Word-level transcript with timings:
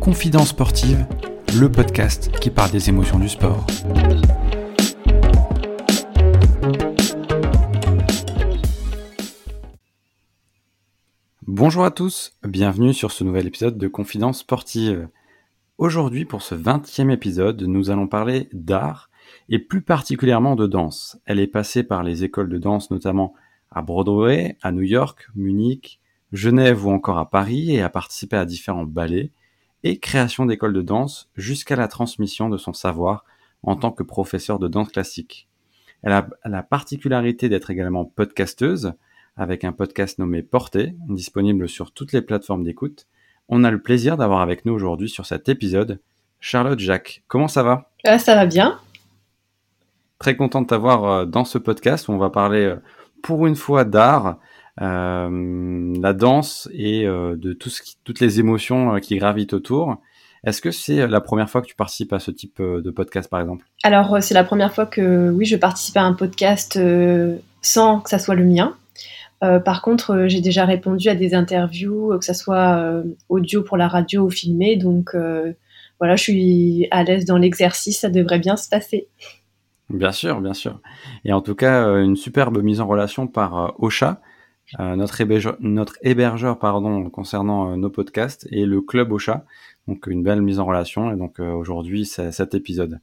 Confidence 0.00 0.48
sportive, 0.48 1.06
le 1.58 1.70
podcast 1.70 2.30
qui 2.40 2.50
parle 2.50 2.70
des 2.70 2.88
émotions 2.88 3.18
du 3.18 3.28
sport. 3.28 3.66
Bonjour 11.46 11.84
à 11.84 11.90
tous, 11.90 12.36
bienvenue 12.42 12.92
sur 12.92 13.12
ce 13.12 13.24
nouvel 13.24 13.46
épisode 13.46 13.78
de 13.78 13.88
Confidence 13.88 14.40
sportive. 14.40 15.08
Aujourd'hui, 15.78 16.26
pour 16.26 16.42
ce 16.42 16.54
20e 16.54 17.10
épisode, 17.10 17.62
nous 17.62 17.90
allons 17.90 18.08
parler 18.08 18.48
d'art 18.52 19.10
et 19.48 19.58
plus 19.58 19.80
particulièrement 19.80 20.56
de 20.56 20.66
danse. 20.66 21.18
Elle 21.24 21.40
est 21.40 21.46
passée 21.46 21.82
par 21.82 22.02
les 22.02 22.24
écoles 22.24 22.50
de 22.50 22.58
danse 22.58 22.90
notamment 22.90 23.34
à 23.70 23.82
Broadway, 23.82 24.56
à 24.62 24.72
New 24.72 24.82
York, 24.82 25.28
Munich, 25.34 26.00
Genève 26.32 26.86
ou 26.86 26.90
encore 26.90 27.18
à 27.18 27.30
Paris 27.30 27.74
et 27.74 27.82
a 27.82 27.88
participé 27.88 28.36
à 28.36 28.44
différents 28.44 28.84
ballets 28.84 29.32
et 29.82 29.98
création 29.98 30.46
d'écoles 30.46 30.72
de 30.72 30.82
danse 30.82 31.30
jusqu'à 31.36 31.76
la 31.76 31.88
transmission 31.88 32.48
de 32.48 32.58
son 32.58 32.72
savoir 32.72 33.24
en 33.62 33.76
tant 33.76 33.90
que 33.90 34.02
professeur 34.02 34.58
de 34.58 34.68
danse 34.68 34.90
classique. 34.90 35.48
Elle 36.02 36.12
a 36.12 36.28
la 36.44 36.62
particularité 36.62 37.48
d'être 37.48 37.70
également 37.70 38.04
podcasteuse, 38.04 38.94
avec 39.36 39.64
un 39.64 39.72
podcast 39.72 40.18
nommé 40.18 40.42
Porté, 40.42 40.94
disponible 41.08 41.68
sur 41.68 41.92
toutes 41.92 42.12
les 42.12 42.22
plateformes 42.22 42.64
d'écoute. 42.64 43.06
On 43.48 43.64
a 43.64 43.70
le 43.70 43.80
plaisir 43.80 44.16
d'avoir 44.16 44.40
avec 44.40 44.64
nous 44.64 44.72
aujourd'hui 44.72 45.08
sur 45.08 45.26
cet 45.26 45.48
épisode 45.48 46.00
Charlotte 46.40 46.78
Jacques. 46.78 47.22
Comment 47.28 47.48
ça 47.48 47.62
va? 47.62 47.90
Ah, 48.04 48.18
Ça 48.18 48.34
va 48.34 48.46
bien. 48.46 48.78
Très 50.18 50.36
content 50.36 50.62
de 50.62 50.66
t'avoir 50.66 51.04
euh, 51.04 51.24
dans 51.26 51.44
ce 51.44 51.58
podcast 51.58 52.08
où 52.08 52.12
on 52.12 52.18
va 52.18 52.30
parler 52.30 52.64
euh, 52.64 52.76
pour 53.22 53.46
une 53.46 53.56
fois 53.56 53.84
d'art, 53.84 54.38
euh, 54.80 55.94
la 56.00 56.12
danse 56.12 56.68
et 56.72 57.04
de 57.04 57.52
tout 57.52 57.70
ce 57.70 57.82
toutes 58.04 58.20
les 58.20 58.40
émotions 58.40 58.98
qui 59.00 59.16
gravitent 59.16 59.52
autour. 59.52 59.96
Est-ce 60.44 60.62
que 60.62 60.70
c'est 60.70 61.06
la 61.06 61.20
première 61.20 61.50
fois 61.50 61.60
que 61.60 61.66
tu 61.66 61.74
participes 61.74 62.14
à 62.14 62.18
ce 62.18 62.30
type 62.30 62.62
de 62.62 62.90
podcast, 62.90 63.28
par 63.28 63.40
exemple? 63.40 63.66
Alors, 63.82 64.22
c'est 64.22 64.34
la 64.34 64.44
première 64.44 64.72
fois 64.72 64.86
que, 64.86 65.30
oui, 65.30 65.44
je 65.44 65.56
participe 65.56 65.98
à 65.98 66.02
un 66.02 66.14
podcast 66.14 66.78
sans 67.62 68.00
que 68.00 68.08
ça 68.08 68.18
soit 68.18 68.34
le 68.34 68.44
mien. 68.44 68.74
Euh, 69.42 69.58
par 69.58 69.80
contre, 69.82 70.10
euh, 70.10 70.28
j'ai 70.28 70.40
déjà 70.40 70.64
répondu 70.66 71.08
à 71.08 71.14
des 71.14 71.34
interviews, 71.34 72.12
euh, 72.12 72.18
que 72.18 72.24
ce 72.24 72.34
soit 72.34 73.02
audio 73.28 73.62
pour 73.62 73.76
la 73.76 73.88
radio 73.88 74.22
ou 74.26 74.30
filmé. 74.30 74.76
Donc 74.76 75.14
voilà, 75.98 76.16
je 76.16 76.22
suis 76.22 76.88
à 76.90 77.04
l'aise 77.04 77.24
dans 77.24 77.36
l'exercice, 77.36 78.00
ça 78.00 78.10
devrait 78.10 78.38
bien 78.38 78.56
se 78.56 78.68
passer. 78.68 79.08
Bien 79.90 80.12
sûr, 80.12 80.40
bien 80.40 80.54
sûr. 80.54 80.80
Et 81.24 81.32
en 81.32 81.40
tout 81.40 81.54
cas, 81.54 81.96
une 81.98 82.16
superbe 82.16 82.62
mise 82.62 82.80
en 82.80 82.86
relation 82.86 83.26
par 83.26 83.74
Ocha, 83.82 84.20
notre, 84.78 85.20
hébergeur, 85.20 85.56
notre 85.58 85.96
hébergeur 86.02 86.58
pardon, 86.58 87.10
concernant 87.10 87.76
nos 87.76 87.90
podcasts, 87.90 88.46
et 88.52 88.66
le 88.66 88.80
club 88.80 89.12
Ocha. 89.12 89.44
Donc 89.88 90.06
une 90.06 90.22
belle 90.22 90.42
mise 90.42 90.60
en 90.60 90.64
relation. 90.64 91.12
Et 91.12 91.16
donc 91.16 91.40
aujourd'hui, 91.40 92.06
c'est 92.06 92.30
cet 92.30 92.54
épisode. 92.54 93.00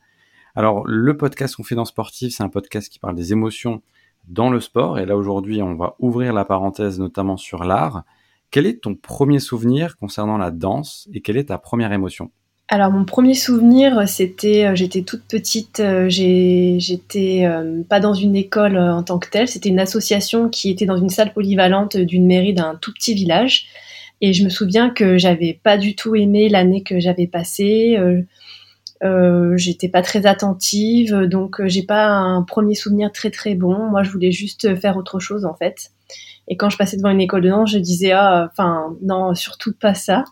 Alors, 0.56 0.88
le 0.88 1.16
podcast 1.18 1.56
Confidence 1.56 1.90
Sportive, 1.90 2.32
c'est 2.32 2.42
un 2.44 2.50
podcast 2.50 2.90
qui 2.92 3.00
parle 3.00 3.16
des 3.16 3.32
émotions 3.34 3.84
dans 4.28 4.50
le 4.50 4.60
sport. 4.60 4.98
Et 4.98 5.06
là, 5.06 5.16
aujourd'hui, 5.18 5.62
on 5.62 5.76
va 5.76 5.96
ouvrir 6.00 6.34
la 6.34 6.46
parenthèse 6.46 7.00
notamment 7.00 7.38
sur 7.38 7.64
l'art. 7.64 8.04
Quel 8.50 8.66
est 8.66 8.82
ton 8.82 8.96
premier 8.96 9.40
souvenir 9.40 9.98
concernant 9.98 10.38
la 10.38 10.52
danse 10.52 11.10
et 11.14 11.22
quelle 11.22 11.38
est 11.38 11.50
ta 11.50 11.58
première 11.58 11.92
émotion? 11.92 12.32
Alors 12.70 12.92
mon 12.92 13.06
premier 13.06 13.34
souvenir, 13.34 14.08
c'était 14.10 14.66
euh, 14.66 14.76
j'étais 14.76 15.04
toute 15.04 15.24
petite, 15.24 15.80
euh, 15.80 16.10
j'étais 16.10 17.46
euh, 17.46 17.82
pas 17.88 18.02
dans 18.02 18.14
une 18.14 18.36
école 18.36 18.78
en 18.78 19.04
tant 19.04 19.20
que 19.20 19.30
telle, 19.30 19.48
c'était 19.48 19.70
une 19.70 19.80
association 19.80 20.50
qui 20.50 20.70
était 20.70 20.86
dans 20.86 20.98
une 20.98 21.10
salle 21.10 21.32
polyvalente 21.32 21.96
d'une 21.96 22.26
mairie 22.28 22.54
d'un 22.54 22.76
tout 22.76 22.92
petit 22.94 23.14
village. 23.14 23.68
Et 24.20 24.34
je 24.34 24.44
me 24.44 24.50
souviens 24.50 24.90
que 24.90 25.18
j'avais 25.18 25.60
pas 25.64 25.78
du 25.78 25.96
tout 25.96 26.16
aimé 26.16 26.50
l'année 26.50 26.84
que 26.84 27.00
j'avais 27.00 27.28
passée. 27.28 27.98
Euh, 29.04 29.56
j'étais 29.58 29.90
pas 29.90 30.02
très 30.02 30.26
attentive, 30.26 31.14
donc 31.14 31.62
euh, 31.62 31.68
j'ai 31.68 31.84
pas 31.84 32.08
un 32.08 32.42
premier 32.42 32.76
souvenir 32.76 33.12
très 33.12 33.30
très 33.30 33.54
bon. 33.56 33.90
Moi, 33.90 34.04
je 34.04 34.10
voulais 34.10 34.32
juste 34.32 34.76
faire 34.76 34.98
autre 34.98 35.20
chose 35.20 35.46
en 35.46 35.54
fait. 35.54 35.92
Et 36.48 36.58
quand 36.58 36.70
je 36.70 36.78
passais 36.78 36.98
devant 36.98 37.10
une 37.10 37.22
école 37.22 37.42
de 37.42 37.50
danse, 37.50 37.72
je 37.72 37.78
disais 37.78 38.12
ah, 38.12 38.50
enfin 38.52 38.96
non, 39.02 39.36
surtout 39.36 39.74
pas 39.80 39.94
ça. 39.94 40.24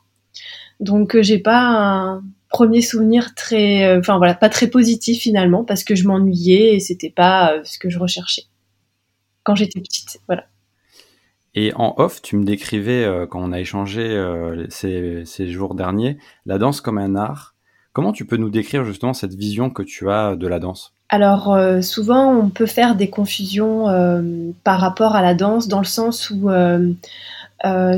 Donc 0.80 1.16
euh, 1.16 1.24
j'ai 1.24 1.40
pas 1.40 1.59
un 1.59 2.24
premier 2.50 2.81
souvenir 2.81 3.36
très, 3.36 3.97
enfin 3.97 4.18
voilà, 4.18 4.34
pas 4.34 4.50
très 4.50 4.68
positif 4.68 5.22
finalement 5.22 5.63
parce 5.63 5.84
que 5.84 5.96
je 5.96 6.08
m'ennuyais 6.08 6.75
et 6.75 6.80
c'était 6.80 7.09
pas 7.09 7.53
ce 7.63 7.78
que 7.80 7.90
je 7.90 8.00
recherchais 8.00 8.44
quand 9.44 9.56
j'étais 9.56 9.81
petite. 9.81 10.19
Voilà. 10.28 10.46
Et 11.53 11.74
en 11.75 11.96
off, 11.97 12.22
tu 12.22 12.38
me 12.38 12.44
décrivais 12.44 13.08
quand 13.30 13.41
on 13.41 13.52
a 13.52 13.59
échangé 13.59 14.18
ces, 14.69 15.24
ces 15.25 15.47
jours 15.47 15.75
derniers 15.75 16.18
la 16.46 16.58
danse 16.58 16.81
comme 16.81 16.97
un 16.97 17.16
art 17.16 17.56
Comment 17.96 18.12
tu 18.12 18.25
peux 18.25 18.36
nous 18.36 18.50
décrire 18.50 18.84
justement 18.84 19.13
cette 19.13 19.36
vision 19.36 19.69
que 19.69 19.81
tu 19.81 20.12
as 20.12 20.36
de 20.36 20.47
la 20.47 20.59
danse? 20.59 20.94
Alors 21.07 21.53
euh, 21.53 21.81
souvent 21.81 22.30
on 22.30 22.50
peut 22.50 22.66
faire 22.66 22.96
des 22.96 23.09
confusions 23.09 23.88
euh, 23.88 24.52
par 24.66 24.81
rapport 24.81 25.16
à 25.16 25.22
la 25.22 25.34
danse 25.34 25.69
dans 25.69 25.80
le 25.80 25.86
sens 25.86 26.30
où 26.30 26.50
euh, 26.50 26.92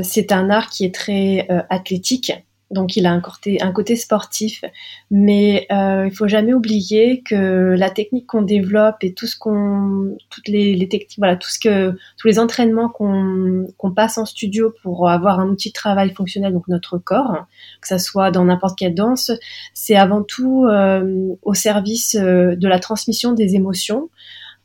c'est 0.04 0.30
un 0.30 0.50
art 0.50 0.70
qui 0.70 0.84
est 0.84 0.94
très 0.94 1.48
athlétique 1.68 2.32
donc 2.70 2.96
il 2.96 3.06
a 3.06 3.12
un 3.12 3.20
côté, 3.20 3.62
un 3.62 3.72
côté 3.72 3.96
sportif, 3.96 4.64
mais 5.10 5.66
euh, 5.72 6.06
il 6.06 6.14
faut 6.14 6.28
jamais 6.28 6.52
oublier 6.52 7.22
que 7.22 7.74
la 7.76 7.90
technique 7.90 8.26
qu'on 8.26 8.42
développe 8.42 9.02
et 9.02 9.14
tout 9.14 9.26
ce 9.26 9.38
qu'on, 9.38 10.16
toutes 10.28 10.48
les, 10.48 10.74
les, 10.74 10.88
techniques, 10.88 11.18
voilà, 11.18 11.36
tout 11.36 11.48
ce 11.48 11.58
que, 11.58 11.96
tous 12.18 12.28
les 12.28 12.38
entraînements 12.38 12.88
qu'on 12.88 13.66
qu'on 13.78 13.92
passe 13.92 14.18
en 14.18 14.26
studio 14.26 14.74
pour 14.82 15.08
avoir 15.08 15.40
un 15.40 15.48
outil 15.48 15.70
de 15.70 15.74
travail 15.74 16.12
fonctionnel, 16.12 16.52
donc 16.52 16.68
notre 16.68 16.98
corps, 16.98 17.46
que 17.80 17.88
ça 17.88 17.98
soit 17.98 18.30
dans 18.30 18.44
n'importe 18.44 18.78
quelle 18.78 18.94
danse, 18.94 19.32
c'est 19.72 19.96
avant 19.96 20.22
tout 20.22 20.66
euh, 20.66 21.34
au 21.42 21.54
service 21.54 22.16
euh, 22.16 22.54
de 22.54 22.68
la 22.68 22.78
transmission 22.78 23.32
des 23.32 23.54
émotions, 23.54 24.10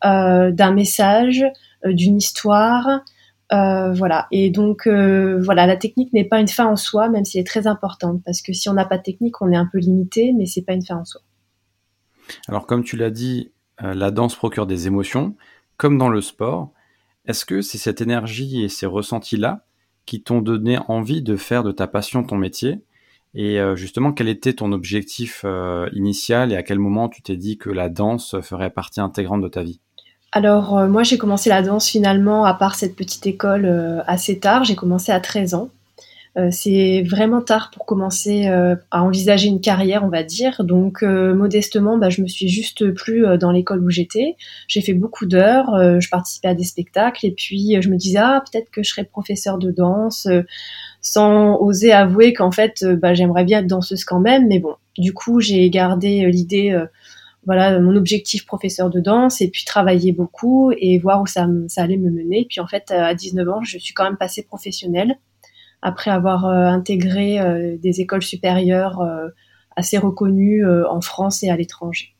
euh, 0.06 0.52
d'un 0.52 0.74
message, 0.74 1.46
euh, 1.86 1.94
d'une 1.94 2.18
histoire, 2.18 3.02
euh, 3.54 3.94
voilà. 3.94 4.28
Et 4.32 4.50
donc, 4.50 4.88
euh, 4.88 5.40
voilà, 5.44 5.68
la 5.68 5.78
technique 5.78 6.12
n'est 6.14 6.26
pas 6.26 6.40
une 6.40 6.48
fin 6.48 6.66
en 6.66 6.76
soi, 6.76 7.10
même 7.10 7.24
si 7.24 7.38
elle 7.38 7.42
est 7.42 7.48
très 7.48 7.68
importante, 7.68 8.22
parce 8.26 8.42
que 8.42 8.52
si 8.52 8.68
on 8.70 8.74
n'a 8.74 8.86
pas 8.86 8.98
de 8.98 9.04
technique, 9.04 9.42
on 9.42 9.52
est 9.52 9.56
un 9.56 9.70
peu 9.72 9.78
limité, 9.78 10.34
mais 10.36 10.46
c'est 10.46 10.64
pas 10.64 10.74
une 10.74 10.84
fin 10.84 10.98
en 10.98 11.06
soi. 11.06 11.22
Alors, 12.48 12.66
comme 12.66 12.84
tu 12.84 12.98
l'as 12.98 13.12
dit, 13.12 13.52
euh, 13.84 13.94
la 13.94 14.12
danse 14.12 14.36
procure 14.36 14.66
des 14.66 14.88
émotions, 14.88 15.36
comme 15.78 15.98
dans 15.98 16.10
le 16.10 16.22
sport. 16.22 16.72
Est-ce 17.26 17.46
que 17.46 17.62
c'est 17.62 17.78
cette 17.78 18.02
énergie 18.02 18.64
et 18.64 18.70
ces 18.70 18.86
ressentis-là 18.86 19.66
qui 20.06 20.24
t'ont 20.24 20.42
donné 20.42 20.78
envie 20.88 21.22
de 21.22 21.38
faire 21.38 21.64
de 21.64 21.72
ta 21.72 21.88
passion 21.88 22.24
ton 22.24 22.36
métier? 22.36 22.82
Et 23.36 23.58
justement, 23.76 24.12
quel 24.14 24.28
était 24.28 24.54
ton 24.54 24.74
objectif 24.74 25.44
initial 25.94 26.52
et 26.52 26.56
à 26.56 26.62
quel 26.62 26.78
moment 26.78 27.10
tu 27.10 27.24
t'es 27.24 27.36
dit 27.36 27.58
que 27.58 27.72
la 27.72 27.90
danse 27.90 28.40
ferait 28.42 28.70
partie 28.70 29.02
intégrante 29.02 29.42
de 29.42 29.48
ta 29.48 29.64
vie? 29.64 29.80
Alors 30.36 30.76
euh, 30.80 30.88
moi 30.88 31.04
j'ai 31.04 31.20
commencé 31.20 31.50
la 31.50 31.62
danse 31.62 31.88
finalement 31.88 32.44
à 32.44 32.56
part 32.56 32.74
cette 32.74 32.96
petite 32.96 33.28
école 33.28 33.66
euh, 33.66 34.02
assez 34.08 34.40
tard, 34.40 34.64
j'ai 34.64 34.76
commencé 34.76 35.12
à 35.12 35.20
13 35.20 35.54
ans. 35.54 35.70
Euh, 36.36 36.48
c'est 36.50 37.04
vraiment 37.04 37.44
tard 37.44 37.70
pour 37.72 37.86
commencer 37.86 38.48
à 38.48 39.04
envisager 39.04 39.48
une 39.48 39.62
carrière, 39.62 40.04
on 40.04 40.10
va 40.10 40.24
dire. 40.24 40.64
Donc 40.64 41.04
modestement, 41.04 42.00
bah, 42.00 42.10
je 42.10 42.24
me 42.24 42.28
suis 42.28 42.50
juste 42.50 42.92
plus 42.94 43.24
dans 43.38 43.52
l'école 43.52 43.84
où 43.84 43.92
j'étais. 43.92 44.36
J'ai 44.68 44.82
fait 44.82 44.94
beaucoup 44.94 45.28
d'heures, 45.28 46.00
je 46.00 46.10
participais 46.10 46.48
à 46.48 46.56
des 46.56 46.64
spectacles 46.64 47.28
et 47.28 47.32
puis 47.32 47.80
je 47.80 47.88
me 47.88 47.98
disais 47.98 48.18
ah 48.18 48.44
peut-être 48.52 48.72
que 48.72 48.82
je 48.82 48.90
serais 48.90 49.04
professeur 49.04 49.60
de 49.60 49.70
danse, 49.70 50.28
sans 51.02 51.60
oser 51.60 51.92
avouer 51.92 52.34
qu'en 52.34 52.52
fait 52.52 52.84
bah, 52.84 53.14
j'aimerais 53.14 53.44
bien 53.44 53.60
être 53.60 53.68
danseuse 53.68 54.04
quand 54.04 54.20
même. 54.20 54.48
Mais 54.48 54.58
bon, 54.58 54.74
du 54.98 55.14
coup 55.14 55.40
j'ai 55.40 55.70
gardé 55.70 56.26
l'idée 56.32 56.76
voilà 57.46 57.80
mon 57.80 57.96
objectif 57.96 58.46
professeur 58.46 58.90
de 58.90 59.00
danse 59.00 59.42
et 59.42 59.50
puis 59.50 59.66
travailler 59.66 60.12
beaucoup 60.12 60.72
et 60.78 60.98
voir 61.00 61.22
où 61.22 61.26
ça, 61.26 61.48
allait 61.78 61.98
me 61.98 62.10
mener. 62.10 62.46
Puis 62.50 62.60
en 62.60 62.68
fait, 62.68 62.92
à 62.92 63.14
19 63.14 63.50
ans, 63.50 63.62
je 63.64 63.78
suis 63.78 63.94
quand 63.94 64.06
même 64.06 64.18
passée 64.18 64.44
professionnelle 64.44 65.18
après 65.82 66.12
avoir 66.12 66.46
euh, 66.46 66.66
intégré 66.66 67.40
euh, 67.40 67.78
des 67.78 68.00
écoles 68.00 68.24
supérieures 68.24 69.02
euh, 69.02 69.28
assez 69.76 69.98
reconnues 69.98 70.64
en 70.66 71.02
France 71.02 71.44
et 71.44 71.50
à 71.50 71.58
l'étranger. 71.58 72.16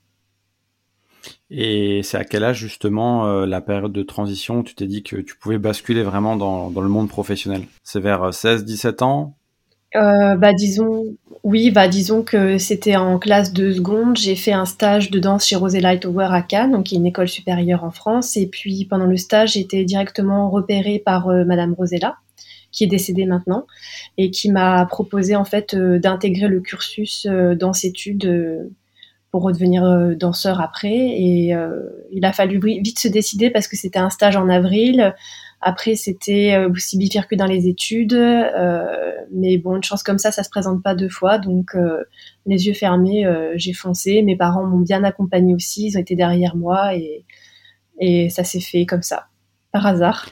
Et 1.50 2.02
c'est 2.04 2.18
à 2.18 2.26
quel 2.26 2.44
âge 2.44 2.58
justement 2.58 3.46
la 3.46 3.62
période 3.62 3.94
de 3.94 4.02
transition 4.02 4.60
où 4.60 4.64
tu 4.64 4.74
t'es 4.74 4.88
dit 4.88 5.04
que 5.04 5.18
tu 5.18 5.38
pouvais 5.38 5.60
basculer 5.60 6.02
vraiment 6.02 6.36
dans, 6.36 6.72
dans 6.72 6.82
le 6.82 6.90
monde 6.90 7.10
professionnel? 7.10 7.62
C'est 7.84 8.00
vers 8.00 8.32
16-17 8.32 9.04
ans? 9.04 9.38
Euh, 9.96 10.36
bah 10.36 10.54
disons 10.54 11.16
oui 11.44 11.70
bah 11.70 11.88
disons 11.88 12.24
que 12.24 12.58
c'était 12.58 12.96
en 12.96 13.20
classe 13.20 13.54
de 13.54 13.72
seconde. 13.72 14.18
J'ai 14.18 14.36
fait 14.36 14.54
un 14.54 14.66
stage 14.66 15.12
de 15.12 15.20
danse 15.20 15.46
chez 15.46 15.56
Rosella 15.56 15.90
Hightower 15.90 16.30
à 16.32 16.42
Cannes 16.42 16.72
donc 16.72 16.92
une 16.92 17.06
école 17.06 17.28
supérieure 17.28 17.84
en 17.84 17.92
France. 17.92 18.36
Et 18.38 18.48
puis 18.48 18.86
pendant 18.90 19.06
le 19.06 19.18
stage 19.18 19.54
j'ai 19.54 19.60
été 19.60 19.84
directement 19.86 20.50
repérée 20.50 21.00
par 21.00 21.30
euh, 21.30 21.46
Madame 21.46 21.74
Rosella 21.74 22.16
qui 22.72 22.84
est 22.86 22.88
décédée 22.88 23.26
maintenant 23.26 23.68
et 24.18 24.32
qui 24.32 24.52
m'a 24.52 24.84
proposé 24.88 25.36
en 25.36 25.46
fait 25.46 25.76
euh, 25.76 26.00
d'intégrer 26.00 26.48
le 26.48 26.60
cursus 26.60 27.28
danse-études 27.28 28.72
pour 29.30 29.44
redevenir 29.44 30.16
danseur 30.16 30.60
après. 30.62 30.94
Et 30.94 31.56
il 32.12 32.26
a 32.26 32.34
fallu 32.34 32.60
vite 32.60 33.00
se 33.00 33.08
décider 33.08 33.50
parce 33.50 33.68
que 33.68 33.76
c'était 33.76 34.00
un 34.00 34.12
stage 34.12 34.36
en 34.36 34.48
avril 34.48 35.14
Après, 35.64 35.96
c'était 35.96 36.66
aussi 36.66 36.98
que 37.28 37.36
dans 37.36 37.46
les 37.46 37.68
études, 37.68 38.14
mais 39.32 39.58
bon, 39.58 39.76
une 39.78 39.84
chance 39.84 40.04
comme 40.04 40.18
ça, 40.18 40.32
ça 40.32 40.44
se 40.44 40.50
présente 40.50 40.84
pas 40.84 40.96
deux 40.96 41.10
fois, 41.10 41.38
donc 41.38 41.76
les 42.46 42.68
yeux 42.68 42.74
fermés, 42.74 43.26
j'ai 43.56 43.74
foncé. 43.74 44.22
Mes 44.24 44.36
parents 44.36 44.66
m'ont 44.66 44.80
bien 44.82 45.04
accompagné 45.04 45.56
aussi, 45.56 45.88
ils 45.88 45.98
ont 45.98 46.02
été 46.02 46.16
derrière 46.16 46.56
moi 46.56 46.96
et, 46.96 47.26
et 48.00 48.30
ça 48.30 48.44
s'est 48.44 48.60
fait 48.60 48.86
comme 48.86 49.02
ça, 49.04 49.28
par 49.72 49.86
hasard. 49.86 50.30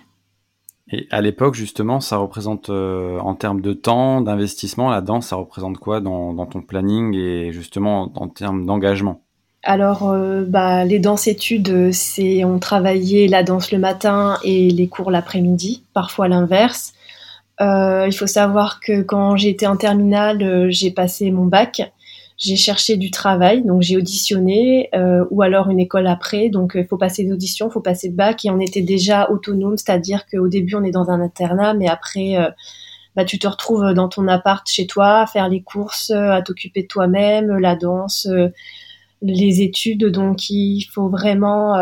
Et 0.92 1.07
à 1.10 1.22
l'époque, 1.22 1.56
justement, 1.56 2.01
ça 2.01 2.18
représente, 2.18 2.69
euh, 2.69 3.18
en 3.19 3.33
termes 3.33 3.62
de 3.62 3.72
temps, 3.72 4.19
d'investissement, 4.19 4.89
la 4.89 5.00
danse, 5.00 5.28
ça 5.28 5.38
représente 5.38 5.78
quoi 5.78 6.01
dans 6.01 6.45
ton 6.45 6.62
planning 6.62 7.16
et 7.16 7.54
justement 7.54 8.12
en 8.16 8.28
termes 8.28 8.66
d'engagement? 8.66 9.24
Alors, 9.63 10.10
euh, 10.10 10.44
bah, 10.44 10.86
les 10.86 11.00
danses-études, 11.00 11.92
c'est 11.92 12.44
on 12.44 12.58
travaillait 12.58 13.28
la 13.28 13.44
danse 13.44 13.72
le 13.72 13.78
matin 13.78 14.40
et 14.44 14.69
les 14.69 14.88
cours 14.88 15.12
l'après-midi, 15.12 15.84
parfois 15.94 16.28
l'inverse. 16.28 16.94
Euh, 17.62 18.08
il 18.08 18.13
faut 18.13 18.28
savoir 18.28 18.80
que 18.80 19.04
quand 19.04 19.36
j'étais 19.36 19.68
en 19.68 19.78
terminale, 19.78 20.72
j'ai 20.72 20.90
passé 20.90 21.30
mon 21.30 21.46
bac 21.46 21.92
j'ai 22.42 22.56
cherché 22.56 22.98
du 22.98 23.12
travail, 23.12 23.63
donc 23.63 23.84
j'ai 23.84 23.98
auditionné, 23.98 24.90
euh, 24.96 25.24
ou 25.30 25.44
alors 25.44 25.69
une 25.69 25.80
école 25.80 26.07
après. 26.07 26.50
Donc 26.50 26.74
il 26.75 26.86
faut 26.86 26.98
passer 26.98 27.24
des 27.24 27.31
auditions, 27.31 27.69
il 27.69 27.72
faut 27.72 27.81
passer 27.81 28.10
le 28.10 28.16
bac, 28.16 28.44
et 28.44 28.50
on 28.50 28.60
était 28.60 28.81
déjà 28.81 29.30
autonome, 29.30 29.78
c'est-à-dire 29.78 30.25
qu'au 30.25 30.48
début 30.48 30.75
on 30.75 30.84
est 30.84 30.92
dans 30.92 31.12
un 31.12 31.22
internat, 31.22 31.75
mais 31.75 31.88
après 31.88 32.38
euh, 32.38 32.50
bah, 33.16 33.25
tu 33.25 33.38
te 33.38 33.48
retrouves 33.48 33.94
dans 33.94 34.10
ton 34.10 34.28
appart 34.28 34.68
chez 34.68 34.88
toi, 34.88 35.22
à 35.22 35.28
faire 35.28 35.50
les 35.50 35.62
courses, 35.62 36.10
à 36.10 36.42
t'occuper 36.42 36.81
de 36.81 36.88
toi-même, 36.88 37.57
la 37.60 37.75
danse, 37.75 38.25
euh, 38.25 38.50
les 39.21 39.62
études. 39.62 40.06
Donc 40.06 40.50
il 40.50 40.83
faut 40.94 41.09
vraiment 41.09 41.75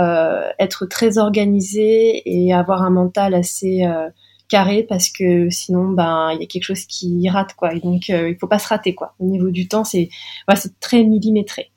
être 0.59 0.86
très 0.86 1.18
organisé 1.18 2.21
et 2.25 2.53
avoir 2.53 2.83
un 2.83 2.89
mental 2.89 3.33
assez 3.33 3.86
carré 4.50 4.83
parce 4.83 5.09
que 5.09 5.50
sinon 5.50 5.89
ben 5.89 6.31
il 6.33 6.41
y 6.41 6.44
a 6.44 6.47
quelque 6.47 6.63
chose 6.63 6.86
qui 6.86 7.30
rate 7.30 7.53
quoi. 7.53 7.74
Et 7.74 7.80
donc 7.80 8.09
euh, 8.09 8.30
il 8.30 8.36
faut 8.36 8.47
pas 8.47 8.59
se 8.59 8.68
rater 8.68 8.94
quoi. 8.95 9.13
Au 9.19 9.25
niveau 9.25 9.51
du 9.51 9.68
temps 9.68 9.86
c'est 9.86 10.09
c'est 10.56 10.80
très 10.80 11.03
millimétré. 11.03 11.71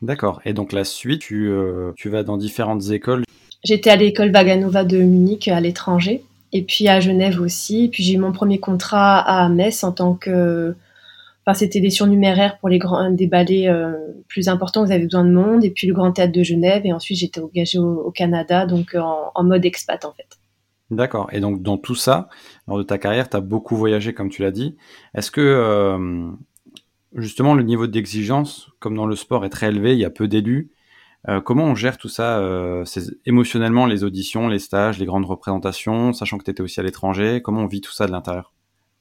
D'accord. 0.00 0.40
Et 0.44 0.54
donc 0.54 0.72
la 0.72 0.84
suite 0.84 1.20
tu, 1.22 1.48
euh, 1.50 1.92
tu 1.96 2.08
vas 2.08 2.22
dans 2.22 2.38
différentes 2.38 2.90
écoles? 2.90 3.24
J'étais 3.64 3.90
à 3.90 3.96
l'école 3.96 4.30
Vaganova 4.30 4.84
de 4.84 4.98
Munich 4.98 5.48
à 5.48 5.60
l'étranger. 5.60 6.22
Et 6.52 6.62
puis 6.62 6.88
à 6.88 7.00
Genève 7.00 7.40
aussi. 7.40 7.84
Et 7.84 7.88
puis 7.88 8.02
j'ai 8.04 8.14
eu 8.14 8.18
mon 8.18 8.32
premier 8.32 8.60
contrat 8.60 9.18
à 9.18 9.48
Metz 9.48 9.82
en 9.82 9.92
tant 9.92 10.14
que 10.14 10.74
enfin 11.46 11.54
c'était 11.54 11.80
des 11.80 11.90
surnuméraires 11.90 12.58
pour 12.58 12.68
les 12.68 12.78
grands 12.78 13.10
des 13.10 13.26
ballets 13.26 13.68
euh, 13.68 13.92
plus 14.28 14.48
importants 14.48 14.84
vous 14.84 14.92
avez 14.92 15.04
besoin 15.04 15.24
de 15.24 15.30
monde 15.30 15.64
et 15.64 15.70
puis 15.70 15.86
le 15.86 15.94
Grand 15.94 16.12
Théâtre 16.12 16.32
de 16.32 16.42
Genève 16.42 16.82
et 16.84 16.92
ensuite 16.92 17.18
j'étais 17.18 17.40
engagée 17.40 17.78
au, 17.78 18.10
Canada 18.10 18.66
donc 18.66 18.94
en, 18.94 19.30
en 19.34 19.44
mode 19.44 19.64
expat 19.64 20.04
en 20.04 20.12
fait 20.12 20.38
D'accord. 20.90 21.28
Et 21.32 21.40
donc 21.40 21.62
dans 21.62 21.78
tout 21.78 21.94
ça, 21.94 22.28
lors 22.68 22.78
de 22.78 22.82
ta 22.82 22.98
carrière, 22.98 23.28
tu 23.28 23.36
as 23.36 23.40
beaucoup 23.40 23.76
voyagé, 23.76 24.14
comme 24.14 24.28
tu 24.30 24.42
l'as 24.42 24.52
dit. 24.52 24.76
Est-ce 25.14 25.30
que 25.30 25.40
euh, 25.40 26.30
justement 27.14 27.54
le 27.54 27.64
niveau 27.64 27.86
d'exigence, 27.86 28.70
comme 28.78 28.94
dans 28.94 29.06
le 29.06 29.16
sport, 29.16 29.44
est 29.44 29.50
très 29.50 29.68
élevé, 29.68 29.94
il 29.94 29.98
y 29.98 30.04
a 30.04 30.10
peu 30.10 30.28
d'élus 30.28 30.70
euh, 31.28 31.40
Comment 31.40 31.64
on 31.64 31.74
gère 31.74 31.98
tout 31.98 32.08
ça 32.08 32.38
euh, 32.38 32.84
émotionnellement, 33.24 33.86
les 33.86 34.04
auditions, 34.04 34.48
les 34.48 34.60
stages, 34.60 34.98
les 34.98 35.06
grandes 35.06 35.26
représentations, 35.26 36.12
sachant 36.12 36.38
que 36.38 36.44
tu 36.44 36.52
étais 36.52 36.62
aussi 36.62 36.78
à 36.78 36.84
l'étranger 36.84 37.40
Comment 37.42 37.62
on 37.62 37.66
vit 37.66 37.80
tout 37.80 37.92
ça 37.92 38.06
de 38.06 38.12
l'intérieur? 38.12 38.52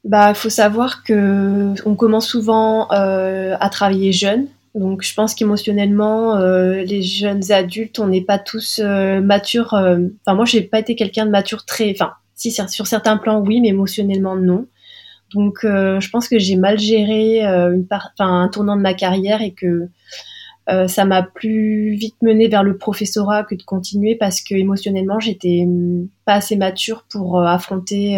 Bah, 0.06 0.34
faut 0.34 0.50
savoir 0.50 1.04
que 1.04 1.74
on 1.86 1.96
commence 1.96 2.28
souvent 2.28 2.88
à 2.88 3.70
travailler 3.70 4.12
jeune, 4.14 4.48
donc 4.76 5.04
je 5.04 5.14
pense 5.14 5.34
qu'émotionnellement, 5.34 6.36
euh, 6.36 6.84
les 6.84 7.02
jeunes 7.02 7.50
adultes, 7.54 7.98
on 8.00 8.08
n'est 8.08 8.22
pas 8.22 8.38
tous 8.38 8.82
euh, 8.84 9.22
matures. 9.22 9.74
Euh, 9.74 10.00
enfin 10.26 10.36
moi, 10.36 10.44
j'ai 10.44 10.62
pas 10.62 10.80
été 10.80 10.96
quelqu'un 10.96 11.26
de 11.26 11.32
mature 11.32 11.66
très. 11.66 11.92
Enfin, 11.92 12.12
si 12.36 12.52
sur 12.52 12.86
certains 12.86 13.16
plans 13.16 13.40
oui, 13.40 13.62
mais 13.62 13.70
émotionnellement 13.70 14.36
non. 14.36 14.68
Donc 15.34 15.60
je 15.64 16.10
pense 16.12 16.30
que 16.30 16.38
j'ai 16.40 16.56
mal 16.56 16.80
géré 16.80 17.42
une 17.42 17.86
part, 17.88 18.12
un 18.20 18.48
tournant 18.48 18.78
de 18.78 18.82
ma 18.82 18.94
carrière 18.94 19.42
et 19.42 19.52
que 19.52 19.88
ça 20.88 21.04
m'a 21.04 21.24
plus 21.24 21.96
vite 21.96 22.16
mené 22.22 22.48
vers 22.48 22.64
le 22.64 22.78
professorat 22.78 23.44
que 23.44 23.56
de 23.56 23.64
continuer 23.64 24.16
parce 24.16 24.42
que 24.42 24.54
émotionnellement, 24.54 25.20
j'étais 25.20 25.68
pas 26.26 26.36
assez 26.36 26.56
mature 26.56 27.06
pour 27.10 27.42
affronter 27.42 28.18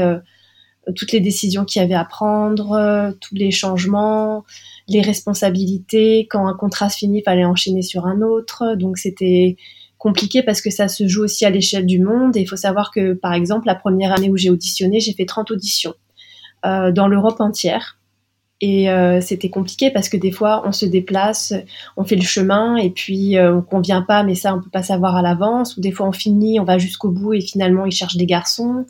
toutes 0.95 1.12
les 1.12 1.19
décisions 1.19 1.66
qu'il 1.66 1.81
y 1.81 1.86
avait 1.86 1.94
à 1.94 2.06
prendre, 2.06 3.13
tous 3.19 3.36
les 3.36 3.51
changements 3.51 4.44
les 4.88 5.01
responsabilités. 5.01 6.28
Quand 6.30 6.48
un 6.48 6.54
contrat 6.54 6.89
se 6.89 6.98
finit, 6.98 7.19
il 7.19 7.24
fallait 7.24 7.45
enchaîner 7.45 7.81
sur 7.81 8.06
un 8.06 8.22
autre. 8.22 8.75
Donc 8.75 8.98
c'était 8.98 9.57
compliqué 9.98 10.44
parce 10.44 10.62
que 10.62 10.69
ça 10.69 10.88
se 10.88 11.07
joue 11.07 11.24
aussi 11.24 11.45
à 11.45 11.50
l'échelle 11.50 11.86
du 11.86 12.00
monde. 12.00 12.38
Et 12.38 12.42
il 12.42 12.48
faut 12.48 12.56
savoir 12.56 12.92
que, 12.92 13.13
par 13.13 13.34
exemple, 13.34 13.68
la 13.68 13.75
première 13.75 14.13
année 14.13 14.30
où 14.30 14.38
j'ai 14.38 14.50
auditionné, 14.50 15.00
j'ai 15.00 15.13
fait 15.13 15.25
30 15.25 15.51
auditions 15.51 15.94
euh, 16.66 16.92
dans 16.92 17.07
l'Europe 17.07 17.39
entière. 17.42 17.98
Et 18.60 18.89
euh, 18.89 19.22
c'était 19.22 19.50
compliqué 19.50 19.92
parce 19.92 20.10
que 20.10 20.18
des 20.18 20.31
fois, 20.31 20.63
on 20.66 20.72
se 20.72 20.88
déplace, 20.88 21.54
on 21.95 22.04
fait 22.04 22.16
le 22.16 22.24
chemin 22.24 22.75
et 22.75 22.89
puis 22.89 23.38
euh, 23.38 23.56
on 23.56 23.62
convient 23.62 24.01
pas, 24.01 24.24
mais 24.24 24.34
ça, 24.34 24.56
on 24.56 24.62
peut 24.62 24.72
pas 24.72 24.81
savoir 24.81 25.16
à 25.16 25.22
l'avance. 25.22 25.78
Ou 25.78 25.81
des 25.81 25.92
fois, 25.92 26.07
on 26.07 26.12
finit, 26.12 26.60
on 26.60 26.63
va 26.63 26.80
jusqu'au 26.80 27.12
bout 27.12 27.34
et 27.34 27.42
finalement, 27.42 27.86
ils 27.86 27.92
cherchent 27.92 28.18
des 28.18 28.25
garçons. 28.25 28.86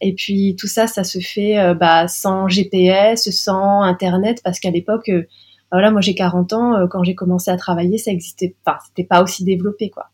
Et 0.00 0.14
puis 0.14 0.56
tout 0.58 0.66
ça, 0.66 0.86
ça 0.86 1.04
se 1.04 1.18
fait 1.18 1.58
euh, 1.58 1.74
bah, 1.74 2.08
sans 2.08 2.48
GPS, 2.48 3.30
sans 3.30 3.82
Internet, 3.82 4.40
parce 4.42 4.58
qu'à 4.58 4.70
l'époque, 4.70 5.08
euh, 5.10 5.24
voilà, 5.70 5.90
moi 5.90 6.00
j'ai 6.00 6.14
40 6.14 6.52
ans, 6.52 6.74
euh, 6.74 6.86
quand 6.86 7.02
j'ai 7.04 7.14
commencé 7.14 7.50
à 7.50 7.56
travailler, 7.56 7.98
ça 7.98 8.10
existait 8.10 8.56
pas, 8.64 8.78
c'était 8.86 9.06
pas 9.06 9.22
aussi 9.22 9.44
développé, 9.44 9.90
quoi. 9.90 10.06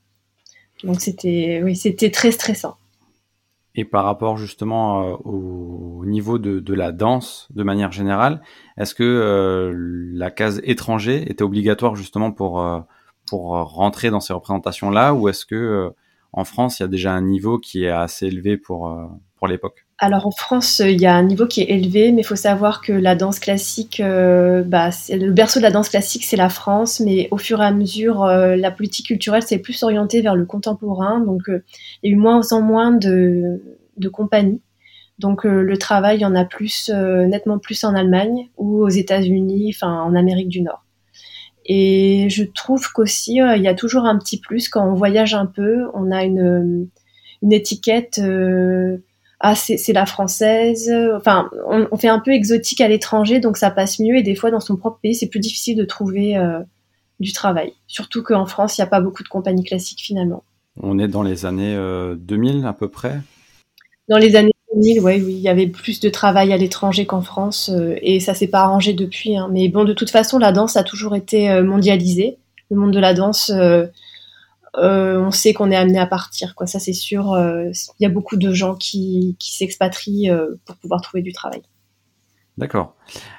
Donc 0.85 1.00
c'était, 1.00 1.62
oui, 1.65 1.77
c'était 1.77 2.11
très 2.11 2.33
stressant. 2.33 2.77
Et 3.79 3.85
par 3.85 4.05
rapport 4.05 4.38
justement 4.38 5.19
au 5.25 6.03
niveau 6.06 6.38
de, 6.38 6.61
de, 6.61 6.75
la 6.75 6.93
danse 6.93 7.47
de 7.55 7.62
manière 7.62 7.93
générale, 7.93 8.41
est-ce 8.79 8.94
que 8.94 9.71
la 10.15 10.31
case 10.31 10.62
étranger 10.65 11.31
était 11.31 11.43
obligatoire 11.43 11.94
justement 11.94 12.33
pour 12.33 12.65
pour 13.29 13.49
rentrer 13.49 14.09
dans 14.09 14.21
ces 14.21 14.33
représentations-là, 14.33 15.12
ou 15.12 15.29
est-ce 15.29 15.44
que 15.44 15.93
en 16.37 16.44
France 16.44 16.79
il 16.79 16.83
y 16.83 16.85
a 16.85 16.88
déjà 16.88 17.12
un 17.12 17.23
niveau 17.23 17.59
qui 17.59 17.85
est 17.85 17.91
assez 17.91 18.27
élevé 18.27 18.56
pour 18.56 18.97
pour 19.35 19.49
l'époque 19.49 19.87
alors 19.99 20.27
en 20.27 20.31
France, 20.31 20.83
il 20.85 21.00
y 21.00 21.06
a 21.06 21.15
un 21.15 21.23
niveau 21.23 21.47
qui 21.47 21.62
est 21.62 21.71
élevé, 21.71 22.12
mais 22.12 22.21
il 22.21 22.25
faut 22.25 22.37
savoir 22.37 22.83
que 22.83 22.93
la 22.93 23.15
danse 23.15 23.38
classique, 23.38 24.00
euh, 24.00 24.62
bah, 24.62 24.91
le 25.09 25.31
berceau 25.31 25.59
de 25.59 25.62
la 25.62 25.71
danse 25.71 25.88
classique, 25.88 26.25
c'est 26.25 26.37
la 26.37 26.50
France, 26.50 27.00
mais 27.00 27.29
au 27.31 27.38
fur 27.38 27.62
et 27.62 27.65
à 27.65 27.71
mesure, 27.71 28.23
euh, 28.25 28.56
la 28.56 28.71
politique 28.71 29.06
culturelle 29.06 29.43
s'est 29.43 29.59
plus 29.59 29.83
orientée 29.83 30.21
vers 30.21 30.37
le 30.37 30.44
contemporain, 30.44 31.21
donc 31.21 31.49
euh, 31.49 31.65
il 32.03 32.11
y 32.11 32.12
a 32.12 32.17
eu 32.17 32.19
moins 32.19 32.43
en 32.53 32.61
moins 32.61 32.93
de, 32.93 33.62
de 33.97 34.09
compagnies. 34.11 34.61
Donc 35.19 35.44
le 35.44 35.79
travail, 35.79 36.19
il 36.19 36.21
y 36.21 36.27
en 36.27 36.35
a 36.35 36.44
plus, 36.44 36.90
nettement 36.90 37.59
plus 37.59 37.85
en 37.85 37.95
Allemagne 37.95 38.50
ou 38.59 38.85
aux 38.85 38.90
États-Unis, 38.90 39.73
enfin 39.75 40.02
en 40.02 40.14
Amérique 40.14 40.50
du 40.50 40.61
Nord. 40.61 40.85
Et 41.68 42.28
je 42.30 42.44
trouve 42.44 42.90
qu'aussi, 42.92 43.40
il 43.56 43.62
y 43.62 43.68
a 43.68 43.75
toujours 43.75 44.04
un 44.04 44.18
petit 44.18 44.38
plus 44.38 44.68
quand 44.68 44.88
on 44.88 44.94
voyage 44.94 45.35
un 45.35 45.46
peu, 45.46 45.87
on 45.94 46.11
a 46.11 46.25
une, 46.25 46.88
une 47.42 47.52
étiquette 47.52 48.20
ah 49.40 49.54
c'est 49.54 49.92
la 49.92 50.06
française. 50.06 50.90
Enfin, 51.14 51.50
on, 51.66 51.96
fait 51.96 52.08
un 52.08 52.20
peu 52.20 52.32
exotique 52.32 52.80
à 52.80 52.88
l'étranger, 52.88 53.38
donc 53.38 53.56
ça 53.56 53.70
passe 53.70 54.00
mieux. 54.00 54.16
Et 54.16 54.23
des 54.23 54.35
fois, 54.35 54.50
dans 54.50 54.61
son 54.61 54.76
propre 54.76 54.99
pays, 55.02 55.14
c'est 55.14 55.28
plus 55.28 55.40
difficile 55.40 55.76
de 55.76 55.85
trouver 55.85 56.37
euh, 56.37 56.61
du 57.20 57.32
travail. 57.32 57.75
Surtout 57.87 58.23
qu'en 58.23 58.46
France, 58.46 58.78
il 58.78 58.80
n'y 58.80 58.87
a 58.87 58.88
pas 58.88 59.00
beaucoup 59.00 59.23
de 59.23 59.28
compagnies 59.28 59.64
classiques 59.64 60.00
finalement. 60.00 60.42
On 60.80 60.99
est 60.99 61.08
dans 61.08 61.23
les 61.23 61.44
années 61.44 61.76
2000 62.16 62.64
euh, 62.64 62.68
à 62.68 62.73
peu 62.73 62.88
près? 62.88 63.20
Dans 64.08 64.18
les 64.18 64.37
années 64.37 64.52
2000, 64.75 65.00
ouais, 65.00 65.23
oui, 65.23 65.35
il 65.35 65.40
y 65.40 65.49
avait 65.49 65.66
plus 65.66 66.00
de 66.00 66.08
travail 66.08 66.52
à 66.52 66.56
l'étranger 66.56 67.06
qu'en 67.06 67.23
France, 67.23 67.70
euh, 67.70 67.94
et 68.02 68.20
ça 68.20 68.35
s'est 68.35 68.49
pas 68.49 68.61
arrangé 68.61 68.92
depuis. 68.92 69.37
Hein. 69.37 69.49
Mais 69.52 69.68
bon, 69.68 69.85
de 69.85 69.92
toute 69.92 70.11
façon, 70.11 70.38
la 70.38 70.52
danse 70.52 70.76
a 70.76 70.82
toujours 70.82 71.14
été 71.16 71.62
mondialisée. 71.62 72.38
Le 72.70 72.76
monde 72.76 72.92
de 72.92 72.99
la 72.99 73.14
danse 73.14 73.52
euh, 74.78 75.18
on 75.18 75.30
sait 75.30 75.54
qu'on 75.54 75.70
est 75.70 75.76
amené 75.76 75.99
à 75.99 76.06
partir. 76.06 76.54
Ça, 76.66 76.78
c'est 76.78 76.92
sûr. 76.92 77.32
Euh, 77.32 77.70
il 77.99 78.02
y 78.02 78.06
a 78.06 78.11
beaucoup 78.11 78.37
de 78.37 78.52
gens 78.52 78.75
qui, 78.75 79.37
s'expatrient 79.40 80.30
euh, 80.30 80.54
pour 80.66 80.76
pouvoir 80.76 81.00
trouver 81.00 81.23
du 81.23 81.32
travail. 81.32 81.62
D'accord. 82.58 82.94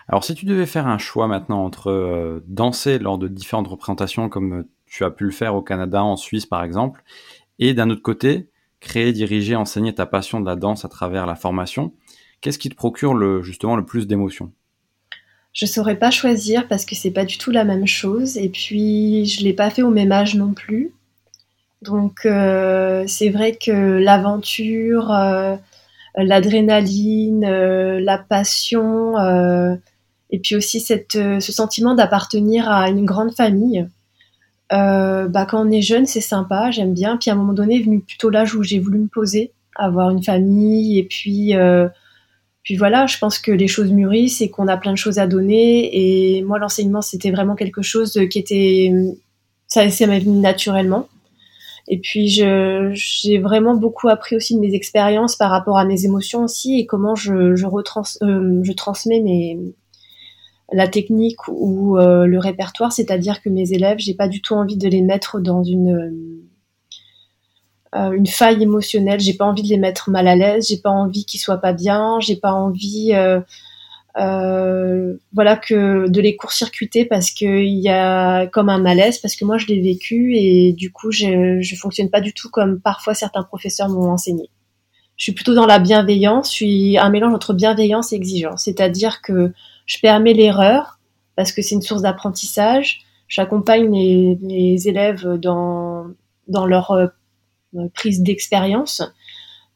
Alors, 0.08 0.24
si 0.24 0.36
tu 0.36 0.46
devais 0.46 0.66
faire 0.66 0.88
un 0.88 0.98
choix 0.98 1.28
maintenant 1.28 1.64
entre 1.64 2.42
danser 2.48 3.00
lors 3.00 3.18
de 3.18 3.28
différentes 3.28 3.68
représentations, 3.68 4.30
comme 4.30 4.66
tu 4.86 5.04
as 5.04 5.10
pu 5.10 5.26
le 5.26 5.32
faire 5.32 5.56
au 5.56 5.62
Canada, 5.62 6.04
en 6.04 6.18
Suisse 6.18 6.46
par 6.46 6.64
exemple, 6.64 7.04
et 7.58 7.74
d'un 7.74 7.90
autre 7.90 8.04
côté, 8.04 8.52
créer, 8.88 9.12
diriger, 9.12 9.56
enseigner 9.56 9.94
ta 9.94 10.06
passion 10.06 10.40
de 10.40 10.46
la 10.46 10.56
danse 10.56 10.86
à 10.86 10.88
travers 10.88 11.26
la 11.26 11.36
formation, 11.36 11.94
qu'est-ce 12.42 12.58
qui 12.58 12.70
te 12.70 12.76
procure 12.76 13.14
le, 13.14 13.44
justement 13.44 13.76
le 13.76 13.86
plus 13.86 14.08
d'émotion 14.08 14.52
je 15.54 15.66
saurais 15.66 15.96
pas 15.96 16.12
choisir 16.12 16.68
parce 16.68 16.86
que 16.86 16.94
c'est 16.94 17.10
pas 17.10 17.26
du 17.26 17.40
tout 17.40 17.50
la 17.50 17.64
même 17.64 17.88
chose 17.88 18.38
et 18.38 18.48
puis 18.48 19.26
je 19.26 19.44
l'ai 19.44 19.54
pas 19.54 19.72
fait 19.72 19.82
au 19.82 19.90
même 19.90 20.12
âge 20.12 20.36
non 20.36 20.54
plus. 20.54 20.92
Donc 21.82 22.28
euh, 22.28 23.06
c'est 23.08 23.30
vrai 23.30 23.58
que 23.60 23.72
l'aventure, 23.72 25.12
euh, 25.12 25.56
l'adrénaline, 26.16 27.44
euh, 27.44 28.00
la 28.00 28.20
passion, 28.20 29.16
et 30.30 30.40
puis 30.40 30.56
aussi 30.56 30.80
cette, 30.80 31.14
ce 31.14 31.52
sentiment 31.52 31.96
d'appartenir 31.96 32.70
à 32.70 32.90
une 32.90 33.06
grande 33.06 33.34
famille. 33.34 33.88
Bah, 34.70 35.46
quand 35.50 35.66
on 35.66 35.72
est 35.72 35.82
jeune, 35.82 36.06
c'est 36.06 36.22
sympa, 36.22 36.72
j'aime 36.72 36.94
bien. 36.94 37.18
Puis 37.18 37.30
à 37.30 37.34
un 37.34 37.38
moment 37.38 37.54
donné, 37.54 37.78
est 37.78 37.84
venu 37.84 38.02
plutôt 38.02 38.30
l'âge 38.30 38.56
où 38.56 38.64
j'ai 38.64 38.80
voulu 38.80 39.00
me 39.00 39.08
poser 39.08 39.54
avoir 39.80 40.10
une 40.10 40.24
famille 40.24 40.98
et 40.98 41.04
puis 41.04 41.54
puis 42.68 42.76
voilà, 42.76 43.08
je 43.08 43.18
pense 43.18 43.40
que 43.40 43.54
les 43.54 43.70
choses 43.70 43.94
mûrissent 43.94 44.42
et 44.42 44.50
qu'on 44.50 44.68
a 44.68 44.76
plein 44.76 44.92
de 44.92 44.98
choses 44.98 45.20
à 45.20 45.26
donner. 45.26 45.90
Et 46.38 46.42
moi, 46.42 46.60
l'enseignement, 46.60 47.02
c'était 47.02 47.32
vraiment 47.32 47.56
quelque 47.56 47.82
chose 47.82 48.20
qui 48.30 48.38
était, 48.38 48.92
ça, 49.68 49.90
ça 49.90 50.06
m'est 50.06 50.20
venu 50.20 50.40
naturellement. 50.40 51.08
Et 51.88 51.98
puis, 52.00 52.28
j'ai 52.28 53.38
vraiment 53.38 53.74
beaucoup 53.78 54.10
appris 54.10 54.36
aussi 54.36 54.54
de 54.54 54.60
mes 54.60 54.74
expériences 54.74 55.38
par 55.38 55.50
rapport 55.50 55.78
à 55.78 55.86
mes 55.86 56.04
émotions 56.04 56.44
aussi 56.44 56.78
et 56.78 56.86
comment 56.86 57.16
je, 57.16 57.56
je, 57.56 57.66
retrans, 57.66 58.04
euh, 58.22 58.60
je 58.62 58.74
transmets 58.74 59.22
mes, 59.22 59.58
la 60.72 60.88
technique 60.88 61.48
ou 61.48 61.98
euh, 61.98 62.26
le 62.26 62.40
répertoire. 62.40 62.92
C'est-à-dire 62.92 63.42
que 63.42 63.50
mes 63.50 63.72
élèves, 63.72 64.00
j'ai 64.00 64.14
pas 64.14 64.28
du 64.28 64.42
tout 64.42 64.54
envie 64.54 64.78
de 64.78 64.88
les 64.88 65.02
mettre 65.02 65.40
dans 65.40 65.64
une 65.64 66.44
euh, 67.96 68.12
une 68.12 68.28
faille 68.28 68.62
émotionnelle. 68.62 69.20
J'ai 69.20 69.34
pas 69.34 69.46
envie 69.46 69.64
de 69.64 69.70
les 69.70 69.78
mettre 69.78 70.10
mal 70.10 70.28
à 70.28 70.36
l'aise. 70.36 70.68
J'ai 70.70 70.78
pas 70.78 70.90
envie 70.90 71.26
qu'ils 71.26 71.40
soient 71.40 71.58
pas 71.58 71.74
bien. 71.74 72.20
J'ai 72.20 72.36
pas 72.36 72.52
envie, 72.52 73.14
euh, 73.14 73.40
voilà, 75.34 75.56
que 75.56 76.10
de 76.10 76.22
les 76.22 76.36
court-circuiter 76.36 77.06
parce 77.06 77.32
qu'il 77.32 77.80
y 77.80 77.90
a 77.90 78.48
comme 78.48 78.68
un 78.68 78.80
malaise. 78.80 79.20
Parce 79.20 79.38
que 79.38 79.46
moi, 79.46 79.58
je 79.58 79.68
l'ai 79.68 79.80
vécu 79.80 80.36
et 80.36 80.74
du 80.74 80.92
coup, 80.92 81.12
je, 81.12 81.62
je 81.62 81.76
fonctionne 81.76 82.10
pas 82.10 82.22
du 82.22 82.34
tout 82.34 82.50
comme 82.50 82.82
parfois 82.82 83.14
certains 83.14 83.44
professeurs 83.44 83.88
m'ont 83.88 84.12
enseigné. 84.12 84.50
Je 85.16 85.24
suis 85.24 85.32
plutôt 85.32 85.56
dans 85.56 85.66
la 85.66 85.80
bienveillance. 85.80 86.52
Je 86.52 86.56
suis 86.56 86.98
un 86.98 87.10
mélange 87.10 87.34
entre 87.34 87.54
bienveillance 87.54 88.12
et 88.12 88.18
exigence. 88.18 88.66
C'est-à-dire 88.66 89.22
que 89.22 89.54
je 89.88 89.98
permets 90.00 90.34
l'erreur 90.34 91.00
parce 91.36 91.52
que 91.52 91.64
c'est 91.64 91.74
une 91.74 91.82
source 91.82 92.04
d'apprentissage. 92.04 93.00
J'accompagne 93.28 93.92
les, 93.92 94.38
les 94.42 94.88
élèves 94.88 95.26
dans 95.38 96.16
leur 96.48 96.92
euh, 96.92 97.08
prise 97.94 98.22
d'expérience. 98.22 99.02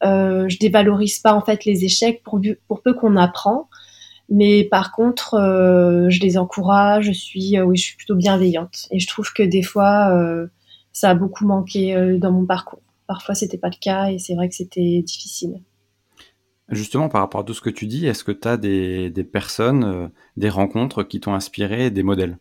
Euh, 0.04 0.48
je 0.48 0.58
dévalorise 0.58 1.18
pas 1.18 1.34
en 1.34 1.42
fait 1.42 1.64
les 1.64 1.84
échecs 1.84 2.22
pour, 2.24 2.40
peu 2.82 2.94
qu'on 2.94 3.16
apprend, 3.16 3.68
mais 4.28 4.64
par 4.64 4.92
contre, 4.92 5.34
euh, 5.34 6.08
je 6.08 6.20
les 6.20 6.38
encourage. 6.38 7.06
Je 7.06 7.12
suis, 7.12 7.60
oui, 7.60 7.76
je 7.76 7.82
suis 7.82 7.96
plutôt 7.96 8.16
bienveillante. 8.16 8.88
Et 8.90 8.98
je 8.98 9.06
trouve 9.06 9.32
que 9.32 9.42
des 9.42 9.62
fois, 9.62 10.10
ça 10.92 11.10
a 11.10 11.14
beaucoup 11.14 11.46
manqué 11.46 12.18
dans 12.18 12.32
mon 12.32 12.46
parcours. 12.46 12.82
Parfois, 13.06 13.34
c'était 13.34 13.58
pas 13.58 13.68
le 13.68 13.80
cas, 13.80 14.10
et 14.10 14.18
c'est 14.18 14.34
vrai 14.34 14.48
que 14.48 14.54
c'était 14.54 15.02
difficile. 15.02 15.60
Justement, 16.68 17.08
par 17.08 17.20
rapport 17.20 17.42
à 17.42 17.44
tout 17.44 17.54
ce 17.54 17.60
que 17.60 17.70
tu 17.70 17.86
dis, 17.86 18.06
est-ce 18.06 18.24
que 18.24 18.32
tu 18.32 18.48
as 18.48 18.56
des, 18.56 19.10
personnes, 19.30 20.10
des 20.36 20.48
rencontres 20.48 21.02
qui 21.02 21.20
t'ont 21.20 21.34
inspiré, 21.34 21.90
des 21.90 22.02
modèles? 22.02 22.38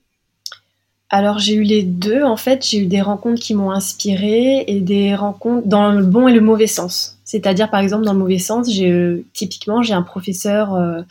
Alors 1.14 1.40
j'ai 1.40 1.56
eu 1.56 1.64
les 1.64 1.84
deux 1.84 2.24
en 2.24 2.38
fait, 2.38 2.66
j'ai 2.66 2.80
eu 2.80 2.86
des 2.86 3.02
rencontres 3.02 3.42
qui 3.42 3.54
m'ont 3.54 3.72
inspiré 3.72 4.64
et 4.66 4.80
des 4.80 5.14
rencontres 5.14 5.68
dans 5.68 5.92
le 5.92 6.06
bon 6.06 6.30
et 6.30 6.34
le 6.34 6.40
mauvais 6.40 6.68
sens. 6.68 7.20
C'est-à-dire 7.26 7.70
par 7.70 7.82
exemple 7.82 8.06
dans 8.06 8.14
le 8.14 8.20
mauvais 8.20 8.40
sens, 8.40 8.70
euh, 8.80 9.26
typiquement 9.34 9.84
j'ai 9.84 9.94
un 9.94 10.04
professeur, 10.04 10.74
euh, 10.74 11.02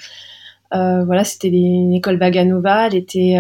euh, 0.73 1.05
voilà 1.05 1.23
c'était 1.25 1.49
une 1.49 1.93
école 1.93 2.17
Vaganova, 2.17 2.87
elle 2.87 2.95
était 2.95 3.37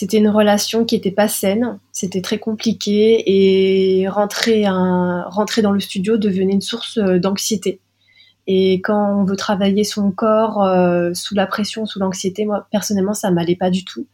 c'était 0.00 0.16
une 0.16 0.30
relation 0.30 0.86
qui 0.86 0.96
était 0.96 1.10
pas 1.10 1.28
saine, 1.28 1.78
c'était 1.92 2.22
très 2.22 2.38
compliqué 2.38 3.22
et 3.26 4.08
rentrer 4.08 4.62
dans 4.62 5.72
le 5.72 5.80
studio 5.80 6.16
devenait 6.16 6.54
une 6.54 6.62
source 6.62 6.96
d'anxiété. 6.96 7.80
Et 8.46 8.80
quand 8.80 9.20
on 9.20 9.24
veut 9.24 9.36
travailler 9.36 9.84
son 9.84 10.10
corps 10.10 10.66
sous 11.12 11.34
la 11.34 11.46
pression, 11.46 11.84
sous 11.84 11.98
l'anxiété, 11.98 12.46
moi 12.46 12.66
personnellement 12.72 13.12
ça 13.12 13.30
m'allait 13.30 13.56
pas 13.56 13.68
du 13.68 13.84
tout. 13.84 14.06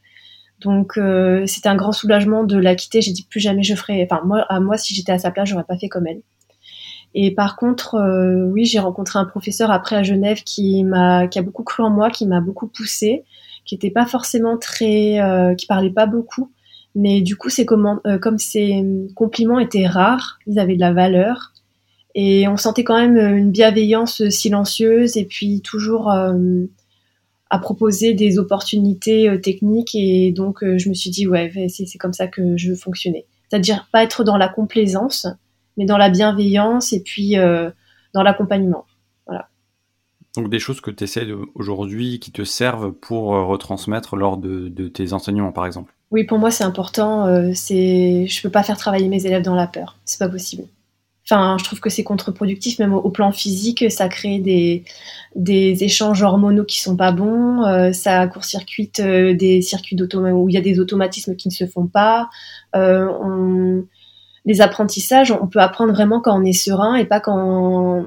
Donc 0.60 0.98
euh, 0.98 1.46
c'était 1.46 1.68
un 1.68 1.76
grand 1.76 1.92
soulagement 1.92 2.42
de 2.42 2.58
la 2.58 2.74
quitter. 2.74 3.00
J'ai 3.00 3.12
dit 3.12 3.24
plus 3.30 3.38
jamais 3.38 3.62
je 3.62 3.76
ferai. 3.76 4.02
Enfin 4.10 4.22
moi, 4.24 4.40
à 4.48 4.58
moi 4.58 4.76
si 4.76 4.92
j'étais 4.92 5.12
à 5.12 5.18
sa 5.20 5.30
place, 5.30 5.48
j'aurais 5.48 5.62
pas 5.62 5.78
fait 5.78 5.88
comme 5.88 6.08
elle. 6.08 6.22
Et 7.14 7.32
par 7.32 7.54
contre, 7.54 7.94
euh, 7.94 8.42
oui, 8.50 8.64
j'ai 8.64 8.80
rencontré 8.80 9.20
un 9.20 9.24
professeur 9.24 9.70
après 9.70 9.94
à 9.94 10.02
Genève 10.02 10.42
qui 10.42 10.82
m'a, 10.82 11.28
qui 11.28 11.38
a 11.38 11.42
beaucoup 11.42 11.62
cru 11.62 11.84
en 11.84 11.90
moi, 11.90 12.10
qui 12.10 12.26
m'a 12.26 12.40
beaucoup 12.40 12.66
poussé, 12.66 13.22
qui 13.66 13.74
était 13.74 13.90
pas 13.90 14.06
forcément 14.06 14.56
très, 14.56 15.20
euh, 15.20 15.54
qui 15.54 15.66
parlait 15.66 15.90
pas 15.90 16.06
beaucoup, 16.06 16.50
mais 16.94 17.20
du 17.20 17.36
coup, 17.36 17.50
c'est 17.50 17.66
comment, 17.66 18.00
comme 18.22 18.38
ces 18.38 18.82
compliments 19.14 19.58
étaient 19.58 19.86
rares, 19.86 20.38
ils 20.46 20.58
avaient 20.58 20.76
de 20.76 20.80
la 20.80 20.94
valeur, 20.94 21.52
et 22.14 22.48
on 22.48 22.56
sentait 22.56 22.84
quand 22.84 22.98
même 22.98 23.18
une 23.18 23.50
bienveillance 23.50 24.26
silencieuse 24.30 25.18
et 25.18 25.26
puis 25.26 25.60
toujours 25.60 26.10
à 27.50 27.58
proposer 27.58 28.14
des 28.14 28.38
opportunités 28.38 29.28
euh, 29.28 29.38
techniques. 29.38 29.94
Et 29.94 30.32
donc 30.32 30.62
euh, 30.62 30.78
je 30.78 30.88
me 30.88 30.94
suis 30.94 31.10
dit 31.10 31.26
ouais 31.26 31.52
c'est 31.68 31.98
comme 31.98 32.12
ça 32.12 32.26
que 32.26 32.56
je 32.56 32.70
veux 32.70 32.76
fonctionner. 32.76 33.26
C'est-à-dire 33.48 33.88
pas 33.92 34.02
être 34.02 34.24
dans 34.24 34.36
la 34.36 34.48
complaisance 34.48 35.26
mais 35.76 35.84
dans 35.84 35.98
la 35.98 36.10
bienveillance 36.10 36.92
et 36.92 37.02
puis 37.02 37.38
euh, 37.38 37.70
dans 38.14 38.22
l'accompagnement 38.22 38.86
donc 40.36 40.50
des 40.50 40.58
choses 40.58 40.80
que 40.80 40.90
tu 40.90 41.04
essaies 41.04 41.26
aujourd'hui 41.54 42.20
qui 42.20 42.30
te 42.30 42.44
servent 42.44 42.92
pour 42.92 43.28
retransmettre 43.28 44.16
lors 44.16 44.36
de, 44.36 44.88
tes 44.88 45.12
enseignements 45.12 45.52
par 45.52 45.66
exemple. 45.66 45.92
Oui 46.10 46.24
pour 46.24 46.38
moi 46.38 46.50
c'est 46.50 46.64
important 46.64 47.26
euh, 47.26 47.50
c'est 47.54 48.26
je 48.26 48.42
peux 48.42 48.50
pas 48.50 48.62
faire 48.62 48.76
travailler 48.76 49.08
mes 49.08 49.26
élèves 49.26 49.42
dans 49.42 49.54
la 49.54 49.66
peur. 49.66 49.96
C'est 50.04 50.18
pas 50.18 50.28
possible. 50.28 50.64
Enfin, 51.28 51.56
je 51.58 51.64
trouve 51.64 51.80
que 51.80 51.90
c'est 51.90 52.04
contre-productif, 52.04 52.78
même 52.78 52.94
au, 52.94 53.10
plan 53.10 53.32
physique, 53.32 53.90
ça 53.90 54.08
crée 54.08 54.38
des, 54.38 54.84
des 55.34 55.82
échanges 55.82 56.22
hormonaux 56.22 56.64
qui 56.64 56.78
sont 56.78 56.96
pas 56.96 57.10
bons, 57.10 57.64
euh, 57.64 57.92
ça 57.92 58.28
court-circuite 58.28 59.00
euh, 59.00 59.34
des 59.34 59.60
circuits 59.60 59.96
où 60.00 60.48
il 60.48 60.54
y 60.54 60.56
a 60.56 60.60
des 60.60 60.78
automatismes 60.78 61.34
qui 61.34 61.48
ne 61.48 61.52
se 61.52 61.66
font 61.66 61.88
pas. 61.88 62.30
Euh, 62.76 63.82
les 64.44 64.60
apprentissages, 64.60 65.32
on 65.32 65.48
peut 65.48 65.58
apprendre 65.58 65.92
vraiment 65.92 66.20
quand 66.20 66.40
on 66.40 66.44
est 66.44 66.52
serein 66.52 66.94
et 66.94 67.06
pas 67.06 67.18
quand 67.18 68.06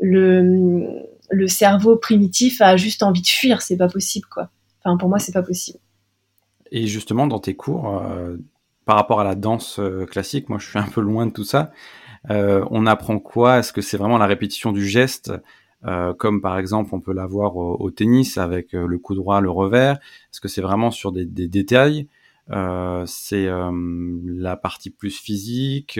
le, 0.00 0.88
le 1.34 1.48
cerveau 1.48 1.96
primitif 1.96 2.60
a 2.60 2.76
juste 2.76 3.02
envie 3.02 3.22
de 3.22 3.26
fuir. 3.26 3.62
C'est 3.62 3.76
pas 3.76 3.88
possible, 3.88 4.26
quoi. 4.30 4.50
Enfin, 4.82 4.96
pour 4.96 5.08
moi, 5.08 5.18
c'est 5.18 5.32
pas 5.32 5.42
possible. 5.42 5.78
Et 6.70 6.86
justement, 6.86 7.26
dans 7.26 7.38
tes 7.38 7.54
cours, 7.54 8.02
par 8.84 8.96
rapport 8.96 9.20
à 9.20 9.24
la 9.24 9.34
danse 9.34 9.80
classique, 10.10 10.48
moi, 10.48 10.58
je 10.58 10.68
suis 10.68 10.78
un 10.78 10.88
peu 10.88 11.00
loin 11.00 11.26
de 11.26 11.32
tout 11.32 11.44
ça. 11.44 11.72
Euh, 12.30 12.64
on 12.70 12.86
apprend 12.86 13.18
quoi? 13.18 13.58
Est-ce 13.58 13.72
que 13.72 13.80
c'est 13.80 13.96
vraiment 13.96 14.18
la 14.18 14.26
répétition 14.26 14.72
du 14.72 14.86
geste? 14.86 15.32
Euh, 15.86 16.14
comme 16.14 16.40
par 16.40 16.56
exemple 16.58 16.94
on 16.94 17.00
peut 17.00 17.12
l'avoir 17.12 17.56
au, 17.56 17.76
au, 17.78 17.90
tennis 17.90 18.38
avec 18.38 18.74
euh, 18.74 18.86
le 18.86 18.98
coup 18.98 19.14
droit, 19.14 19.42
le 19.42 19.50
revers 19.50 19.96
Est-ce 19.96 20.40
que 20.40 20.48
c'est 20.48 20.62
vraiment 20.62 20.90
sur 20.90 21.12
des 21.12 21.26
détails? 21.26 22.08
C'est 23.06 23.46
la 23.46 24.56
partie 24.56 24.90
plus 24.90 25.18
physique 25.18 25.98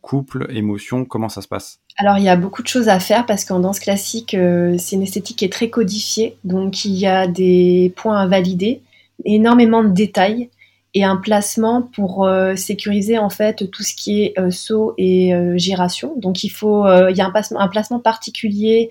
couple, 0.00 0.46
émotion, 0.50 1.04
comment 1.04 1.28
ça 1.28 1.42
se 1.42 1.48
passe? 1.48 1.80
Alors 1.96 2.18
il 2.18 2.24
y 2.24 2.28
a 2.28 2.36
beaucoup 2.36 2.62
de 2.62 2.68
choses 2.68 2.88
à 2.88 2.98
faire 3.00 3.26
parce 3.26 3.44
qu'en 3.44 3.60
danse 3.60 3.80
classique, 3.80 4.30
c'est 4.30 4.96
une 4.96 5.02
esthétique 5.02 5.38
qui 5.38 5.44
est 5.44 5.52
très 5.52 5.70
codifiée, 5.70 6.36
donc 6.44 6.84
il 6.84 6.94
y 6.94 7.06
a 7.06 7.26
des 7.26 7.92
points 7.96 8.18
à 8.18 8.26
valider, 8.26 8.80
énormément 9.24 9.84
de 9.84 9.90
détails 9.90 10.48
et 10.94 11.04
un 11.04 11.16
placement 11.16 11.82
pour 11.82 12.24
euh, 12.24 12.56
sécuriser 12.56 13.18
en 13.18 13.30
fait 13.30 13.70
tout 13.70 13.82
ce 13.82 13.94
qui 13.94 14.24
est 14.24 14.38
euh, 14.38 14.50
saut 14.50 14.94
et 14.98 15.34
euh, 15.34 15.56
giration. 15.56 16.14
Donc 16.16 16.42
il 16.42 16.48
faut, 16.48 16.86
il 17.08 17.16
y 17.16 17.20
a 17.20 17.26
un 17.26 17.30
placement, 17.30 17.60
un 17.60 17.68
placement 17.68 18.00
particulier 18.00 18.90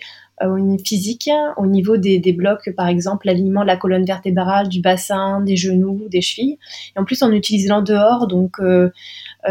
physique, 0.85 1.29
au 1.57 1.65
niveau 1.65 1.97
des, 1.97 2.21
blocs, 2.31 2.73
par 2.77 2.87
exemple 2.87 3.27
l'alignement 3.27 3.63
de 3.63 3.67
la 3.67 3.75
colonne 3.75 4.05
vertébrale, 4.05 4.69
du 4.69 4.79
bassin, 4.79 5.41
des 5.41 5.57
genoux, 5.57 6.07
des 6.09 6.21
chevilles. 6.21 6.57
Et 6.95 6.99
en 6.99 7.03
plus 7.03 7.21
on 7.23 7.31
utilise 7.33 7.67
l'en-dehors, 7.67 8.27
donc 8.27 8.55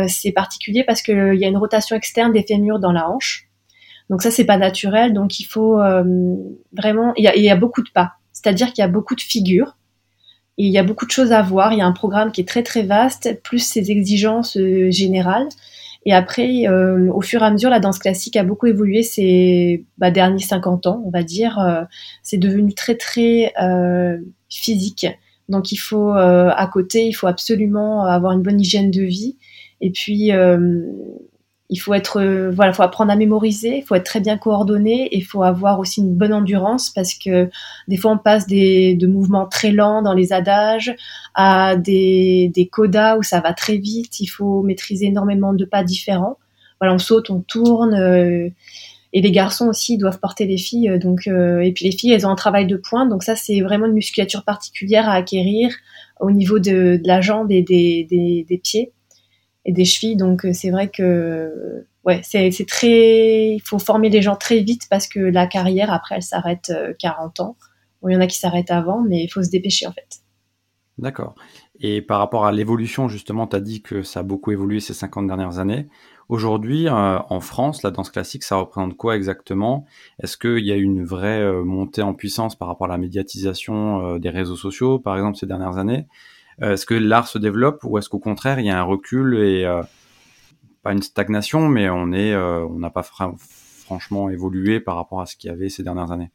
c'est 0.06 0.32
particulier 0.32 0.84
parce 0.84 1.02
qu'il 1.02 1.34
y 1.34 1.44
a 1.44 1.48
une 1.48 1.56
rotation 1.56 1.96
externe 1.96 2.32
des 2.32 2.42
fémurs 2.42 2.78
dans 2.78 2.92
la 2.92 3.08
hanche. 3.08 3.48
Donc 4.10 4.22
ça 4.22 4.30
c'est 4.30 4.44
pas 4.44 4.58
naturel, 4.58 5.12
donc 5.12 5.40
il 5.40 5.44
faut 5.44 5.78
vraiment, 6.72 7.12
il 7.16 7.24
y, 7.24 7.28
a, 7.28 7.36
il 7.36 7.42
y 7.42 7.50
a 7.50 7.56
beaucoup 7.56 7.82
de 7.82 7.90
pas, 7.90 8.12
c'est-à-dire 8.32 8.72
qu'il 8.72 8.82
y 8.82 8.84
a 8.84 8.88
beaucoup 8.88 9.14
de 9.14 9.20
figures 9.20 9.78
il 10.58 10.72
y 10.72 10.78
a 10.78 10.82
beaucoup 10.82 11.06
de 11.06 11.10
choses 11.10 11.32
à 11.32 11.40
voir. 11.40 11.72
Il 11.72 11.78
y 11.78 11.82
a 11.82 11.86
un 11.86 11.92
programme 11.92 12.32
qui 12.32 12.40
est 12.40 12.48
très 12.48 12.64
très 12.64 12.82
vaste, 12.82 13.40
plus 13.42 13.60
ses 13.60 13.90
exigences 13.90 14.56
euh, 14.56 14.90
générales. 14.90 15.48
Et 16.04 16.12
après, 16.12 16.66
euh, 16.66 17.10
au 17.12 17.20
fur 17.20 17.42
et 17.42 17.44
à 17.44 17.50
mesure, 17.50 17.70
la 17.70 17.80
danse 17.80 17.98
classique 17.98 18.36
a 18.36 18.42
beaucoup 18.42 18.66
évolué 18.66 19.02
ces 19.02 19.84
bah, 19.98 20.10
derniers 20.10 20.42
50 20.42 20.86
ans, 20.86 21.02
on 21.06 21.10
va 21.10 21.22
dire. 21.22 21.58
Euh, 21.58 21.84
c'est 22.22 22.38
devenu 22.38 22.74
très 22.74 22.96
très 22.96 23.52
physique. 24.50 25.06
Donc 25.48 25.72
il 25.72 25.76
faut, 25.76 26.10
à 26.10 26.70
côté, 26.72 27.06
il 27.06 27.12
faut 27.12 27.26
absolument 27.26 28.04
avoir 28.04 28.32
une 28.32 28.42
bonne 28.42 28.60
hygiène 28.60 28.90
de 28.90 29.02
vie. 29.02 29.36
Et 29.80 29.90
puis, 29.90 30.32
il 31.70 31.76
faut 31.76 31.94
être 31.94 32.20
euh, 32.20 32.50
voilà 32.50 32.72
faut 32.72 32.82
apprendre 32.82 33.12
à 33.12 33.16
mémoriser 33.16 33.78
il 33.78 33.82
faut 33.82 33.94
être 33.94 34.04
très 34.04 34.20
bien 34.20 34.38
coordonné 34.38 35.06
et 35.06 35.18
il 35.18 35.24
faut 35.24 35.42
avoir 35.42 35.78
aussi 35.80 36.00
une 36.00 36.14
bonne 36.14 36.32
endurance 36.32 36.90
parce 36.90 37.14
que 37.14 37.50
des 37.88 37.96
fois 37.96 38.12
on 38.12 38.18
passe 38.18 38.46
des 38.46 38.94
de 38.94 39.06
mouvements 39.06 39.46
très 39.46 39.70
lents 39.70 40.02
dans 40.02 40.14
les 40.14 40.32
adages 40.32 40.94
à 41.34 41.76
des 41.76 42.50
des 42.54 42.66
codas 42.68 43.18
où 43.18 43.22
ça 43.22 43.40
va 43.40 43.52
très 43.52 43.76
vite. 43.76 44.20
Il 44.20 44.28
faut 44.28 44.62
maîtriser 44.62 45.06
énormément 45.06 45.52
de 45.52 45.64
pas 45.64 45.84
différents. 45.84 46.38
Voilà 46.80 46.94
on 46.94 46.98
saute 46.98 47.30
on 47.30 47.40
tourne 47.40 47.94
euh, 47.94 48.48
et 49.12 49.22
les 49.22 49.30
garçons 49.30 49.68
aussi 49.68 49.98
doivent 49.98 50.20
porter 50.20 50.46
les 50.46 50.58
filles 50.58 50.90
euh, 50.90 50.98
donc 50.98 51.26
et 51.26 51.72
puis 51.74 51.84
les 51.84 51.92
filles 51.92 52.12
elles 52.12 52.26
ont 52.26 52.30
un 52.30 52.36
travail 52.36 52.66
de 52.66 52.76
pointe. 52.76 53.10
Donc 53.10 53.22
ça 53.22 53.36
c'est 53.36 53.60
vraiment 53.60 53.86
une 53.86 53.92
musculature 53.92 54.44
particulière 54.44 55.08
à 55.08 55.14
acquérir 55.14 55.74
au 56.20 56.30
niveau 56.30 56.58
de, 56.58 56.96
de 56.96 57.06
la 57.06 57.20
jambe 57.20 57.52
et 57.52 57.62
des, 57.62 58.06
des, 58.08 58.46
des 58.48 58.58
pieds 58.58 58.92
et 59.68 59.72
des 59.72 59.84
chevilles. 59.84 60.16
Donc 60.16 60.44
euh, 60.44 60.52
c'est 60.52 60.70
vrai 60.70 60.88
que 60.88 61.86
ouais, 62.04 62.20
c'est 62.24 62.66
très. 62.66 63.50
Il 63.54 63.62
faut 63.64 63.78
former 63.78 64.08
les 64.08 64.22
gens 64.22 64.34
très 64.34 64.60
vite 64.60 64.82
parce 64.90 65.06
que 65.06 65.20
la 65.20 65.46
carrière, 65.46 65.92
après, 65.92 66.16
elle 66.16 66.22
s'arrête 66.22 66.72
40 66.98 67.40
ans. 67.40 67.56
il 68.08 68.12
y 68.12 68.16
en 68.16 68.20
a 68.20 68.26
qui 68.26 68.38
s'arrêtent 68.38 68.70
avant, 68.70 69.02
mais 69.02 69.22
il 69.22 69.28
faut 69.28 69.42
se 69.42 69.50
dépêcher 69.50 69.86
en 69.86 69.92
fait. 69.92 70.22
D'accord. 70.96 71.36
Et 71.78 72.02
par 72.02 72.18
rapport 72.18 72.44
à 72.44 72.50
l'évolution, 72.50 73.08
justement, 73.08 73.46
tu 73.46 73.54
as 73.54 73.60
dit 73.60 73.82
que 73.82 74.02
ça 74.02 74.20
a 74.20 74.22
beaucoup 74.24 74.50
évolué 74.50 74.80
ces 74.80 74.94
50 74.94 75.28
dernières 75.28 75.60
années. 75.60 75.86
Aujourd'hui, 76.28 76.88
euh, 76.88 77.18
en 77.30 77.40
France, 77.40 77.82
la 77.82 77.90
danse 77.90 78.10
classique, 78.10 78.42
ça 78.42 78.56
représente 78.56 78.96
quoi 78.96 79.16
exactement? 79.16 79.86
Est-ce 80.22 80.36
qu'il 80.36 80.64
y 80.64 80.72
a 80.72 80.76
une 80.76 81.04
vraie 81.04 81.40
euh, 81.40 81.64
montée 81.64 82.02
en 82.02 82.14
puissance 82.14 82.56
par 82.56 82.68
rapport 82.68 82.86
à 82.86 82.90
la 82.90 82.98
médiatisation 82.98 84.04
euh, 84.04 84.18
des 84.18 84.28
réseaux 84.28 84.56
sociaux, 84.56 84.98
par 84.98 85.16
exemple, 85.16 85.38
ces 85.38 85.46
dernières 85.46 85.78
années? 85.78 86.06
Est-ce 86.60 86.86
que 86.86 86.94
l'art 86.94 87.28
se 87.28 87.38
développe 87.38 87.84
ou 87.84 87.98
est-ce 87.98 88.08
qu'au 88.08 88.18
contraire, 88.18 88.58
il 88.58 88.66
y 88.66 88.70
a 88.70 88.78
un 88.78 88.84
recul 88.84 89.38
et 89.38 89.64
pas 90.82 90.92
une 90.92 91.02
stagnation, 91.02 91.68
mais 91.68 91.88
on 91.88 92.12
on 92.12 92.78
n'a 92.78 92.90
pas 92.90 93.02
franchement 93.02 94.28
évolué 94.28 94.80
par 94.80 94.96
rapport 94.96 95.20
à 95.20 95.26
ce 95.26 95.36
qu'il 95.36 95.50
y 95.50 95.52
avait 95.52 95.68
ces 95.68 95.82
dernières 95.82 96.12
années? 96.12 96.30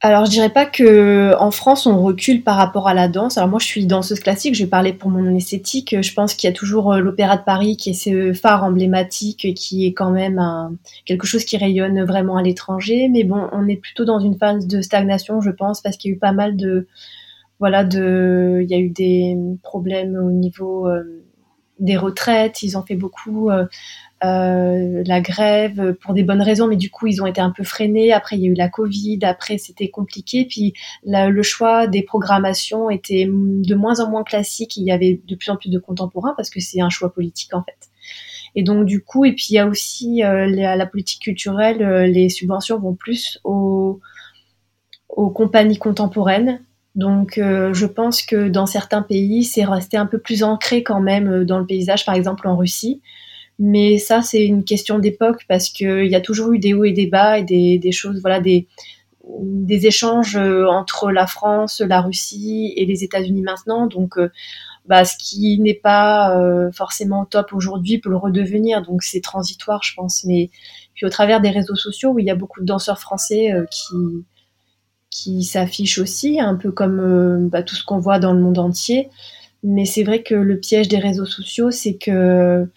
Alors, 0.00 0.26
je 0.26 0.32
dirais 0.32 0.50
pas 0.50 0.66
que 0.66 1.34
en 1.38 1.50
France 1.50 1.86
on 1.86 2.02
recule 2.02 2.42
par 2.42 2.56
rapport 2.56 2.88
à 2.88 2.92
la 2.92 3.08
danse. 3.08 3.38
Alors 3.38 3.48
moi, 3.48 3.58
je 3.58 3.64
suis 3.64 3.86
danseuse 3.86 4.20
classique. 4.20 4.54
Je 4.54 4.64
vais 4.64 4.68
parler 4.68 4.92
pour 4.92 5.08
mon 5.08 5.34
esthétique. 5.34 5.96
Je 5.98 6.12
pense 6.12 6.34
qu'il 6.34 6.46
y 6.46 6.52
a 6.52 6.54
toujours 6.54 6.92
euh, 6.92 6.98
l'Opéra 6.98 7.38
de 7.38 7.42
Paris 7.42 7.78
qui 7.78 7.90
est 7.90 7.94
ce 7.94 8.34
phare 8.34 8.64
emblématique, 8.64 9.54
qui 9.54 9.86
est 9.86 9.94
quand 9.94 10.10
même 10.10 10.42
quelque 11.06 11.26
chose 11.26 11.46
qui 11.46 11.56
rayonne 11.56 12.04
vraiment 12.04 12.36
à 12.36 12.42
l'étranger. 12.42 13.08
Mais 13.08 13.24
bon, 13.24 13.48
on 13.52 13.66
est 13.66 13.76
plutôt 13.76 14.04
dans 14.04 14.20
une 14.20 14.36
phase 14.36 14.66
de 14.66 14.82
stagnation, 14.82 15.40
je 15.40 15.50
pense, 15.50 15.80
parce 15.80 15.96
qu'il 15.96 16.10
y 16.10 16.14
a 16.14 16.16
eu 16.16 16.18
pas 16.18 16.32
mal 16.32 16.54
de, 16.54 16.86
voilà, 17.60 17.82
il 17.82 18.66
y 18.68 18.74
a 18.74 18.78
eu 18.78 18.90
des 18.90 19.36
problèmes 19.62 20.16
au 20.16 20.30
niveau 20.30 20.88
euh, 20.88 21.24
des 21.78 21.96
retraites. 21.96 22.62
Ils 22.62 22.76
ont 22.76 22.82
fait 22.82 22.96
beaucoup. 22.96 23.50
Euh, 23.50 23.66
euh, 24.24 25.02
la 25.04 25.20
grève 25.20 25.94
pour 26.00 26.14
des 26.14 26.22
bonnes 26.22 26.40
raisons, 26.40 26.66
mais 26.66 26.76
du 26.76 26.88
coup 26.88 27.06
ils 27.08 27.20
ont 27.20 27.26
été 27.26 27.42
un 27.42 27.50
peu 27.50 27.62
freinés. 27.62 28.10
Après 28.12 28.36
il 28.36 28.42
y 28.42 28.46
a 28.46 28.50
eu 28.50 28.54
la 28.54 28.70
Covid, 28.70 29.18
après 29.22 29.58
c'était 29.58 29.90
compliqué. 29.90 30.46
Puis 30.46 30.72
le 31.04 31.42
choix 31.42 31.86
des 31.86 32.02
programmations 32.02 32.88
était 32.88 33.26
de 33.26 33.74
moins 33.74 34.00
en 34.00 34.08
moins 34.08 34.24
classique. 34.24 34.78
Il 34.78 34.84
y 34.84 34.92
avait 34.92 35.20
de 35.26 35.34
plus 35.34 35.50
en 35.50 35.56
plus 35.56 35.68
de 35.68 35.78
contemporains 35.78 36.32
parce 36.38 36.48
que 36.48 36.58
c'est 36.60 36.80
un 36.80 36.88
choix 36.88 37.12
politique 37.12 37.52
en 37.54 37.62
fait. 37.62 37.90
Et 38.54 38.62
donc 38.62 38.86
du 38.86 39.02
coup, 39.02 39.26
il 39.26 39.34
y 39.50 39.58
a 39.58 39.66
aussi 39.66 40.22
la, 40.22 40.86
politique 40.86 41.20
culturelle, 41.20 42.10
les 42.10 42.30
subventions 42.30 42.78
vont 42.78 42.94
plus 42.94 43.40
aux 43.44 44.00
compagnies 45.08 45.78
contemporaines. 45.78 46.60
Donc 46.94 47.34
je 47.36 47.86
pense 47.86 48.22
que 48.22 48.48
dans 48.48 48.66
certains 48.66 49.02
pays, 49.02 49.44
c'est 49.44 49.64
resté 49.64 49.96
un 49.96 50.06
peu 50.06 50.18
plus 50.18 50.42
ancré 50.44 50.82
quand 50.82 51.00
même 51.00 51.44
dans 51.44 51.58
le 51.58 51.66
paysage, 51.66 52.04
par 52.04 52.14
exemple 52.14 52.46
en 52.46 52.56
Russie. 52.56 53.00
Mais 53.58 53.98
ça, 53.98 54.22
c'est 54.22 54.44
une 54.44 54.64
question 54.64 54.98
d'époque 54.98 55.44
parce 55.48 55.68
qu'il 55.68 56.06
y 56.06 56.14
a 56.16 56.20
toujours 56.20 56.52
eu 56.52 56.58
des 56.58 56.74
hauts 56.74 56.84
et 56.84 56.92
des 56.92 57.06
bas 57.06 57.38
et 57.38 57.44
des, 57.44 57.78
des 57.78 57.92
choses, 57.92 58.20
voilà, 58.20 58.40
des, 58.40 58.66
des 59.26 59.86
échanges 59.86 60.36
euh, 60.36 60.66
entre 60.66 61.10
la 61.10 61.26
France, 61.26 61.80
la 61.80 62.00
Russie 62.00 62.72
et 62.76 62.84
les 62.84 63.04
États-Unis 63.04 63.42
maintenant. 63.42 63.86
Donc, 63.86 64.18
euh, 64.18 64.30
bah, 64.86 65.04
ce 65.04 65.16
qui 65.16 65.58
n'est 65.60 65.74
pas 65.74 66.36
euh, 66.38 66.70
forcément 66.72 67.24
top 67.24 67.52
aujourd'hui 67.52 67.98
peut 67.98 68.10
le 68.10 68.16
redevenir. 68.16 68.82
Donc, 68.82 69.02
c'est 69.02 69.20
transitoire, 69.20 69.82
je 69.82 69.94
pense. 69.94 70.24
Mais 70.24 70.50
puis, 70.94 71.06
au 71.06 71.10
travers 71.10 71.40
des 71.40 71.50
réseaux 71.50 71.76
sociaux, 71.76 72.10
où 72.10 72.18
il 72.18 72.26
y 72.26 72.30
a 72.30 72.34
beaucoup 72.34 72.60
de 72.60 72.66
danseurs 72.66 72.98
français 72.98 73.52
qui 73.70 73.94
qui 75.14 75.44
s'affichent 75.44 75.98
aussi, 75.98 76.40
un 76.40 76.56
peu 76.56 76.72
comme 76.72 77.48
bah, 77.48 77.62
tout 77.62 77.76
ce 77.76 77.84
qu'on 77.84 78.00
voit 78.00 78.18
dans 78.18 78.32
le 78.32 78.40
monde 78.40 78.58
entier. 78.58 79.10
Mais 79.62 79.84
c'est 79.84 80.02
vrai 80.02 80.22
que 80.22 80.34
le 80.34 80.58
piège 80.58 80.88
des 80.88 80.98
réseaux 80.98 81.24
sociaux, 81.24 81.70
c'est 81.70 81.94
que 81.94 82.68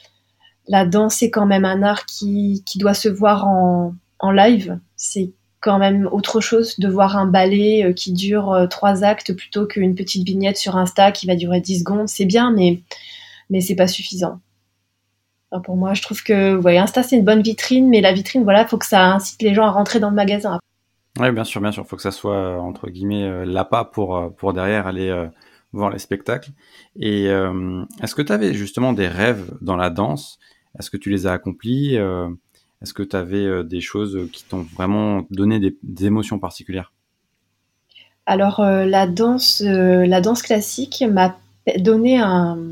la 0.68 0.86
danse 0.86 1.24
est 1.24 1.32
quand 1.32 1.48
même 1.48 1.66
un 1.66 1.82
art 1.82 2.06
qui, 2.06 2.64
doit 2.76 2.94
se 2.94 3.10
voir 3.10 3.48
en, 3.48 4.32
live. 4.32 4.80
C'est 4.96 5.32
quand 5.62 5.80
même 5.80 6.08
autre 6.12 6.40
chose 6.40 6.78
de 6.78 6.88
voir 6.88 7.18
un 7.18 7.26
ballet 7.26 7.86
euh, 7.86 7.94
qui 7.94 8.14
dure 8.14 8.52
euh, 8.52 8.68
trois 8.68 9.04
actes 9.04 9.34
plutôt 9.34 9.66
qu'une 9.66 9.96
petite 9.96 10.26
vignette 10.26 10.58
sur 10.58 10.78
Insta 10.78 11.12
qui 11.12 11.26
va 11.26 11.36
durer 11.36 11.60
10 11.60 11.80
secondes. 11.80 12.08
C'est 12.08 12.26
bien, 12.26 12.52
mais, 12.52 12.82
mais 13.50 13.62
c'est 13.62 13.76
pas 13.76 13.88
suffisant. 13.88 14.40
pour 15.64 15.76
moi, 15.76 15.96
je 15.96 16.04
trouve 16.04 16.22
que 16.22 16.66
Insta, 16.68 17.02
c'est 17.02 17.18
une 17.18 17.26
bonne 17.26 17.42
vitrine, 17.42 17.90
mais 17.90 18.02
la 18.02 18.14
vitrine, 18.14 18.44
voilà, 18.44 18.68
faut 18.68 18.78
que 18.78 18.86
ça 18.86 19.04
incite 19.06 19.42
les 19.42 19.56
gens 19.56 19.66
à 19.66 19.72
rentrer 19.72 20.00
dans 20.00 20.10
le 20.10 20.16
magasin. 20.16 20.60
Oui, 21.20 21.32
bien 21.32 21.44
sûr, 21.44 21.62
bien 21.62 21.72
sûr. 21.72 21.84
Il 21.84 21.90
faut 21.90 21.96
que 21.96 22.02
ça 22.02 22.12
soit, 22.12 22.36
euh, 22.36 22.58
entre 22.58 22.90
guillemets, 22.90 23.46
l'appât 23.46 23.86
pour, 23.86 24.34
pour 24.36 24.54
derrière 24.54 24.88
aller 24.88 25.30
voir 25.74 25.90
les 25.90 26.00
spectacles. 26.00 26.52
Et 26.96 27.26
est-ce 27.26 28.16
que 28.16 28.22
tu 28.22 28.32
avais 28.32 28.54
justement 28.54 28.94
des 28.94 29.08
rêves 29.08 29.52
dans 29.62 29.76
la 29.76 29.90
danse? 29.90 30.40
Est-ce 30.80 30.90
que 30.90 30.98
tu 30.98 31.10
les 31.10 31.28
as 31.28 31.34
accomplis 31.34 31.98
euh, 31.98 32.30
Est-ce 32.82 32.94
que 32.94 33.04
tu 33.04 33.16
avais 33.16 33.46
euh, 33.46 33.64
des 33.64 33.82
choses 33.82 34.30
qui 34.32 34.44
t'ont 34.44 34.66
vraiment 34.76 35.24
donné 35.32 35.60
des, 35.60 36.06
émotions 36.06 36.40
particulières? 36.40 36.94
Alors 38.26 38.60
euh, 38.60 38.86
la 38.86 39.08
danse, 39.08 39.62
la 39.62 40.22
danse 40.22 40.42
classique 40.42 41.04
m'a 41.10 41.38
donné 41.78 42.20
un, 42.20 42.68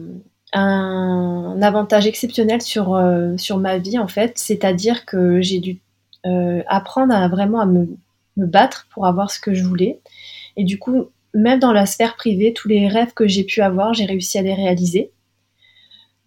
avantage 1.61 2.07
exceptionnel 2.07 2.61
sur, 2.61 3.01
sur 3.37 3.57
ma 3.57 3.77
vie 3.77 3.97
en 3.97 4.07
fait, 4.07 4.37
c'est-à-dire 4.37 5.05
que 5.05 5.41
j'ai 5.41 5.59
dû 5.59 5.79
apprendre 6.67 7.13
à 7.13 7.27
vraiment 7.27 7.59
à 7.59 7.65
me, 7.65 7.87
me, 8.37 8.45
battre 8.45 8.87
pour 8.91 9.05
avoir 9.05 9.31
ce 9.31 9.39
que 9.39 9.53
je 9.53 9.63
voulais. 9.63 9.99
Et 10.57 10.63
du 10.63 10.79
coup, 10.79 11.09
même 11.33 11.59
dans 11.59 11.73
la 11.73 11.85
sphère 11.85 12.15
privée, 12.15 12.53
tous 12.53 12.67
les 12.67 12.87
rêves 12.87 13.13
que 13.13 13.27
j'ai 13.27 13.43
pu 13.43 13.61
avoir, 13.61 13.93
j'ai 13.93 14.05
réussi 14.05 14.37
à 14.37 14.41
les 14.41 14.53
réaliser. 14.53 15.11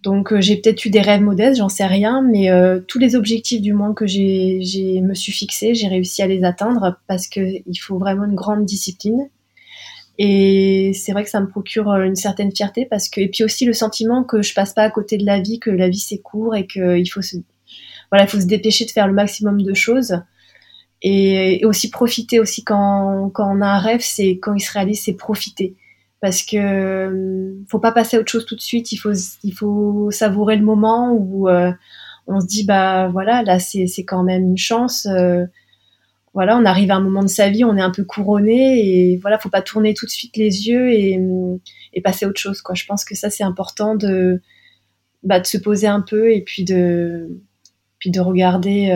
Donc 0.03 0.33
euh, 0.33 0.40
j'ai 0.40 0.57
peut-être 0.57 0.85
eu 0.85 0.90
des 0.90 1.01
rêves 1.01 1.23
modestes, 1.23 1.59
j'en 1.59 1.68
sais 1.68 1.87
rien, 1.87 2.23
mais 2.23 2.51
euh, 2.51 2.81
tous 2.87 2.99
les 2.99 3.16
objectifs 3.16 3.61
du 3.61 3.73
moins 3.73 3.94
que 3.94 4.07
j'ai 4.07 5.01
me 5.03 5.14
suis 5.14 5.33
fixé, 5.33 5.75
j'ai 5.75 5.88
réussi 5.88 6.23
à 6.23 6.29
les 6.29 6.44
atteindre 6.44 6.99
parce 7.09 7.27
que 7.27 7.40
il 7.40 7.77
faut 7.77 7.99
vraiment 7.99 8.25
une 8.25 8.37
grande 8.37 8.64
discipline. 8.64 9.29
Et 10.18 10.92
c'est 10.94 11.12
vrai 11.12 11.25
que 11.25 11.31
ça 11.31 11.40
me 11.40 11.49
procure 11.49 11.90
euh, 11.90 12.05
une 12.05 12.16
certaine 12.16 12.55
fierté 12.55 12.87
parce 12.87 13.09
que 13.09 13.21
et 13.21 13.29
puis 13.29 13.44
aussi 13.44 13.64
le 13.64 13.73
sentiment 13.73 14.23
que 14.23 14.42
je 14.42 14.55
passe 14.55 14.73
pas 14.73 14.83
à 14.83 14.90
côté 14.90 15.16
de 15.16 15.27
la 15.27 15.40
vie, 15.40 15.59
que 15.59 15.71
la 15.71 15.88
vie 15.88 15.99
c'est 15.99 16.18
court 16.18 16.55
et 16.55 16.66
qu'il 16.66 17.09
faut 17.11 17.23
se 17.23 17.37
voilà, 18.11 18.25
il 18.25 18.29
faut 18.29 18.40
se 18.40 18.47
dépêcher 18.47 18.85
de 18.85 18.90
faire 18.90 19.07
le 19.07 19.12
maximum 19.12 19.62
de 19.62 19.75
choses. 19.75 20.23
Et, 21.03 21.65
aussi 21.65 21.91
profiter 21.91 22.41
aussi 22.41 22.65
quand, 22.65 23.31
quand 23.33 23.57
on 23.57 23.61
a 23.61 23.69
un 23.69 23.79
rêve, 23.79 24.01
c'est 24.03 24.39
quand 24.43 24.55
il 24.55 24.61
se 24.61 24.73
réalise, 24.73 25.03
c'est 25.05 25.15
profiter 25.15 25.77
parce 26.21 26.43
que 26.43 26.57
euh, 26.57 27.55
faut 27.69 27.79
pas 27.79 27.93
passer 27.93 28.17
à 28.17 28.21
autre 28.21 28.31
chose 28.31 28.47
tout 28.47 28.57
de 28.57 28.61
suite. 28.61 28.93
Il 28.93 28.97
faut 28.97 29.13
il 29.45 29.53
faut 29.53 30.11
savourer 30.11 30.57
le 30.57 30.65
moment 30.65 31.13
où 31.13 31.49
euh, 31.49 31.73
on 32.27 32.41
se 32.41 32.47
dit 32.47 32.65
bah 32.65 33.09
voilà 33.09 33.43
là 33.43 33.59
c'est 33.59 33.87
c'est 33.87 34.05
quand 34.05 34.23
même 34.23 34.43
une 34.43 34.59
chance. 34.59 35.07
Euh, 35.07 35.47
voilà, 36.35 36.57
on 36.57 36.65
arrive 36.65 36.91
à 36.91 36.97
un 36.97 37.01
moment 37.01 37.23
de 37.23 37.29
sa 37.29 37.49
vie, 37.49 37.65
on 37.65 37.77
est 37.77 37.83
un 37.83 37.91
peu 37.91 38.05
couronné 38.05 39.13
et 39.13 39.17
voilà, 39.19 39.39
faut 39.39 39.49
pas 39.49 39.63
tourner 39.63 39.95
tout 39.95 40.07
de 40.07 40.11
suite 40.11 40.37
les 40.37 40.69
yeux 40.69 40.93
et, 40.93 41.19
et 41.95 42.01
passer 42.01 42.27
à 42.27 42.29
autre 42.29 42.41
chose 42.41 42.61
quoi. 42.63 42.75
Je 42.75 42.85
pense 42.85 43.05
que 43.05 43.17
ça 43.17 43.31
c'est 43.31 43.45
important 43.45 43.97
de 43.97 44.41
bah, 45.23 45.41
de 45.41 45.47
se 45.47 45.59
poser 45.59 45.87
un 45.89 46.01
peu 46.01 46.33
et 46.33 46.43
puis 46.43 46.65
de 46.65 47.29
puis 47.99 48.11
de 48.11 48.21
regarder 48.21 48.91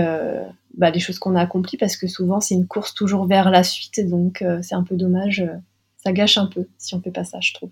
bah, 0.77 0.91
les 0.91 1.01
choses 1.01 1.19
qu'on 1.19 1.37
a 1.37 1.41
accomplies 1.41 1.77
parce 1.77 1.97
que 1.97 2.07
souvent 2.07 2.41
c'est 2.41 2.55
une 2.55 2.67
course 2.67 2.95
toujours 2.95 3.27
vers 3.27 3.51
la 3.51 3.63
suite 3.63 4.01
donc 4.09 4.45
c'est 4.63 4.75
un 4.75 4.83
peu 4.83 4.97
dommage 4.97 5.45
ça 6.03 6.13
gâche 6.13 6.37
un 6.39 6.47
peu 6.47 6.67
si 6.79 6.95
on 6.95 7.01
fait 7.01 7.11
pas 7.11 7.25
ça, 7.25 7.39
je 7.41 7.53
trouve. 7.55 7.71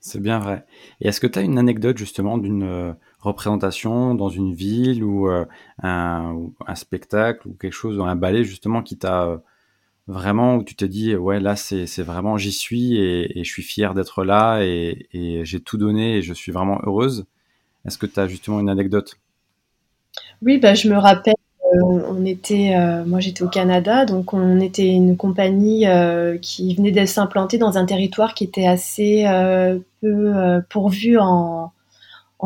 C'est 0.00 0.20
bien 0.20 0.38
vrai. 0.38 0.64
Et 1.00 1.08
est-ce 1.08 1.20
que 1.20 1.26
tu 1.26 1.38
as 1.38 1.42
une 1.42 1.58
anecdote 1.58 1.98
justement 1.98 2.38
d'une 2.38 2.62
euh, 2.62 2.92
représentation 3.20 4.14
dans 4.14 4.30
une 4.30 4.54
ville 4.54 5.04
ou, 5.04 5.28
euh, 5.28 5.44
un, 5.82 6.50
spectacle 6.74 7.48
ou 7.48 7.54
quelque 7.54 7.72
chose, 7.72 7.98
ou 7.98 8.02
un 8.02 8.16
ballet 8.16 8.44
justement 8.44 8.82
qui 8.82 8.96
t'a 8.96 9.24
euh, 9.24 9.38
vraiment, 10.06 10.56
où 10.56 10.64
tu 10.64 10.74
t'es 10.74 10.88
dit, 10.88 11.14
ouais, 11.16 11.38
là 11.38 11.54
c'est 11.56 12.02
vraiment, 12.02 12.38
j'y 12.38 12.52
suis 12.52 12.96
et, 12.98 13.44
je 13.44 13.50
suis 13.50 13.62
fier 13.62 13.94
d'être 13.94 14.24
là 14.24 14.62
et, 14.62 15.06
et 15.12 15.44
j'ai 15.44 15.60
tout 15.60 15.76
donné 15.76 16.16
et 16.16 16.22
je 16.22 16.32
suis 16.32 16.52
vraiment 16.52 16.80
heureuse? 16.84 17.26
Est-ce 17.86 17.98
que 17.98 18.06
tu 18.06 18.20
as 18.20 18.26
justement 18.26 18.60
une 18.60 18.68
anecdote? 18.70 19.16
Oui, 20.42 20.58
bah, 20.58 20.74
je 20.74 20.88
me 20.88 20.96
rappelle 20.96 21.34
on 21.82 22.24
était, 22.24 22.74
euh, 22.76 23.04
moi 23.04 23.20
j'étais 23.20 23.42
au 23.42 23.48
Canada, 23.48 24.04
donc 24.04 24.32
on 24.32 24.60
était 24.60 24.88
une 24.88 25.16
compagnie 25.16 25.86
euh, 25.86 26.38
qui 26.38 26.74
venait 26.74 26.92
de 26.92 27.04
s'implanter 27.04 27.58
dans 27.58 27.78
un 27.78 27.86
territoire 27.86 28.34
qui 28.34 28.44
était 28.44 28.66
assez 28.66 29.24
euh, 29.26 29.78
peu 30.00 30.62
pourvu 30.68 31.18
en, 31.18 31.72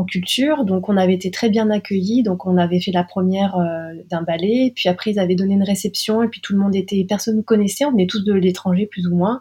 culture. 0.08 0.64
Donc 0.64 0.88
on 0.88 0.96
avait 0.96 1.14
été 1.14 1.30
très 1.30 1.48
bien 1.50 1.70
accueillis. 1.70 2.24
Donc 2.24 2.46
on 2.46 2.56
avait 2.56 2.80
fait 2.80 2.90
la 2.90 3.04
première 3.04 3.56
d'un 4.10 4.22
ballet, 4.22 4.72
puis 4.74 4.88
après 4.88 5.12
ils 5.12 5.20
avaient 5.20 5.36
donné 5.36 5.54
une 5.54 5.62
réception, 5.62 6.24
et 6.24 6.28
puis 6.28 6.40
tout 6.40 6.52
le 6.52 6.58
monde 6.58 6.74
était, 6.74 7.06
personne 7.08 7.36
ne 7.36 7.42
connaissait, 7.42 7.84
on 7.84 7.96
est 7.96 8.10
tous 8.10 8.24
de 8.24 8.32
l'étranger 8.32 8.86
plus 8.86 9.06
ou 9.06 9.14
moins. 9.14 9.40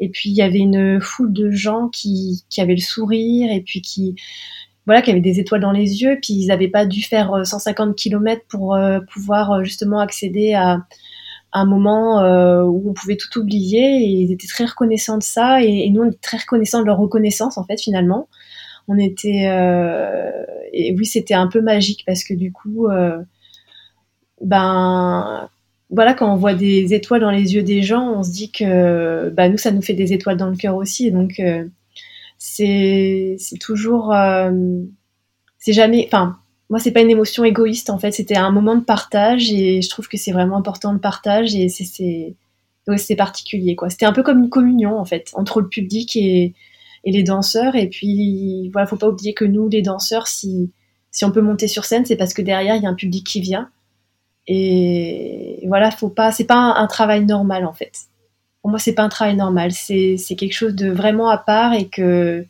Et 0.00 0.08
puis 0.08 0.30
il 0.30 0.34
y 0.34 0.42
avait 0.42 0.58
une 0.58 1.00
foule 1.00 1.32
de 1.32 1.52
gens 1.52 1.88
qui 1.90 2.42
avaient 2.58 2.74
le 2.74 2.80
sourire 2.80 3.52
et 3.52 3.60
puis 3.60 3.82
qui 3.82 4.16
voilà, 4.86 5.02
qui 5.02 5.10
avaient 5.10 5.20
des 5.20 5.40
étoiles 5.40 5.60
dans 5.60 5.72
les 5.72 6.02
yeux, 6.02 6.18
puis 6.20 6.34
ils 6.34 6.48
n'avaient 6.48 6.68
pas 6.68 6.86
dû 6.86 7.02
faire 7.02 7.46
150 7.46 7.88
euh, 7.88 7.92
km 7.94 8.42
pour 8.48 8.74
euh, 8.74 9.00
pouvoir 9.12 9.52
euh, 9.52 9.64
justement 9.64 9.98
accéder 10.00 10.54
à, 10.54 10.84
un 11.56 11.66
moment 11.66 12.18
où 12.64 12.90
on 12.90 12.94
pouvait 12.94 13.16
tout 13.16 13.38
oublier, 13.38 14.02
et 14.02 14.08
ils 14.08 14.32
étaient 14.32 14.48
très 14.48 14.64
reconnaissants 14.64 15.18
de 15.18 15.22
ça, 15.22 15.62
et, 15.62 15.88
nous 15.90 16.02
on 16.02 16.10
est 16.10 16.20
très 16.20 16.38
reconnaissants 16.38 16.80
de 16.80 16.86
leur 16.86 16.98
reconnaissance 16.98 17.58
en 17.58 17.64
fait 17.64 17.80
finalement. 17.80 18.28
on 18.88 18.98
était 18.98 19.44
et 20.72 20.96
oui, 20.98 21.06
c'était 21.06 21.34
un 21.34 21.46
peu 21.46 21.60
magique 21.60 22.02
parce 22.06 22.24
que 22.24 22.34
du 22.34 22.50
coup, 22.50 22.88
ben 24.40 25.48
voilà, 25.90 26.14
quand 26.14 26.32
on 26.32 26.36
voit 26.36 26.54
des 26.54 26.92
étoiles 26.92 27.20
dans 27.20 27.30
les 27.30 27.54
yeux 27.54 27.62
des 27.62 27.82
gens, 27.82 28.14
on 28.16 28.24
se 28.24 28.32
dit 28.32 28.50
que 28.50 29.28
bah, 29.30 29.48
nous, 29.48 29.58
ça 29.58 29.70
nous 29.70 29.82
fait 29.82 29.94
des 29.94 30.12
étoiles 30.12 30.36
dans 30.36 30.50
le 30.50 30.56
cœur 30.56 30.74
aussi. 30.74 31.12
Donc, 31.12 31.40
c'est 32.46 33.58
toujours. 33.60 34.14
c'est 35.58 35.72
jamais. 35.72 36.06
Enfin, 36.06 36.38
moi, 36.70 36.78
c'est 36.78 36.92
pas 36.92 37.00
une 37.00 37.10
émotion 37.10 37.44
égoïste 37.44 37.90
en 37.90 37.98
fait. 37.98 38.12
C'était 38.12 38.36
un 38.36 38.50
moment 38.50 38.76
de 38.76 38.84
partage 38.84 39.52
et 39.52 39.82
je 39.82 39.88
trouve 39.88 40.08
que 40.08 40.16
c'est 40.16 40.32
vraiment 40.32 40.56
important 40.56 40.92
le 40.92 40.98
partage 40.98 41.54
et 41.54 41.68
c'est 41.68 42.36
c'est 42.96 43.16
particulier 43.16 43.76
quoi. 43.76 43.88
C'était 43.90 44.06
un 44.06 44.12
peu 44.12 44.22
comme 44.22 44.40
une 44.40 44.50
communion 44.50 44.98
en 44.98 45.04
fait 45.06 45.30
entre 45.34 45.62
le 45.62 45.68
public 45.68 46.16
et, 46.16 46.54
et 47.04 47.12
les 47.12 47.22
danseurs. 47.22 47.76
Et 47.76 47.88
puis 47.88 48.70
voilà, 48.72 48.86
faut 48.86 48.96
pas 48.96 49.08
oublier 49.08 49.34
que 49.34 49.44
nous, 49.44 49.68
les 49.68 49.82
danseurs, 49.82 50.26
si 50.26 50.70
si 51.10 51.24
on 51.24 51.30
peut 51.30 51.40
monter 51.40 51.68
sur 51.68 51.84
scène, 51.84 52.04
c'est 52.04 52.16
parce 52.16 52.34
que 52.34 52.42
derrière 52.42 52.76
il 52.76 52.82
y 52.82 52.86
a 52.86 52.90
un 52.90 52.94
public 52.94 53.24
qui 53.24 53.40
vient. 53.40 53.70
Et 54.46 55.64
voilà, 55.66 55.90
faut 55.90 56.10
pas, 56.10 56.32
c'est 56.32 56.44
pas 56.44 56.56
un, 56.56 56.86
travail 56.86 57.24
normal 57.24 57.64
en 57.64 57.72
fait. 57.72 57.92
Pour 58.64 58.70
moi, 58.70 58.80
c'est 58.80 58.94
pas 58.94 59.02
un 59.02 59.10
travail 59.10 59.36
normal. 59.36 59.72
C'est 59.72 60.16
quelque 60.36 60.54
chose 60.54 60.74
de 60.74 60.90
vraiment 60.90 61.28
à 61.28 61.36
part 61.36 61.74
et 61.74 61.86
que 61.86 62.44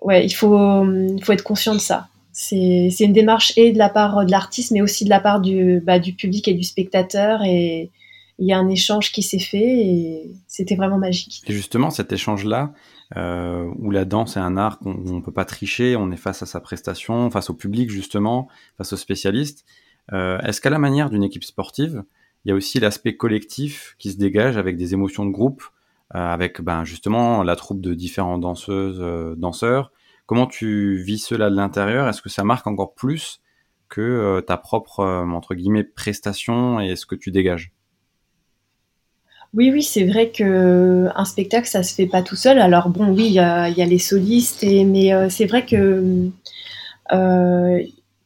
ouais, 0.00 0.24
il 0.24 0.32
faut 0.32 0.86
être 1.28 1.42
conscient 1.42 1.74
de 1.74 1.80
ça 1.80 2.08
c'est 2.40 3.04
une 3.04 3.12
démarche 3.12 3.52
et 3.56 3.72
de 3.72 3.78
la 3.78 3.88
part 3.88 4.24
de 4.24 4.30
l'artiste, 4.30 4.70
mais 4.70 4.80
aussi 4.80 5.04
de 5.04 5.10
la 5.10 5.18
part 5.18 5.40
du, 5.40 5.80
bah, 5.84 5.98
du 5.98 6.12
public 6.12 6.46
et 6.46 6.54
du 6.54 6.62
spectateur. 6.62 7.42
Et 7.42 7.90
il 8.38 8.46
y 8.46 8.52
a 8.52 8.58
un 8.58 8.68
échange 8.68 9.10
qui 9.10 9.22
s'est 9.24 9.40
fait 9.40 9.58
et 9.58 10.30
c'était 10.46 10.76
vraiment 10.76 10.98
magique. 10.98 11.42
Et 11.48 11.52
justement, 11.52 11.90
cet 11.90 12.12
échange-là, 12.12 12.72
euh, 13.16 13.68
où 13.78 13.90
la 13.90 14.04
danse 14.04 14.36
est 14.36 14.40
un 14.40 14.56
art 14.56 14.78
qu'on 14.78 14.94
ne 14.94 15.20
peut 15.20 15.32
pas 15.32 15.44
tricher, 15.44 15.96
on 15.96 16.12
est 16.12 16.16
face 16.16 16.42
à 16.42 16.46
sa 16.46 16.60
prestation, 16.60 17.28
face 17.30 17.50
au 17.50 17.54
public 17.54 17.90
justement, 17.90 18.46
face 18.76 18.92
aux 18.92 18.96
spécialistes. 18.96 19.64
Euh, 20.12 20.38
Est-ce 20.42 20.60
qu'à 20.60 20.70
la 20.70 20.78
manière 20.78 21.10
d'une 21.10 21.24
équipe 21.24 21.42
sportive, 21.42 22.04
il 22.44 22.48
y 22.48 22.52
a 22.52 22.54
aussi 22.54 22.80
l'aspect 22.80 23.16
collectif 23.16 23.94
qui 23.98 24.12
se 24.12 24.18
dégage 24.18 24.56
avec 24.56 24.76
des 24.76 24.94
émotions 24.94 25.26
de 25.26 25.30
groupe, 25.30 25.62
euh, 26.14 26.18
avec 26.18 26.62
ben, 26.62 26.84
justement 26.84 27.42
la 27.42 27.56
troupe 27.56 27.80
de 27.80 27.94
différentes 27.94 28.40
danseuses, 28.40 29.00
euh, 29.00 29.34
danseurs, 29.36 29.92
Comment 30.26 30.46
tu 30.46 30.96
vis 30.96 31.16
cela 31.16 31.48
de 31.48 31.56
l'intérieur? 31.56 32.06
Est-ce 32.06 32.20
que 32.20 32.28
ça 32.28 32.44
marque 32.44 32.66
encore 32.66 32.92
plus 32.92 33.40
que 33.88 34.02
euh, 34.02 34.42
ta 34.42 34.58
propre, 34.58 35.02
entre 35.02 35.54
guillemets, 35.54 35.84
prestation 35.84 36.80
et 36.80 36.96
ce 36.96 37.06
que 37.06 37.14
tu 37.14 37.30
dégages? 37.30 37.72
Oui, 39.54 39.70
oui, 39.72 39.82
c'est 39.82 40.04
vrai 40.04 40.28
que 40.28 41.08
un 41.14 41.24
spectacle, 41.24 41.66
ça 41.66 41.82
se 41.82 41.94
fait 41.94 42.06
pas 42.06 42.20
tout 42.20 42.36
seul. 42.36 42.58
Alors 42.58 42.90
bon, 42.90 43.08
oui, 43.08 43.24
il 43.28 43.32
y 43.32 43.38
a, 43.38 43.70
les 43.70 43.98
solistes, 43.98 44.66
mais 44.66 45.30
c'est 45.30 45.46
vrai 45.46 45.64
que 45.64 46.28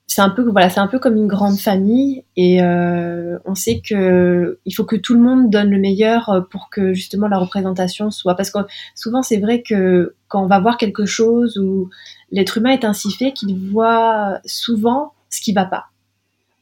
c'est 0.06 0.20
un 0.20 0.28
peu 0.28 0.42
voilà, 0.42 0.68
c'est 0.68 0.80
un 0.80 0.88
peu 0.88 0.98
comme 0.98 1.16
une 1.16 1.26
grande 1.26 1.58
famille 1.58 2.24
et 2.36 2.62
euh, 2.62 3.38
on 3.44 3.54
sait 3.54 3.80
que 3.80 4.58
il 4.66 4.72
faut 4.72 4.84
que 4.84 4.96
tout 4.96 5.14
le 5.14 5.20
monde 5.20 5.48
donne 5.48 5.70
le 5.70 5.78
meilleur 5.78 6.46
pour 6.50 6.68
que 6.70 6.92
justement 6.92 7.28
la 7.28 7.38
représentation 7.38 8.10
soit 8.10 8.34
parce 8.34 8.50
que 8.50 8.58
souvent 8.94 9.22
c'est 9.22 9.38
vrai 9.38 9.62
que 9.62 10.14
quand 10.28 10.42
on 10.42 10.48
va 10.48 10.60
voir 10.60 10.76
quelque 10.76 11.06
chose 11.06 11.56
où 11.56 11.88
l'être 12.30 12.58
humain 12.58 12.70
est 12.70 12.84
ainsi 12.84 13.10
fait 13.10 13.32
qu'il 13.32 13.70
voit 13.70 14.40
souvent 14.44 15.12
ce 15.30 15.40
qui 15.40 15.52
va 15.52 15.64
pas. 15.64 15.86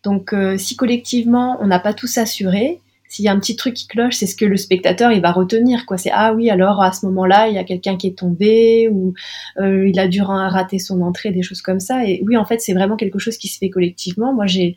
Donc 0.05 0.33
euh, 0.33 0.57
si 0.57 0.76
collectivement 0.76 1.59
on 1.61 1.66
n'a 1.66 1.81
pas 1.81 1.92
tout 1.92 2.09
assuré, 2.16 2.81
s'il 3.11 3.25
y 3.25 3.29
a 3.29 3.33
un 3.33 3.40
petit 3.40 3.57
truc 3.57 3.75
qui 3.75 3.88
cloche, 3.88 4.14
c'est 4.14 4.27
ce 4.27 4.37
que 4.37 4.44
le 4.44 4.57
spectateur 4.57 5.11
il 5.11 5.20
va 5.20 5.33
retenir 5.33 5.85
quoi. 5.85 5.99
C'est 5.99 6.12
ah 6.12 6.33
oui 6.33 6.49
alors 6.49 6.81
à 6.81 6.92
ce 6.92 7.05
moment-là 7.07 7.49
il 7.49 7.55
y 7.57 7.59
a 7.59 7.64
quelqu'un 7.64 7.96
qui 7.96 8.07
est 8.07 8.16
tombé 8.16 8.88
ou 8.88 9.14
euh, 9.59 9.88
il 9.88 9.99
a 9.99 10.07
dû 10.07 10.23
rater 10.23 10.79
son 10.79 11.03
entrée, 11.03 11.33
des 11.33 11.42
choses 11.42 11.61
comme 11.61 11.81
ça. 11.81 12.07
Et 12.07 12.23
oui 12.25 12.37
en 12.37 12.44
fait 12.44 12.61
c'est 12.61 12.73
vraiment 12.73 12.96
quelque 12.96 13.18
chose 13.18 13.37
qui 13.37 13.49
se 13.49 13.59
fait 13.59 13.68
collectivement. 13.68 14.33
Moi 14.33 14.46
j'ai 14.46 14.77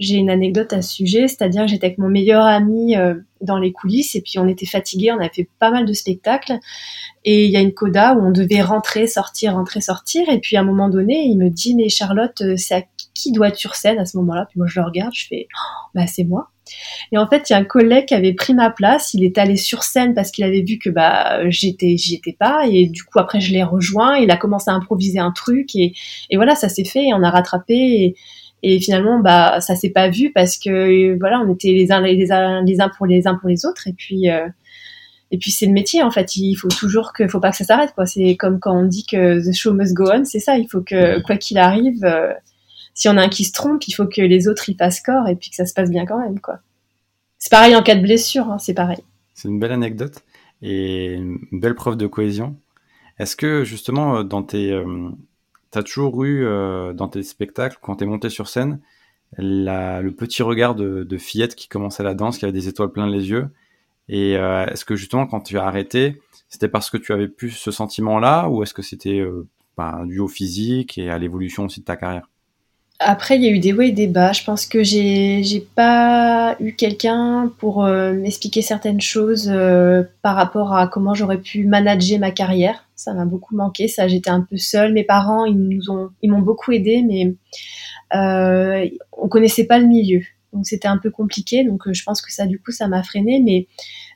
j'ai 0.00 0.16
une 0.16 0.30
anecdote 0.30 0.72
à 0.72 0.82
ce 0.82 0.92
sujet, 0.94 1.28
c'est-à-dire 1.28 1.68
j'étais 1.68 1.86
avec 1.86 1.98
mon 1.98 2.08
meilleur 2.08 2.44
ami 2.44 2.96
euh, 2.96 3.14
dans 3.42 3.58
les 3.58 3.70
coulisses 3.70 4.16
et 4.16 4.22
puis 4.22 4.38
on 4.38 4.48
était 4.48 4.66
fatigués, 4.66 5.12
on 5.12 5.18
avait 5.18 5.28
fait 5.28 5.48
pas 5.60 5.70
mal 5.70 5.84
de 5.84 5.92
spectacles 5.92 6.58
et 7.24 7.44
il 7.44 7.50
y 7.50 7.56
a 7.56 7.60
une 7.60 7.74
coda 7.74 8.14
où 8.14 8.26
on 8.26 8.30
devait 8.30 8.62
rentrer, 8.62 9.06
sortir, 9.06 9.52
rentrer, 9.52 9.82
sortir 9.82 10.28
et 10.30 10.40
puis 10.40 10.56
à 10.56 10.60
un 10.60 10.64
moment 10.64 10.88
donné 10.88 11.26
il 11.26 11.36
me 11.36 11.50
dit 11.50 11.74
mais 11.74 11.90
Charlotte 11.90 12.40
euh, 12.40 12.56
c'est 12.56 12.74
à 12.76 12.82
qui 13.14 13.30
doit 13.30 13.48
être 13.48 13.56
sur 13.56 13.74
scène 13.74 13.98
à 13.98 14.06
ce 14.06 14.16
moment-là? 14.16 14.46
Puis 14.48 14.58
moi 14.58 14.66
je 14.68 14.80
le 14.80 14.86
regarde, 14.86 15.12
je 15.14 15.26
fais 15.28 15.48
oh, 15.54 15.90
bah 15.94 16.06
c'est 16.06 16.24
moi. 16.24 16.48
Et 17.12 17.18
en 17.18 17.26
fait, 17.28 17.48
il 17.48 17.52
y 17.52 17.56
a 17.56 17.58
un 17.58 17.64
collègue 17.64 18.06
qui 18.06 18.14
avait 18.14 18.32
pris 18.32 18.54
ma 18.54 18.70
place. 18.70 19.14
Il 19.14 19.24
est 19.24 19.38
allé 19.38 19.56
sur 19.56 19.82
scène 19.82 20.14
parce 20.14 20.30
qu'il 20.30 20.44
avait 20.44 20.62
vu 20.62 20.78
que 20.78 20.90
bah 20.90 21.48
j'étais 21.50 21.96
j'y 21.96 22.16
étais 22.16 22.36
pas. 22.38 22.66
Et 22.70 22.86
du 22.86 23.04
coup 23.04 23.18
après 23.18 23.40
je 23.40 23.52
l'ai 23.52 23.62
rejoint. 23.62 24.16
Il 24.16 24.30
a 24.30 24.36
commencé 24.36 24.70
à 24.70 24.74
improviser 24.74 25.18
un 25.18 25.30
truc 25.32 25.74
et, 25.76 25.94
et 26.30 26.36
voilà 26.36 26.54
ça 26.54 26.68
s'est 26.68 26.84
fait. 26.84 27.08
Et 27.08 27.14
on 27.14 27.22
a 27.22 27.30
rattrapé. 27.30 27.74
Et, 27.74 28.16
et 28.62 28.80
finalement 28.80 29.20
bah 29.20 29.60
ça 29.60 29.76
s'est 29.76 29.90
pas 29.90 30.08
vu 30.08 30.32
parce 30.32 30.56
que 30.56 31.18
voilà 31.18 31.40
on 31.40 31.52
était 31.52 31.72
les 31.72 31.92
uns 31.92 32.00
les 32.00 32.32
uns 32.32 32.62
les 32.64 32.80
uns 32.80 32.88
pour 32.88 33.06
les 33.06 33.26
uns 33.26 33.34
pour 33.34 33.48
les 33.48 33.66
autres. 33.66 33.88
Et 33.88 33.92
puis 33.92 34.30
euh, 34.30 34.48
et 35.30 35.38
puis 35.38 35.50
c'est 35.50 35.66
le 35.66 35.72
métier 35.72 36.02
en 36.02 36.10
fait. 36.10 36.36
Il 36.36 36.54
faut 36.54 36.68
toujours 36.68 37.12
que 37.12 37.28
faut 37.28 37.40
pas 37.40 37.50
que 37.50 37.56
ça 37.56 37.64
s'arrête 37.64 37.92
quoi. 37.94 38.06
C'est 38.06 38.36
comme 38.36 38.60
quand 38.60 38.76
on 38.76 38.84
dit 38.84 39.04
que 39.04 39.38
the 39.46 39.54
show 39.54 39.74
must 39.74 39.92
go 39.92 40.10
on. 40.12 40.24
C'est 40.24 40.40
ça. 40.40 40.56
Il 40.56 40.68
faut 40.68 40.80
que 40.80 41.20
quoi 41.22 41.36
qu'il 41.36 41.58
arrive. 41.58 42.04
Euh, 42.04 42.32
si 42.94 43.08
on 43.08 43.16
a 43.16 43.22
un 43.22 43.28
qui 43.28 43.44
se 43.44 43.52
trompe, 43.52 43.86
il 43.86 43.92
faut 43.92 44.06
que 44.06 44.22
les 44.22 44.48
autres 44.48 44.68
y 44.68 44.74
fassent 44.74 45.00
corps 45.00 45.28
et 45.28 45.36
puis 45.36 45.50
que 45.50 45.56
ça 45.56 45.66
se 45.66 45.74
passe 45.74 45.90
bien 45.90 46.06
quand 46.06 46.18
même, 46.18 46.40
quoi. 46.40 46.60
C'est 47.38 47.50
pareil 47.50 47.76
en 47.76 47.82
cas 47.82 47.96
de 47.96 48.00
blessure, 48.00 48.48
hein, 48.50 48.58
c'est 48.58 48.72
pareil. 48.72 49.02
C'est 49.34 49.48
une 49.48 49.58
belle 49.58 49.72
anecdote 49.72 50.24
et 50.62 51.14
une 51.14 51.38
belle 51.52 51.74
preuve 51.74 51.96
de 51.96 52.06
cohésion. 52.06 52.56
Est-ce 53.18 53.36
que 53.36 53.64
justement, 53.64 54.18
euh, 54.18 54.22
dans 54.22 54.42
tes, 54.42 54.72
euh, 54.72 55.10
t'as 55.70 55.82
toujours 55.82 56.24
eu 56.24 56.44
euh, 56.44 56.92
dans 56.92 57.08
tes 57.08 57.22
spectacles, 57.22 57.78
quand 57.82 57.96
t'es 57.96 58.06
monté 58.06 58.30
sur 58.30 58.48
scène, 58.48 58.80
le 59.36 60.10
petit 60.10 60.42
regard 60.42 60.74
de, 60.74 61.18
fillette 61.18 61.56
qui 61.56 61.68
commençait 61.68 62.04
la 62.04 62.14
danse, 62.14 62.38
qui 62.38 62.44
avait 62.44 62.52
des 62.52 62.68
étoiles 62.68 62.92
plein 62.92 63.08
les 63.08 63.30
yeux? 63.30 63.48
Et 64.08 64.32
est-ce 64.34 64.84
que 64.84 64.94
justement, 64.94 65.26
quand 65.26 65.40
tu 65.40 65.58
as 65.58 65.64
arrêté, 65.64 66.20
c'était 66.48 66.68
parce 66.68 66.88
que 66.88 66.98
tu 66.98 67.12
avais 67.12 67.26
plus 67.26 67.50
ce 67.50 67.72
sentiment-là, 67.72 68.48
ou 68.48 68.62
est-ce 68.62 68.74
que 68.74 68.82
c'était 68.82 69.24
bah, 69.76 70.02
dû 70.04 70.20
au 70.20 70.28
physique 70.28 70.98
et 70.98 71.10
à 71.10 71.18
l'évolution 71.18 71.64
aussi 71.64 71.80
de 71.80 71.84
ta 71.84 71.96
carrière? 71.96 72.28
Après, 73.00 73.36
il 73.36 73.42
y 73.42 73.48
a 73.48 73.50
eu 73.50 73.58
des 73.58 73.72
hauts 73.72 73.80
et 73.80 73.90
des 73.90 74.06
bas. 74.06 74.32
Je 74.32 74.44
pense 74.44 74.66
que 74.66 74.84
j'ai 74.84 75.42
j'ai 75.42 75.60
pas 75.60 76.56
eu 76.60 76.74
quelqu'un 76.74 77.52
pour 77.58 77.84
euh, 77.84 78.12
m'expliquer 78.12 78.62
certaines 78.62 79.00
choses 79.00 79.50
euh, 79.52 80.04
par 80.22 80.36
rapport 80.36 80.74
à 80.76 80.86
comment 80.86 81.12
j'aurais 81.12 81.38
pu 81.40 81.66
manager 81.66 82.20
ma 82.20 82.30
carrière. 82.30 82.84
Ça 82.94 83.12
m'a 83.12 83.24
beaucoup 83.24 83.56
manqué. 83.56 83.88
Ça, 83.88 84.06
j'étais 84.06 84.30
un 84.30 84.42
peu 84.42 84.56
seule. 84.58 84.92
Mes 84.92 85.02
parents, 85.02 85.44
ils 85.44 85.58
nous 85.58 85.90
ont 85.90 86.10
ils 86.22 86.30
m'ont 86.30 86.40
beaucoup 86.40 86.70
aidé, 86.70 87.02
mais 87.02 87.34
euh, 88.14 88.88
on 89.12 89.28
connaissait 89.28 89.66
pas 89.66 89.78
le 89.78 89.86
milieu, 89.86 90.22
donc 90.52 90.64
c'était 90.64 90.88
un 90.88 90.98
peu 90.98 91.10
compliqué. 91.10 91.64
Donc, 91.64 91.82
je 91.92 92.02
pense 92.04 92.22
que 92.22 92.32
ça, 92.32 92.46
du 92.46 92.60
coup, 92.60 92.70
ça 92.70 92.86
m'a 92.86 93.02
freiné. 93.02 93.40
Mais 93.40 93.66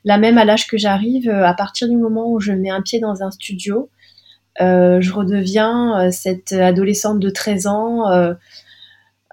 là 0.05 0.19
même 0.19 0.39
à 0.39 0.45
l'âge 0.45 0.69
que 0.69 0.79
j'arrive, 0.79 1.29
à 1.29 1.55
partir 1.55 1.89
du 1.89 1.97
moment 1.97 2.31
où 2.31 2.39
je 2.39 2.53
mets 2.53 2.71
un 2.71 2.83
pied 2.83 3.01
dans 3.01 3.23
un 3.25 3.33
studio, 3.33 3.91
je 4.61 5.13
redeviens 5.13 6.11
cette 6.13 6.53
adolescente 6.53 7.19
de 7.19 7.31
13 7.31 7.67
ans 7.67 8.05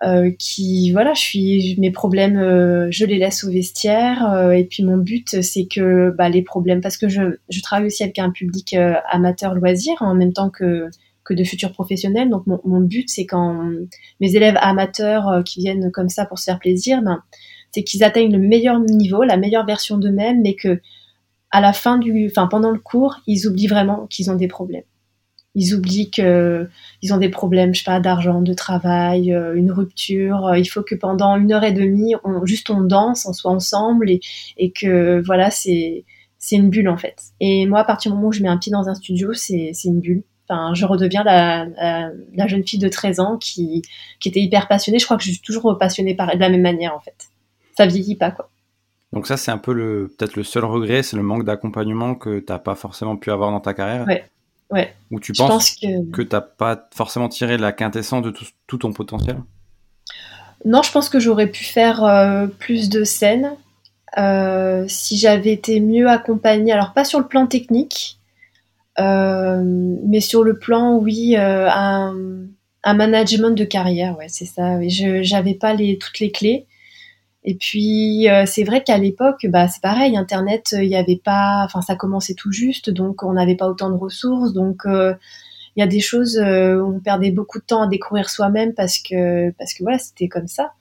euh, 0.03 0.29
qui 0.37 0.91
voilà 0.91 1.13
je 1.13 1.21
suis 1.21 1.75
mes 1.79 1.89
problèmes 1.89 2.37
euh, 2.37 2.89
je 2.91 3.05
les 3.05 3.17
laisse 3.17 3.45
au 3.45 3.49
vestiaire 3.49 4.29
euh, 4.29 4.51
et 4.51 4.65
puis 4.65 4.83
mon 4.83 4.97
but 4.97 5.41
c'est 5.41 5.67
que 5.67 6.09
bah, 6.09 6.27
les 6.27 6.41
problèmes 6.41 6.81
parce 6.81 6.97
que 6.97 7.07
je, 7.07 7.37
je 7.47 7.61
travaille 7.61 7.85
aussi 7.85 8.03
avec 8.03 8.19
un 8.19 8.29
public 8.29 8.75
amateur 9.09 9.55
loisir 9.55 9.95
en 10.01 10.13
même 10.13 10.33
temps 10.33 10.49
que 10.49 10.89
que 11.23 11.33
de 11.33 11.45
futurs 11.45 11.71
professionnels. 11.71 12.29
Donc 12.29 12.45
mon, 12.45 12.59
mon 12.65 12.81
but 12.81 13.09
c'est 13.09 13.25
quand 13.25 13.71
mes 14.19 14.35
élèves 14.35 14.57
amateurs 14.59 15.41
qui 15.45 15.61
viennent 15.61 15.89
comme 15.91 16.09
ça 16.09 16.25
pour 16.25 16.39
se 16.39 16.43
faire 16.43 16.59
plaisir 16.59 17.01
ben 17.01 17.23
c'est 17.71 17.83
qu'ils 17.83 18.03
atteignent 18.03 18.33
le 18.33 18.39
meilleur 18.39 18.81
niveau 18.81 19.23
la 19.23 19.37
meilleure 19.37 19.65
version 19.65 19.97
d'eux-mêmes 19.97 20.41
mais 20.41 20.55
que 20.55 20.81
à 21.51 21.61
la 21.61 21.71
fin 21.71 21.97
du 21.97 22.27
enfin 22.29 22.47
pendant 22.47 22.71
le 22.71 22.79
cours 22.79 23.21
ils 23.27 23.47
oublient 23.47 23.67
vraiment 23.67 24.07
qu'ils 24.07 24.29
ont 24.29 24.35
des 24.35 24.49
problèmes 24.49 24.83
ils 25.55 25.73
oublient 25.73 26.11
que 26.11 26.67
ils 27.01 27.13
ont 27.13 27.17
des 27.17 27.29
problèmes, 27.29 27.73
je 27.73 27.79
sais 27.79 27.85
pas, 27.85 27.99
d'argent, 27.99 28.41
de 28.41 28.53
travail, 28.53 29.33
euh, 29.33 29.55
une 29.55 29.71
rupture. 29.71 30.47
Euh, 30.47 30.59
il 30.59 30.65
faut 30.65 30.83
que 30.83 30.95
pendant 30.95 31.35
une 31.37 31.51
heure 31.53 31.63
et 31.63 31.71
demie, 31.71 32.15
on, 32.23 32.45
juste 32.45 32.69
on 32.69 32.81
danse, 32.81 33.25
on 33.25 33.33
soit 33.33 33.51
ensemble 33.51 34.09
et, 34.09 34.19
et 34.57 34.71
que 34.71 35.21
voilà, 35.25 35.49
c'est 35.49 36.03
c'est 36.37 36.57
une 36.57 36.69
bulle 36.69 36.89
en 36.89 36.97
fait. 36.97 37.15
Et 37.39 37.65
moi, 37.65 37.79
à 37.79 37.83
partir 37.85 38.11
du 38.11 38.17
moment 38.17 38.27
où 38.27 38.31
je 38.33 38.43
mets 38.43 38.49
un 38.49 38.57
pied 38.57 38.71
dans 38.71 38.87
un 38.89 38.95
studio, 38.95 39.33
c'est 39.33 39.71
une 39.85 40.01
bulle. 40.01 40.23
Enfin, 40.47 40.75
je 40.75 40.85
redeviens 40.85 41.23
la, 41.23 41.65
la, 42.35 42.47
jeune 42.47 42.67
fille 42.67 42.77
de 42.77 42.87
13 42.87 43.19
ans 43.19 43.37
qui, 43.37 43.81
qui 44.19 44.29
était 44.29 44.41
hyper 44.41 44.67
passionnée. 44.67 44.99
Je 44.99 45.05
crois 45.05 45.17
que 45.17 45.23
je 45.23 45.31
suis 45.31 45.41
toujours 45.41 45.75
passionnée 45.79 46.13
par, 46.13 46.35
de 46.35 46.39
la 46.39 46.49
même 46.49 46.61
manière 46.61 46.93
en 46.93 46.99
fait. 46.99 47.29
Ça 47.75 47.87
vieillit 47.87 48.15
pas 48.15 48.29
quoi. 48.29 48.49
Donc 49.11 49.27
ça, 49.27 49.37
c'est 49.37 49.49
un 49.49 49.57
peu 49.57 49.73
le 49.73 50.13
peut-être 50.17 50.35
le 50.35 50.43
seul 50.43 50.65
regret, 50.65 51.01
c'est 51.01 51.15
le 51.15 51.23
manque 51.23 51.45
d'accompagnement 51.45 52.15
que 52.15 52.39
tu 52.39 52.51
n'as 52.51 52.59
pas 52.59 52.75
forcément 52.75 53.15
pu 53.15 53.31
avoir 53.31 53.49
dans 53.49 53.61
ta 53.61 53.73
carrière. 53.73 54.05
Ouais. 54.05 54.25
Ouais. 54.71 54.93
Ou 55.11 55.19
tu 55.19 55.33
penses 55.33 55.71
que, 55.71 56.09
que 56.11 56.21
tu 56.21 56.29
n'as 56.31 56.41
pas 56.41 56.87
forcément 56.93 57.29
tiré 57.29 57.57
la 57.57 57.71
quintessence 57.71 58.23
de 58.23 58.33
tout, 58.67 58.77
ton 58.77 58.93
potentiel? 58.93 59.37
Non, 60.65 60.81
je 60.81 60.91
pense 60.91 61.09
que 61.09 61.19
j'aurais 61.19 61.47
pu 61.47 61.63
faire 61.63 62.03
euh, 62.03 62.47
plus 62.47 62.89
de 62.89 63.03
scènes 63.03 63.55
euh, 64.17 64.85
si 64.87 65.17
j'avais 65.17 65.51
été 65.51 65.79
mieux 65.79 66.09
accompagnée. 66.09 66.71
Alors, 66.71 66.93
pas 66.93 67.03
sur 67.03 67.19
le 67.19 67.27
plan 67.27 67.45
technique, 67.45 68.19
mais 68.97 70.21
sur 70.21 70.43
le 70.43 70.57
plan, 70.57 70.95
oui, 70.95 71.35
un, 71.37 72.15
un, 72.83 72.93
management 72.93 73.51
de 73.51 73.65
carrière, 73.65 74.17
ouais, 74.17 74.29
c'est 74.29 74.45
ça. 74.45 74.81
Je 74.81 75.31
n'avais 75.31 75.53
pas 75.53 75.73
les, 75.73 75.97
toutes 75.97 76.19
les 76.19 76.31
clés. 76.31 76.65
Et 77.45 77.55
puis 77.55 78.27
c'est 78.47 78.63
vrai 78.63 78.83
qu'à 78.83 78.97
l'époque, 78.97 79.45
bah, 79.49 79.67
c'est 79.67 79.81
pareil, 79.81 80.17
Internet, 80.17 80.75
il 80.77 80.87
n'y 80.89 80.95
avait 80.95 81.21
pas, 81.23 81.61
enfin 81.63 81.81
ça 81.81 81.95
commençait 81.95 82.33
tout 82.33 82.51
juste, 82.51 82.89
donc 82.89 83.21
on 83.21 83.33
n'avait 83.33 83.55
pas 83.55 83.67
autant 83.67 83.91
de 83.91 83.95
ressources, 83.95 84.51
donc 84.51 84.83
il 85.75 85.81
y 85.81 85.83
a 85.83 85.87
des 85.87 85.99
choses 85.99 86.37
euh, 86.37 86.79
où 86.79 86.95
on 86.95 86.99
perdait 86.99 87.31
beaucoup 87.31 87.59
de 87.59 87.65
temps 87.65 87.83
à 87.83 87.87
découvrir 87.87 88.29
soi-même 88.29 88.73
parce 88.73 88.99
que 88.99 89.51
parce 89.51 89.73
que 89.73 89.83
voilà 89.83 89.99
c'était 89.99 90.27
comme 90.27 90.47
ça. 90.47 90.71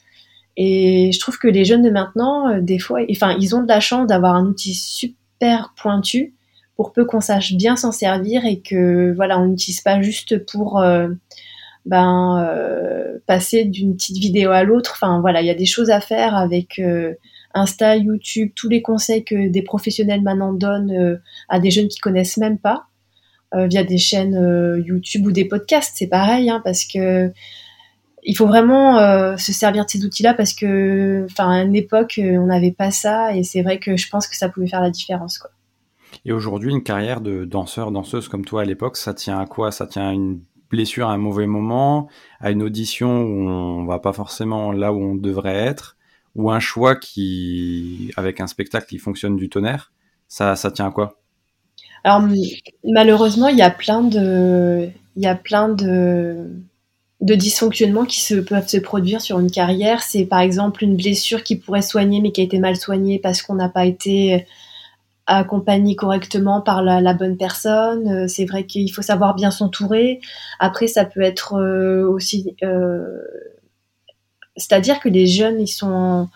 Et 0.56 1.10
je 1.12 1.18
trouve 1.18 1.38
que 1.38 1.48
les 1.48 1.64
jeunes 1.64 1.82
de 1.82 1.90
maintenant 1.90 2.48
euh, 2.48 2.60
des 2.60 2.78
fois 2.78 3.00
enfin 3.10 3.36
ils 3.40 3.56
ont 3.56 3.62
de 3.62 3.68
la 3.68 3.80
chance 3.80 4.06
d'avoir 4.06 4.34
un 4.34 4.46
outil 4.46 4.74
super 4.74 5.74
pointu 5.76 6.34
pour 6.76 6.92
peu 6.92 7.04
qu'on 7.04 7.20
sache 7.20 7.54
bien 7.54 7.76
s'en 7.76 7.92
servir 7.92 8.44
et 8.44 8.60
que 8.60 9.12
voilà 9.14 9.38
on 9.40 9.46
n'utilise 9.46 9.80
pas 9.80 10.00
juste 10.00 10.44
pour 10.46 10.80
euh, 11.86 11.90
ben 11.90 13.20
passer 13.26 13.64
d'une 13.64 13.94
petite 13.94 14.16
vidéo 14.16 14.50
à 14.50 14.64
l'autre 14.64 14.92
enfin 14.94 15.20
voilà 15.20 15.42
il 15.42 15.46
y 15.46 15.50
a 15.50 15.54
des 15.54 15.66
choses 15.66 15.90
à 15.90 16.00
faire 16.00 16.34
avec 16.34 16.80
Insta, 17.52 17.96
YouTube, 17.96 18.52
tous 18.54 18.68
les 18.68 18.82
conseils 18.82 19.24
que 19.24 19.48
des 19.48 19.62
professionnels 19.62 20.22
maintenant 20.22 20.52
donnent 20.52 21.20
à 21.48 21.60
des 21.60 21.70
jeunes 21.70 21.88
qui 21.88 21.98
connaissent 21.98 22.38
même 22.38 22.58
pas 22.58 22.86
euh, 23.54 23.66
via 23.68 23.84
des 23.84 23.98
chaînes 23.98 24.34
euh, 24.34 24.80
YouTube 24.84 25.26
ou 25.26 25.30
des 25.30 25.44
podcasts. 25.44 25.92
C'est 25.96 26.08
pareil, 26.08 26.50
hein, 26.50 26.60
parce 26.64 26.84
que 26.84 27.30
il 28.24 28.36
faut 28.36 28.46
vraiment 28.46 28.98
euh, 28.98 29.36
se 29.36 29.52
servir 29.52 29.84
de 29.84 29.90
ces 29.90 30.04
outils-là 30.04 30.34
parce 30.34 30.54
que, 30.54 31.26
enfin, 31.30 31.50
à 31.50 31.62
une 31.62 31.76
époque, 31.76 32.18
on 32.18 32.46
n'avait 32.46 32.72
pas 32.72 32.90
ça 32.90 33.36
et 33.36 33.44
c'est 33.44 33.62
vrai 33.62 33.78
que 33.78 33.96
je 33.96 34.08
pense 34.08 34.26
que 34.26 34.34
ça 34.34 34.48
pouvait 34.48 34.66
faire 34.66 34.80
la 34.80 34.90
différence. 34.90 35.40
Et 36.24 36.32
aujourd'hui, 36.32 36.70
une 36.70 36.82
carrière 36.82 37.20
de 37.20 37.44
danseur, 37.44 37.92
danseuse 37.92 38.28
comme 38.28 38.44
toi 38.44 38.62
à 38.62 38.64
l'époque, 38.64 38.96
ça 38.96 39.12
tient 39.14 39.38
à 39.38 39.46
quoi? 39.46 39.70
Ça 39.70 39.86
tient 39.86 40.08
à 40.08 40.12
une 40.12 40.40
blessure 40.74 41.08
à 41.08 41.12
un 41.12 41.18
mauvais 41.18 41.46
moment, 41.46 42.08
à 42.40 42.50
une 42.50 42.62
audition 42.62 43.22
où 43.22 43.48
on 43.48 43.84
va 43.84 43.98
pas 43.98 44.12
forcément 44.12 44.72
là 44.72 44.92
où 44.92 45.00
on 45.00 45.14
devrait 45.14 45.54
être, 45.54 45.96
ou 46.34 46.50
un 46.50 46.60
choix 46.60 46.96
qui, 46.96 48.10
avec 48.16 48.40
un 48.40 48.46
spectacle 48.46 48.86
qui 48.86 48.98
fonctionne 48.98 49.36
du 49.36 49.48
tonnerre, 49.48 49.92
ça, 50.28 50.56
ça 50.56 50.70
tient 50.70 50.88
à 50.88 50.90
quoi? 50.90 51.20
Alors 52.02 52.22
malheureusement, 52.84 53.48
il 53.48 53.56
y 53.56 53.62
a 53.62 53.70
plein 53.70 54.02
de, 54.02 54.90
dysfonctionnements 57.20 58.04
qui 58.04 58.34
peuvent 58.42 58.68
se 58.68 58.76
produire 58.76 59.20
sur 59.22 59.38
une 59.38 59.50
carrière. 59.50 60.02
C'est 60.02 60.26
par 60.26 60.40
exemple 60.40 60.84
une 60.84 60.96
blessure 60.96 61.42
qui 61.42 61.56
pourrait 61.56 61.82
soigner 61.82 62.20
mais 62.20 62.30
qui 62.30 62.42
a 62.42 62.44
été 62.44 62.58
mal 62.58 62.76
soignée 62.76 63.18
parce 63.18 63.40
qu'on 63.40 63.54
n'a 63.54 63.70
pas 63.70 63.86
été 63.86 64.46
accompagné 65.26 65.96
correctement 65.96 66.60
par 66.60 66.82
la, 66.82 67.14
bonne 67.14 67.36
personne. 67.36 68.08
Euh, 68.08 68.28
c'est 68.28 68.44
vrai 68.44 68.66
qu'il 68.66 68.90
faut 68.92 69.02
savoir 69.02 69.34
bien 69.34 69.50
s'entourer. 69.50 70.20
Après, 70.58 70.86
ça 70.86 71.04
peut 71.04 71.22
être 71.22 71.54
euh, 71.54 72.06
aussi, 72.08 72.56
euh, 72.62 73.18
c'est-à-dire 74.56 75.00
que 75.00 75.08
les 75.08 75.26
jeunes, 75.26 75.60
ils 75.60 75.68
sont 75.68 76.28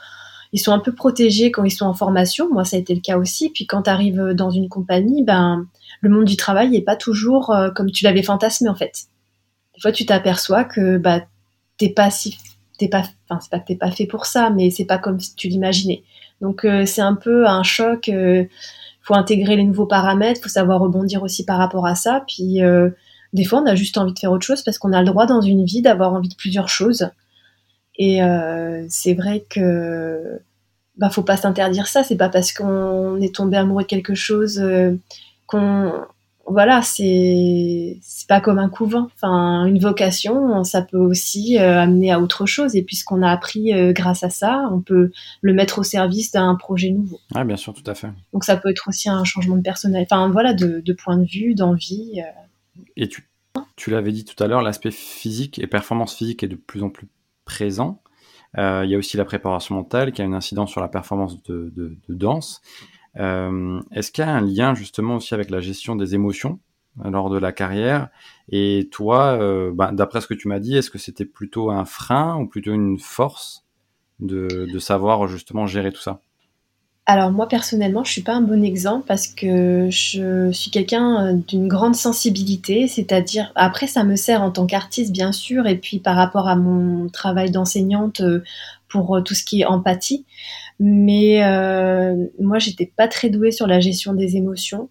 ils 0.52 0.58
sont 0.58 0.72
un 0.72 0.78
peu 0.78 0.94
protégés 0.94 1.50
quand 1.50 1.64
ils 1.64 1.70
sont 1.70 1.84
en 1.84 1.92
formation. 1.92 2.50
Moi, 2.50 2.64
ça 2.64 2.76
a 2.76 2.80
été 2.80 2.94
le 2.94 3.02
cas 3.02 3.18
aussi. 3.18 3.50
Puis 3.50 3.66
quand 3.66 3.82
tu 3.82 3.90
arrives 3.90 4.32
dans 4.32 4.50
une 4.50 4.70
compagnie, 4.70 5.22
ben, 5.22 5.66
le 6.00 6.08
monde 6.08 6.24
du 6.24 6.36
travail 6.36 6.70
n'est 6.70 6.80
pas 6.80 6.96
toujours 6.96 7.54
comme 7.74 7.90
tu 7.90 8.04
l'avais 8.04 8.22
fantasmé 8.22 8.70
en 8.70 8.74
fait. 8.74 9.08
Des 9.74 9.82
fois, 9.82 9.92
tu 9.92 10.06
t'aperçois 10.06 10.64
que 10.64 10.96
bah, 10.96 11.20
t'es 11.76 11.90
pas 11.90 12.10
si, 12.10 12.38
t'es 12.78 12.88
pas, 12.88 13.04
enfin, 13.28 13.40
c'est 13.42 13.50
pas 13.50 13.58
que 13.58 13.66
t'es 13.66 13.76
pas 13.76 13.90
fait 13.90 14.06
pour 14.06 14.24
ça, 14.24 14.48
mais 14.48 14.70
c'est 14.70 14.86
pas 14.86 14.96
comme 14.96 15.18
tu 15.36 15.48
l'imaginais. 15.48 16.02
Donc 16.40 16.64
euh, 16.64 16.86
c'est 16.86 17.00
un 17.00 17.14
peu 17.14 17.46
un 17.46 17.62
choc. 17.62 18.08
Il 18.08 18.14
euh, 18.14 18.44
faut 19.02 19.14
intégrer 19.14 19.56
les 19.56 19.64
nouveaux 19.64 19.86
paramètres, 19.86 20.40
faut 20.42 20.48
savoir 20.48 20.80
rebondir 20.80 21.22
aussi 21.22 21.44
par 21.44 21.58
rapport 21.58 21.86
à 21.86 21.94
ça. 21.94 22.24
Puis 22.26 22.60
des 23.32 23.44
fois, 23.44 23.60
on 23.60 23.66
a 23.66 23.74
juste 23.74 23.98
envie 23.98 24.12
de 24.12 24.18
faire 24.18 24.32
autre 24.32 24.46
chose 24.46 24.62
parce 24.62 24.78
qu'on 24.78 24.92
a 24.92 25.00
le 25.00 25.06
droit 25.06 25.26
dans 25.26 25.40
une 25.40 25.64
vie 25.64 25.82
d'avoir 25.82 26.14
envie 26.14 26.28
de 26.28 26.34
plusieurs 26.34 26.68
choses. 26.68 27.10
Et 27.98 28.22
euh, 28.22 28.86
c'est 28.88 29.14
vrai 29.14 29.44
que 29.50 30.40
bah 30.96 31.10
faut 31.10 31.22
pas 31.22 31.36
s'interdire 31.36 31.88
ça. 31.88 32.04
C'est 32.04 32.16
pas 32.16 32.28
parce 32.28 32.52
qu'on 32.52 33.20
est 33.20 33.34
tombé 33.34 33.56
amoureux 33.56 33.82
de 33.82 33.88
quelque 33.88 34.14
chose 34.14 34.60
euh, 34.60 34.96
qu'on 35.46 35.92
voilà, 36.50 36.82
c'est 36.82 37.98
c'est 38.00 38.26
pas 38.28 38.40
comme 38.40 38.58
un 38.58 38.68
couvent. 38.68 39.08
Enfin, 39.14 39.66
une 39.66 39.78
vocation, 39.78 40.64
ça 40.64 40.82
peut 40.82 40.98
aussi 40.98 41.58
euh, 41.58 41.80
amener 41.80 42.12
à 42.12 42.20
autre 42.20 42.46
chose. 42.46 42.76
Et 42.76 42.82
puisqu'on 42.82 43.22
a 43.22 43.30
appris 43.30 43.72
grâce 43.92 44.22
à 44.24 44.30
ça, 44.30 44.68
on 44.72 44.80
peut 44.80 45.10
le 45.42 45.52
mettre 45.52 45.78
au 45.78 45.82
service 45.82 46.32
d'un 46.32 46.54
projet 46.54 46.90
nouveau. 46.90 47.20
Ah, 47.34 47.44
bien 47.44 47.56
sûr, 47.56 47.74
tout 47.74 47.88
à 47.90 47.94
fait. 47.94 48.08
Donc 48.32 48.44
ça 48.44 48.56
peut 48.56 48.70
être 48.70 48.88
aussi 48.88 49.08
un 49.08 49.24
changement 49.24 49.56
de 49.56 49.62
personnel. 49.62 50.06
Enfin, 50.10 50.28
voilà, 50.28 50.54
de, 50.54 50.80
de 50.80 50.92
point 50.92 51.16
de 51.16 51.26
vue, 51.26 51.54
d'envie. 51.54 52.20
Et 52.96 53.08
tu, 53.08 53.28
tu 53.76 53.90
l'avais 53.90 54.12
dit 54.12 54.24
tout 54.24 54.42
à 54.42 54.46
l'heure, 54.46 54.62
l'aspect 54.62 54.90
physique 54.90 55.58
et 55.58 55.66
performance 55.66 56.14
physique 56.14 56.42
est 56.42 56.48
de 56.48 56.56
plus 56.56 56.82
en 56.82 56.90
plus 56.90 57.08
présent. 57.44 58.02
Euh, 58.56 58.82
il 58.84 58.90
y 58.90 58.94
a 58.94 58.98
aussi 58.98 59.16
la 59.16 59.24
préparation 59.24 59.74
mentale 59.74 60.12
qui 60.12 60.22
a 60.22 60.24
une 60.24 60.34
incidence 60.34 60.70
sur 60.70 60.80
la 60.80 60.88
performance 60.88 61.42
de, 61.44 61.96
danse. 62.08 62.62
Euh, 63.18 63.80
est-ce 63.92 64.10
qu'il 64.12 64.24
y 64.24 64.26
a 64.26 64.30
un 64.30 64.40
lien 64.40 64.74
justement 64.74 65.16
aussi 65.16 65.34
avec 65.34 65.50
la 65.50 65.60
gestion 65.60 65.96
des 65.96 66.14
émotions 66.14 66.60
euh, 67.04 67.10
lors 67.10 67.30
de 67.30 67.38
la 67.38 67.52
carrière? 67.52 68.08
Et 68.50 68.88
toi, 68.90 69.38
bah, 69.72 69.90
d'après 69.92 70.20
ce 70.20 70.26
que 70.26 70.34
tu 70.34 70.48
m'as 70.48 70.60
dit, 70.60 70.76
est-ce 70.76 70.90
que 70.90 70.98
c'était 70.98 71.26
plutôt 71.26 71.70
un 71.70 71.84
frein 71.84 72.36
ou 72.38 72.46
plutôt 72.46 72.72
une 72.72 72.98
force 72.98 73.64
de 74.20 74.78
savoir 74.78 75.28
justement 75.28 75.66
gérer 75.66 75.92
tout 75.92 76.00
ça? 76.00 76.20
Alors 77.10 77.30
moi 77.30 77.48
personnellement, 77.48 78.04
je 78.04 78.12
suis 78.12 78.20
pas 78.20 78.34
un 78.34 78.42
bon 78.42 78.62
exemple 78.62 79.06
parce 79.08 79.28
que 79.28 79.88
je 79.90 80.50
suis 80.52 80.70
quelqu'un 80.70 81.24
euh, 81.24 81.32
d'une 81.48 81.66
grande 81.66 81.94
sensibilité, 81.94 82.86
c'est-à-dire 82.86 83.50
après 83.54 83.86
ça 83.86 84.04
me 84.04 84.14
sert 84.14 84.42
en 84.42 84.50
tant 84.50 84.66
qu'artiste 84.66 85.10
bien 85.10 85.32
sûr. 85.32 85.66
Et 85.66 85.78
puis 85.78 86.00
par 86.00 86.16
rapport 86.16 86.48
à 86.48 86.54
mon 86.54 87.08
travail 87.08 87.50
d'enseignante 87.50 88.20
euh, 88.20 88.44
pour 88.88 89.16
euh, 89.16 89.20
tout 89.20 89.34
ce 89.34 89.44
qui 89.44 89.60
est 89.60 89.64
empathie, 89.64 90.24
mais 90.80 91.44
euh, 91.44 92.26
moi 92.40 92.58
j'étais 92.58 92.90
pas 92.96 93.08
très 93.08 93.30
douée 93.30 93.52
sur 93.52 93.66
la 93.66 93.80
gestion 93.80 94.14
des 94.14 94.36
émotions, 94.36 94.88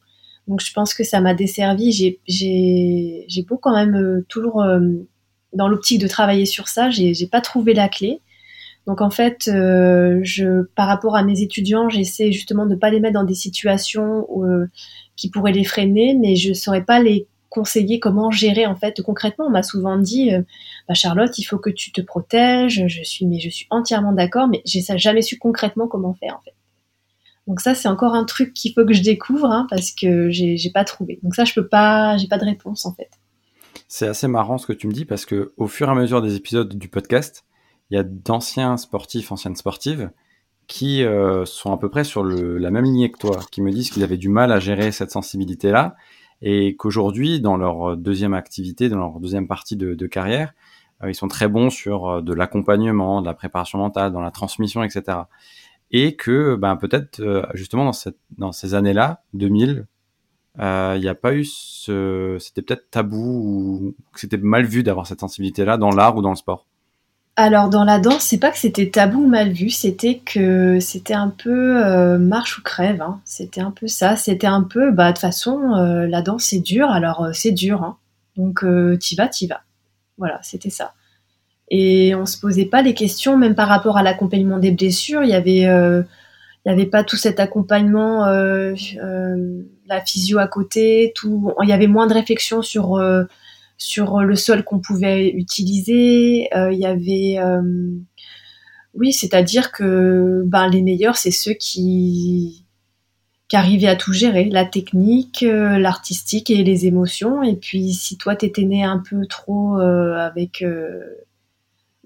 donc 0.48 0.62
je 0.62 0.72
pense 0.74 0.94
que 0.94 1.04
ça 1.04 1.20
m'a 1.22 1.34
desservi. 1.34 1.92
J'ai 2.28 3.44
beau 3.44 3.58
quand 3.58 3.76
même 3.76 4.24
toujours 4.30 4.64
dans 5.54 5.68
l'optique 5.68 6.00
de 6.00 6.08
travailler 6.08 6.46
sur 6.46 6.68
ça, 6.68 6.90
j'ai 6.90 7.28
pas 7.28 7.42
trouvé 7.42 7.74
la 7.74 7.90
clé. 7.90 8.22
Donc 8.88 9.02
en 9.02 9.10
fait, 9.10 9.50
euh, 9.50 10.24
par 10.76 10.88
rapport 10.88 11.18
à 11.18 11.24
mes 11.24 11.42
étudiants, 11.42 11.90
j'essaie 11.90 12.32
justement 12.32 12.66
de 12.66 12.72
ne 12.72 12.80
pas 12.80 12.90
les 12.90 13.02
mettre 13.02 13.16
dans 13.16 13.26
des 13.26 13.36
situations 13.36 14.26
euh, 14.42 14.68
qui 15.18 15.30
pourraient 15.30 15.52
les 15.52 15.66
freiner, 15.66 16.16
mais 16.16 16.38
je 16.38 16.50
ne 16.50 16.54
saurais 16.54 16.84
pas 16.84 17.02
les 17.02 17.28
conseiller 17.50 18.00
comment 18.00 18.32
gérer 18.32 18.66
en 18.66 18.76
fait 18.76 19.02
concrètement. 19.02 19.48
On 19.48 19.50
m'a 19.50 19.64
souvent 19.64 19.98
dit, 19.98 20.34
euh, 20.34 20.42
bah, 20.88 20.94
Charlotte, 20.94 21.38
il 21.38 21.44
faut 21.44 21.58
que 21.58 21.70
tu 21.70 21.92
te 21.92 22.02
protèges. 22.02 22.86
Je 22.88 23.04
suis, 23.04 23.26
mais 23.26 23.40
je 23.40 23.50
suis 23.50 23.68
entièrement 23.70 24.14
d'accord, 24.14 24.48
mais 24.48 24.62
j'ai 24.66 24.82
jamais 24.98 25.22
su 25.22 25.38
concrètement 25.38 25.88
comment 25.88 26.14
faire 26.14 26.38
en 26.38 26.42
fait. 26.42 26.54
Donc 27.48 27.62
ça, 27.62 27.76
c'est 27.76 27.88
encore 27.88 28.14
un 28.14 28.26
truc 28.26 28.54
qu'il 28.54 28.74
faut 28.74 28.86
que 28.86 28.94
je 28.94 29.02
découvre 29.02 29.50
hein, 29.50 29.68
parce 29.70 29.92
que 29.92 30.30
j'ai 30.30 30.72
pas 30.74 30.84
trouvé. 30.84 31.20
Donc 31.24 31.36
ça, 31.36 31.46
je 31.46 31.54
peux 31.54 31.68
pas, 31.68 32.18
j'ai 32.18 32.28
pas 32.28 32.38
de 32.38 32.46
réponse 32.46 32.86
en 32.86 32.94
fait. 32.94 33.10
C'est 33.88 34.08
assez 34.08 34.28
marrant 34.28 34.58
ce 34.58 34.68
que 34.68 34.74
tu 34.74 34.88
me 34.88 34.92
dis 34.92 35.06
parce 35.06 35.26
que 35.26 35.54
au 35.56 35.68
fur 35.68 35.88
et 35.88 35.92
à 35.92 35.96
mesure 35.96 36.22
des 36.22 36.36
épisodes 36.36 36.78
du 36.78 36.90
podcast, 36.90 37.46
il 37.90 37.96
y 37.96 37.98
a 37.98 38.04
d'anciens 38.04 38.76
sportifs, 38.76 39.32
anciennes 39.32 39.56
sportives, 39.56 40.12
qui 40.68 41.04
euh, 41.04 41.46
sont 41.46 41.72
à 41.72 41.78
peu 41.78 41.90
près 41.90 42.04
sur 42.04 42.26
la 42.26 42.70
même 42.70 42.84
lignée 42.84 43.10
que 43.10 43.18
toi, 43.18 43.40
qui 43.52 43.62
me 43.62 43.72
disent 43.72 43.90
qu'ils 43.90 44.04
avaient 44.04 44.18
du 44.18 44.28
mal 44.28 44.52
à 44.52 44.60
gérer 44.60 44.92
cette 44.92 45.12
sensibilité-là, 45.12 45.96
et 46.42 46.76
qu'aujourd'hui, 46.76 47.40
dans 47.40 47.58
leur 47.58 47.98
deuxième 47.98 48.34
activité, 48.34 48.90
dans 48.90 48.98
leur 48.98 49.20
deuxième 49.20 49.48
partie 49.48 49.76
de, 49.76 50.08
carrière, 50.08 50.54
ils 51.06 51.16
sont 51.16 51.28
très 51.28 51.48
bons 51.48 51.70
sur 51.70 52.08
euh, 52.08 52.22
de 52.22 52.34
l'accompagnement, 52.34 53.22
de 53.22 53.28
la 53.28 53.34
préparation 53.34 53.78
mentale, 53.78 54.12
dans 54.12 54.22
la 54.22 54.32
transmission, 54.32 54.84
etc. 54.84 55.20
Et 55.92 56.16
que 56.16 56.56
ben, 56.56 56.76
peut-être 56.76 57.22
justement 57.54 57.92
dans, 58.38 58.52
ces 58.52 58.74
années-là, 58.74 59.22
2000, 59.34 59.88
il 60.60 61.00
n'y 61.00 61.08
a 61.08 61.16
pas 61.16 61.34
eu 61.34 61.46
ce... 61.46 62.36
C'était 62.42 62.62
peut-être 62.62 62.90
tabou 62.92 63.16
ou 63.18 63.96
c'était 64.16 64.38
mal 64.38 64.66
vu 64.66 64.84
d'avoir 64.84 65.08
cette 65.08 65.22
sensibilité-là 65.22 65.78
dans 65.78 65.92
l'art 65.92 66.18
ou 66.18 66.22
dans 66.22 66.32
le 66.32 66.36
sport. 66.36 66.66
Alors 67.40 67.70
dans 67.70 67.84
la 67.84 68.00
danse, 68.00 68.24
c'est 68.24 68.40
pas 68.40 68.50
que 68.50 68.58
c'était 68.58 68.90
tabou 68.90 69.26
ou 69.26 69.28
mal 69.28 69.52
vu, 69.52 69.70
c'était 69.70 70.18
que 70.18 70.80
c'était 70.80 71.14
un 71.14 71.30
peu 71.30 71.86
euh, 71.86 72.18
marche 72.18 72.58
ou 72.58 72.64
crève. 72.64 73.00
Hein. 73.00 73.22
C'était 73.26 73.62
un 73.62 73.70
peu 73.70 73.86
ça. 73.86 74.16
C'était 74.16 74.48
un 74.48 74.64
peu, 74.64 74.90
bah 74.92 75.10
de 75.10 75.14
toute 75.14 75.22
façon, 75.22 75.76
euh, 75.76 76.08
la 76.08 76.24
danse 76.24 76.46
c'est 76.46 76.60
dur, 76.60 76.90
alors 76.90 77.26
euh, 77.26 77.34
c'est 77.34 77.52
dur. 77.52 77.84
Hein. 77.84 77.98
Donc 78.38 78.66
t'y 79.00 79.16
vas, 79.16 79.28
t'y 79.28 79.46
vas. 79.46 79.62
Voilà, 80.18 80.40
c'était 80.44 80.70
ça. 80.70 80.94
Et 81.70 82.16
on 82.16 82.26
se 82.26 82.40
posait 82.40 82.66
pas 82.66 82.82
les 82.82 82.94
questions, 82.94 83.38
même 83.38 83.56
par 83.56 83.68
rapport 83.68 83.98
à 83.98 84.04
l'accompagnement 84.04 84.58
des 84.58 84.72
blessures. 84.72 85.24
Il 85.24 85.30
y 85.30 85.34
avait, 85.34 85.64
il 85.64 86.66
y 86.66 86.70
avait 86.70 86.86
pas 86.86 87.04
tout 87.04 87.18
cet 87.18 87.40
accompagnement, 87.40 88.26
la 88.26 90.02
physio 90.06 90.40
à 90.40 90.48
côté, 90.48 91.12
tout. 91.14 91.54
Il 91.62 91.70
y 91.70 91.74
avait 91.74 91.88
moins 91.88 92.08
de 92.08 92.14
réflexion 92.14 92.62
sur 92.62 92.98
sur 93.78 94.20
le 94.22 94.36
sol 94.36 94.64
qu'on 94.64 94.80
pouvait 94.80 95.30
utiliser. 95.30 96.50
Euh, 96.56 96.72
il 96.72 96.80
y 96.80 96.86
avait, 96.86 97.40
euh, 97.40 97.62
oui, 98.94 99.14
c'est-à-dire 99.14 99.72
que 99.72 100.44
ben, 100.46 100.68
les 100.68 100.82
meilleurs, 100.82 101.18
c'est 101.18 101.32
ceux 101.32 101.54
qui 101.54 102.66
arrivait 103.56 103.88
à 103.88 103.96
tout 103.96 104.14
gérer, 104.14 104.46
la 104.46 104.66
technique, 104.66 105.44
euh, 105.44 105.78
l'artistique 105.78 106.50
et 106.50 106.64
les 106.64 106.86
émotions. 106.86 107.44
Et 107.44 107.56
puis 107.56 107.94
si 107.94 108.18
toi 108.18 108.36
t'étais 108.36 108.64
né 108.64 108.84
un 108.84 109.00
peu 109.00 109.26
trop 109.26 109.80
euh, 109.80 110.18
avec 110.18 110.64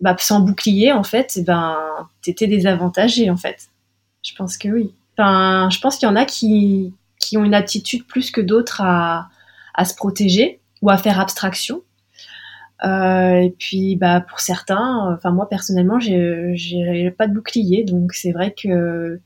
bah, 0.02 0.16
sans 0.20 0.40
bouclier 0.42 0.92
en 0.92 1.04
fait, 1.04 1.34
eh 1.38 1.44
ben 1.44 1.78
t'étais 2.22 2.48
désavantagé 2.48 3.30
en 3.30 3.38
fait. 3.38 3.70
Je 4.24 4.34
pense 4.36 4.58
que 4.58 4.70
oui. 4.70 4.94
Enfin, 5.18 5.70
je 5.72 5.80
pense 5.80 5.98
qu'il 5.98 6.08
y 6.08 6.12
en 6.12 6.16
a 6.16 6.26
qui 6.26 6.94
qui 7.20 7.38
ont 7.38 7.44
une 7.44 7.54
aptitude 7.54 8.06
plus 8.06 8.32
que 8.32 8.42
d'autres 8.42 8.82
à 8.82 9.30
à 9.74 9.86
se 9.86 9.96
protéger 9.96 10.60
ou 10.82 10.90
à 10.90 10.98
faire 10.98 11.20
abstraction. 11.20 11.82
Euh, 12.84 13.36
et 13.36 13.52
puis, 13.58 13.96
bah, 13.96 14.22
pour 14.22 14.40
certains, 14.40 15.14
enfin 15.14 15.32
moi 15.32 15.48
personnellement, 15.48 16.00
j'ai 16.00 17.14
pas 17.18 17.28
de 17.28 17.34
bouclier, 17.34 17.84
donc 17.84 18.14
c'est 18.14 18.32
vrai 18.32 18.54
que 18.54 19.20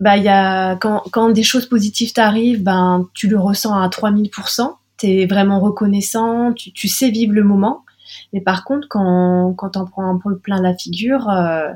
bah, 0.00 0.16
y 0.16 0.28
a, 0.28 0.76
quand, 0.76 1.30
des 1.30 1.42
choses 1.42 1.66
positives 1.66 2.12
t'arrivent, 2.12 2.62
ben, 2.62 3.08
tu 3.14 3.28
le 3.28 3.38
ressens 3.38 3.74
à 3.74 3.86
3000%, 3.88 4.74
tu 4.98 5.06
es 5.06 5.26
vraiment 5.26 5.60
reconnaissant, 5.60 6.52
tu, 6.52 6.72
tu, 6.72 6.88
sais 6.88 7.10
vivre 7.10 7.34
le 7.34 7.44
moment. 7.44 7.84
Mais 8.32 8.40
par 8.40 8.64
contre, 8.64 8.88
quand, 8.88 9.54
quand 9.56 9.70
t'en 9.70 9.84
prends 9.84 10.08
un 10.08 10.18
peu 10.18 10.38
plein 10.38 10.60
la 10.60 10.74
figure, 10.74 11.28
euh, 11.28 11.68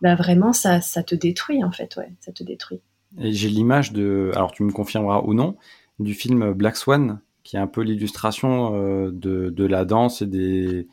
bah, 0.00 0.14
vraiment, 0.14 0.52
ça, 0.52 0.80
ça 0.80 1.02
te 1.02 1.14
détruit, 1.14 1.62
en 1.62 1.70
fait, 1.70 1.96
ouais, 1.96 2.12
ça 2.20 2.32
te 2.32 2.42
détruit. 2.42 2.80
Et 3.18 3.32
j'ai 3.32 3.48
l'image 3.48 3.92
de, 3.92 4.30
alors 4.34 4.52
tu 4.52 4.62
me 4.62 4.72
confirmeras 4.72 5.22
ou 5.24 5.34
non, 5.34 5.56
du 5.98 6.14
film 6.14 6.52
Black 6.52 6.76
Swan, 6.76 7.20
qui 7.42 7.56
est 7.56 7.60
un 7.60 7.66
peu 7.66 7.82
l'illustration 7.82 8.74
euh, 8.74 9.10
de, 9.12 9.50
de, 9.50 9.64
la 9.66 9.84
danse 9.84 10.22
et 10.22 10.26
des 10.26 10.88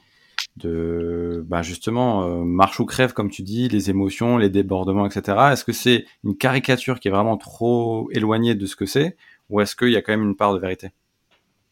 de 0.58 1.46
bah 1.48 1.62
justement 1.62 2.24
euh, 2.24 2.44
marche 2.44 2.80
ou 2.80 2.86
crève 2.86 3.14
comme 3.14 3.30
tu 3.30 3.42
dis 3.42 3.70
les 3.70 3.90
émotions 3.90 4.38
les 4.38 4.50
débordements 4.50 5.06
etc 5.06 5.38
est-ce 5.52 5.64
que 5.64 5.72
c'est 5.72 6.06
une 6.24 6.36
caricature 6.36 7.00
qui 7.00 7.08
est 7.08 7.12
vraiment 7.12 7.38
trop 7.38 8.10
éloignée 8.12 8.56
de 8.56 8.66
ce 8.66 8.76
que 8.76 8.86
c'est 8.86 9.16
ou 9.50 9.62
est-ce 9.62 9.76
qu'il 9.76 9.90
y 9.90 9.96
a 9.96 10.02
quand 10.02 10.12
même 10.12 10.24
une 10.24 10.36
part 10.36 10.54
de 10.54 10.60
vérité? 10.60 10.90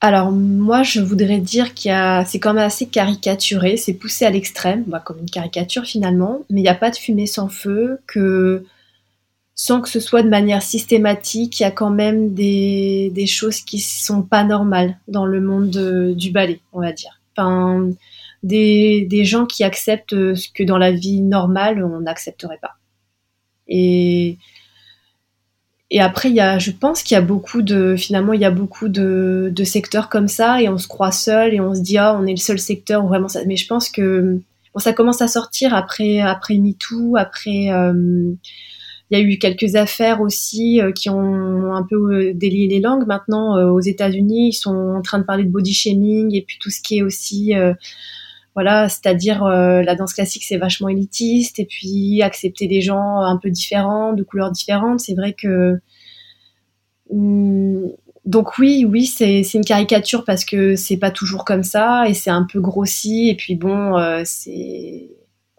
Alors 0.02 0.32
moi 0.32 0.84
je 0.84 1.02
voudrais 1.02 1.40
dire 1.40 1.74
qu'il 1.74 1.90
y 1.90 1.94
a 1.94 2.26
c'est 2.26 2.40
quand 2.40 2.54
même 2.54 2.66
assez 2.66 2.88
caricaturé 2.88 3.78
c'est 3.78 3.94
poussé 3.94 4.26
à 4.26 4.30
l'extrême 4.30 4.84
bah, 4.88 5.02
comme 5.04 5.20
une 5.20 5.30
caricature 5.30 5.86
finalement 5.86 6.44
mais 6.50 6.60
il 6.60 6.64
n'y 6.64 6.70
a 6.70 6.76
pas 6.76 6.92
de 6.92 6.98
fumée 6.98 7.28
sans 7.28 7.50
feu 7.50 8.00
que 8.08 8.66
sans 9.56 9.80
que 9.80 9.88
ce 9.88 10.02
soit 10.02 10.22
de 10.22 10.30
manière 10.30 10.62
systématique, 10.62 11.60
il 11.60 11.64
y 11.64 11.66
a 11.66 11.72
quand 11.72 11.90
même 11.90 12.34
des, 12.34 13.26
choses 13.26 13.62
qui 13.62 13.80
sont 13.80 14.22
pas 14.22 14.44
normales 14.44 14.98
dans 15.08 15.26
le 15.26 15.40
monde 15.40 16.14
du 16.14 16.32
ballet, 16.32 16.60
on 16.74 16.82
va 16.82 16.92
dire. 16.92 17.22
Enfin, 17.36 17.90
des, 18.44 19.26
gens 19.26 19.46
qui 19.46 19.64
acceptent 19.64 20.36
ce 20.36 20.50
que 20.50 20.64
dans 20.64 20.78
la 20.78 20.92
vie 20.92 21.22
normale, 21.22 21.84
on 21.84 22.02
n'accepterait 22.02 22.60
pas. 22.62 22.76
Et, 23.68 24.38
et 25.92 26.02
après, 26.02 26.32
y 26.32 26.40
a, 26.40 26.58
je 26.58 26.72
pense 26.72 27.04
qu'il 27.04 27.16
y 27.16 27.18
a 27.18 27.22
beaucoup 27.22 27.62
de, 27.62 27.96
finalement, 27.96 28.34
il 28.34 28.42
y 28.42 28.46
a 28.46 28.52
beaucoup 28.52 28.90
de, 28.90 29.54
secteurs 29.64 30.10
comme 30.10 30.28
ça 30.28 30.62
et 30.62 30.70
on 30.70 30.78
se 30.78 30.88
croit 30.88 31.12
seul 31.12 31.54
et 31.54 31.60
on 31.60 31.74
se 31.76 31.82
dit, 31.82 31.98
ah, 31.98 32.18
on 32.20 32.26
est 32.26 32.32
le 32.32 32.38
seul 32.38 32.60
secteur 32.60 33.06
où 33.06 33.08
vraiment 33.08 33.28
ça. 33.28 33.42
Mais 33.46 33.56
je 33.56 33.68
pense 33.68 33.90
que 33.90 34.40
bon, 34.74 34.80
ça 34.80 34.94
commence 34.94 35.22
à 35.22 35.28
sortir 35.28 35.74
après, 35.74 36.20
après 36.20 36.58
MeToo, 36.58 37.16
après. 37.18 37.72
Euh, 37.72 38.34
il 39.12 39.20
y 39.20 39.22
a 39.22 39.24
eu 39.24 39.38
quelques 39.38 39.76
affaires 39.76 40.20
aussi 40.20 40.82
euh, 40.82 40.92
qui 40.92 41.12
ont 41.12 41.76
un 41.76 41.84
peu 41.84 41.96
euh, 42.12 42.34
délié 42.34 42.68
les 42.68 42.80
langues. 42.80 43.06
Maintenant, 43.06 43.56
aux 43.72 43.80
États-Unis, 43.80 44.50
ils 44.50 44.54
sont 44.54 44.96
en 44.98 45.04
train 45.04 45.20
de 45.20 45.24
parler 45.24 45.44
de 45.44 45.50
body 45.50 45.74
shaming 45.74 46.36
et 46.36 46.42
puis 46.42 46.58
tout 46.60 46.72
ce 46.72 46.82
qui 46.82 46.98
est 46.98 47.04
aussi, 47.04 47.54
voilà, 48.56 48.90
c'est-à-dire 48.90 49.44
la 49.46 49.96
danse 49.96 50.14
classique, 50.14 50.44
c'est 50.46 50.58
vachement 50.58 50.90
élitiste 50.90 51.60
et 51.60 51.66
puis 51.66 52.22
accepter 52.22 52.68
des 52.68 52.82
gens 52.82 53.20
un 53.20 53.38
peu 53.38 53.50
différents, 53.52 54.14
de 54.14 54.24
couleurs 54.24 54.52
différentes. 54.52 55.02
C'est 55.02 55.14
vrai 55.14 55.34
que 55.34 55.80
hmm, 57.12 57.88
donc 58.26 58.58
oui, 58.58 58.86
oui, 58.90 59.06
c'est 59.06 59.42
une 59.54 59.66
caricature 59.66 60.24
parce 60.26 60.46
que 60.46 60.76
c'est 60.76 60.98
pas 60.98 61.12
toujours 61.12 61.46
comme 61.46 61.64
ça 61.64 62.08
et 62.08 62.14
c'est 62.14 62.32
un 62.32 62.48
peu 62.52 62.60
grossi 62.62 63.30
et 63.30 63.36
puis 63.36 63.56
bon, 63.56 63.94
c'est 64.26 65.10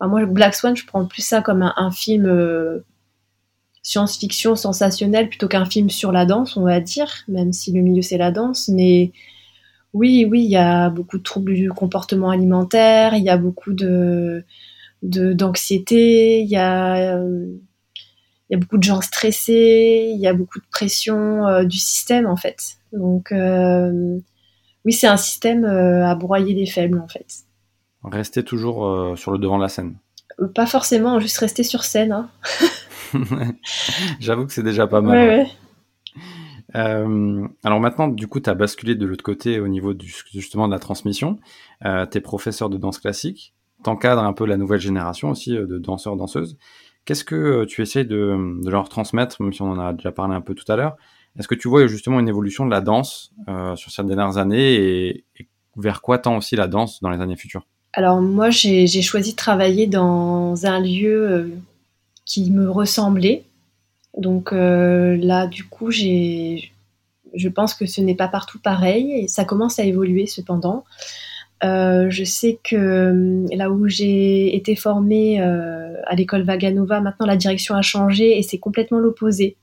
moi 0.01 0.25
Black 0.27 0.55
Swan, 0.55 0.77
je 0.77 0.85
prends 0.85 1.07
plus 1.07 1.23
ça 1.23 1.41
comme 1.43 1.63
un, 1.63 1.91
film 1.91 2.83
science-fiction 3.83 4.57
sensationnelle 4.57 5.29
plutôt 5.29 5.47
qu'un 5.47 5.65
film 5.65 5.91
sur 5.91 6.11
la 6.11 6.27
danse, 6.27 6.57
on 6.57 6.63
va 6.63 6.81
dire, 6.81 7.23
même 7.29 7.53
si 7.53 7.71
le 7.73 7.83
milieu 7.83 8.03
c'est 8.03 8.19
la 8.19 8.33
danse. 8.33 8.69
Mais 8.69 9.13
oui, 9.97 10.27
oui, 10.31 10.45
il 10.45 10.51
y 10.51 10.57
a 10.57 10.91
beaucoup 10.91 11.17
de 11.17 11.23
troubles 11.23 11.55
du 11.55 11.71
comportement 11.71 12.31
alimentaire, 12.31 13.15
il 13.15 13.25
y 13.25 13.31
a 13.31 13.39
beaucoup 13.39 13.73
de 13.73 14.45
d'anxiété, 15.03 16.41
il 16.41 16.49
y 16.49 16.57
a 16.57 17.19
il 18.49 18.53
y 18.53 18.57
a 18.57 18.59
beaucoup 18.59 18.79
de 18.79 18.83
gens 18.83 19.01
stressés, 19.01 20.13
il 20.15 20.21
y 20.21 20.27
a 20.27 20.35
beaucoup 20.35 20.61
de 20.61 20.67
pression 20.71 21.47
euh, 21.47 21.65
du 21.65 21.79
système 21.79 22.27
en 22.27 22.37
fait. 22.37 22.77
Donc 22.93 23.33
euh, 23.33 24.19
oui, 24.85 24.93
c'est 24.93 25.09
un 25.09 25.17
système 25.17 25.65
euh, 25.65 26.07
à 26.07 26.15
broyer 26.15 26.55
les 26.55 26.67
faibles 26.67 27.01
en 27.01 27.09
fait. 27.09 27.27
Rester 28.05 28.45
toujours 28.45 29.17
sur 29.19 29.33
le 29.33 29.39
devant 29.39 29.57
de 29.57 29.63
la 29.63 29.69
scène. 29.69 29.97
Pas 30.55 30.67
forcément, 30.67 31.19
juste 31.19 31.39
rester 31.39 31.65
sur 31.65 31.83
scène. 31.83 32.13
Hein. 32.13 32.29
J'avoue 34.21 34.47
que 34.47 34.53
c'est 34.53 34.63
déjà 34.63 34.87
pas 34.87 35.01
mal. 35.01 35.47
Euh, 36.77 37.47
alors 37.65 37.81
maintenant, 37.81 38.09
du 38.09 38.27
coup, 38.29 38.41
tu 38.41 38.51
as 38.51 38.55
basculé 38.55 38.95
de 38.95 39.07
l'autre 39.07 39.25
côté 39.25 39.61
au 39.61 39.69
niveau 39.69 39.95
du, 39.95 40.15
justement 40.33 40.69
de 40.69 40.73
la 40.73 40.79
transmission. 40.79 41.39
Euh, 41.85 42.07
tu 42.07 42.19
es 42.19 42.21
professeur 42.21 42.69
de 42.69 42.77
danse 42.77 42.99
classique, 42.99 43.55
t'encadres 43.83 44.23
un 44.23 44.33
peu 44.33 44.47
la 44.47 44.57
nouvelle 44.57 44.81
génération 44.81 45.31
aussi 45.31 45.57
euh, 45.57 45.67
de 45.67 45.79
danseurs-danseuses. 45.79 46.59
Qu'est-ce 47.05 47.25
que 47.25 47.35
euh, 47.35 47.67
tu 47.67 47.83
essayes 47.83 48.05
de, 48.05 48.61
leur 48.69 48.89
transmettre, 48.89 49.41
même 49.43 49.53
si 49.53 49.63
on 49.63 49.71
en 49.71 49.79
a 49.79 49.93
déjà 49.93 50.13
parlé 50.13 50.35
un 50.35 50.41
peu 50.41 50.55
tout 50.55 50.71
à 50.71 50.77
l'heure? 50.77 50.97
Est-ce 51.39 51.49
que 51.49 51.55
tu 51.55 51.69
vois 51.69 51.87
justement 51.87 52.19
une 52.21 52.29
évolution 52.29 52.65
de 52.65 52.71
la 52.71 52.81
danse 52.81 53.35
sur 53.75 53.91
ces 53.91 54.03
dernières 54.05 54.39
années 54.39 54.75
et, 54.75 55.25
et 55.39 55.49
vers 55.77 56.01
quoi 56.01 56.17
tend 56.17 56.39
aussi 56.39 56.57
la 56.57 56.67
danse 56.67 57.03
dans 57.03 57.11
les 57.11 57.21
années 57.21 57.37
futures? 57.37 57.67
Alors 57.93 58.23
moi, 58.23 58.49
j'ai 58.49 58.87
choisi 59.03 59.33
de 59.33 59.37
travailler 59.37 59.87
dans 59.87 60.65
un 60.65 60.81
lieu 60.81 61.53
qui 62.25 62.51
me 62.51 62.71
ressemblait. 62.71 63.45
Donc 64.17 64.53
euh, 64.53 65.17
là, 65.17 65.47
du 65.47 65.65
coup, 65.65 65.91
j'ai, 65.91 66.73
je 67.35 67.49
pense 67.49 67.75
que 67.75 67.87
ce 67.87 68.01
n'est 68.01 68.15
pas 68.15 68.29
partout 68.29 68.59
pareil 68.59 69.13
et 69.13 69.29
ça 69.29 69.45
commence 69.45 69.79
à 69.79 69.85
évoluer 69.85 70.27
cependant. 70.27 70.85
Euh, 71.65 72.11
je 72.11 72.25
sais 72.25 72.59
que 72.63 72.77
euh, 72.77 73.47
là 73.55 73.71
où 73.71 73.89
j'ai 73.89 74.55
été 74.57 74.75
formée 74.75 75.41
à 75.41 76.15
l'école 76.15 76.43
Vaganova, 76.43 77.01
maintenant 77.01 77.27
la 77.27 77.37
direction 77.37 77.75
a 77.75 77.83
changé 77.83 78.39
et 78.39 78.43
c'est 78.43 78.59
complètement 78.59 78.99
l'opposé. 78.99 79.57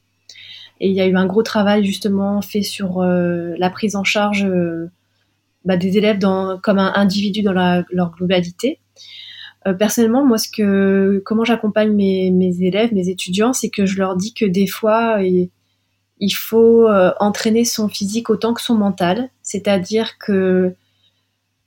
Et 0.79 0.89
il 0.89 0.93
y 0.93 1.01
a 1.01 1.07
eu 1.07 1.15
un 1.15 1.25
gros 1.25 1.43
travail 1.43 1.85
justement 1.85 2.41
fait 2.41 2.63
sur 2.63 3.01
la 3.01 3.69
prise 3.69 3.95
en 3.95 4.03
charge 4.03 4.45
bah, 5.65 5.77
des 5.77 5.97
élèves 5.97 6.19
comme 6.61 6.79
un 6.79 6.93
individu 6.95 7.41
dans 7.41 7.53
leur 7.53 8.11
globalité. 8.11 8.79
Euh, 9.67 9.73
personnellement, 9.73 10.25
moi, 10.25 10.37
ce 10.37 10.49
que, 10.49 11.21
comment 11.25 11.45
j'accompagne 11.45 11.91
mes, 11.93 12.31
mes, 12.31 12.61
élèves, 12.61 12.93
mes 12.93 13.09
étudiants, 13.09 13.53
c'est 13.53 13.69
que 13.69 13.85
je 13.85 13.97
leur 13.97 14.15
dis 14.15 14.33
que 14.33 14.45
des 14.45 14.67
fois, 14.67 15.19
il, 15.21 15.49
faut 16.31 16.87
euh, 16.87 17.13
entraîner 17.19 17.63
son 17.65 17.87
physique 17.87 18.29
autant 18.29 18.53
que 18.53 18.61
son 18.61 18.75
mental. 18.75 19.29
C'est-à-dire 19.41 20.17
que 20.17 20.73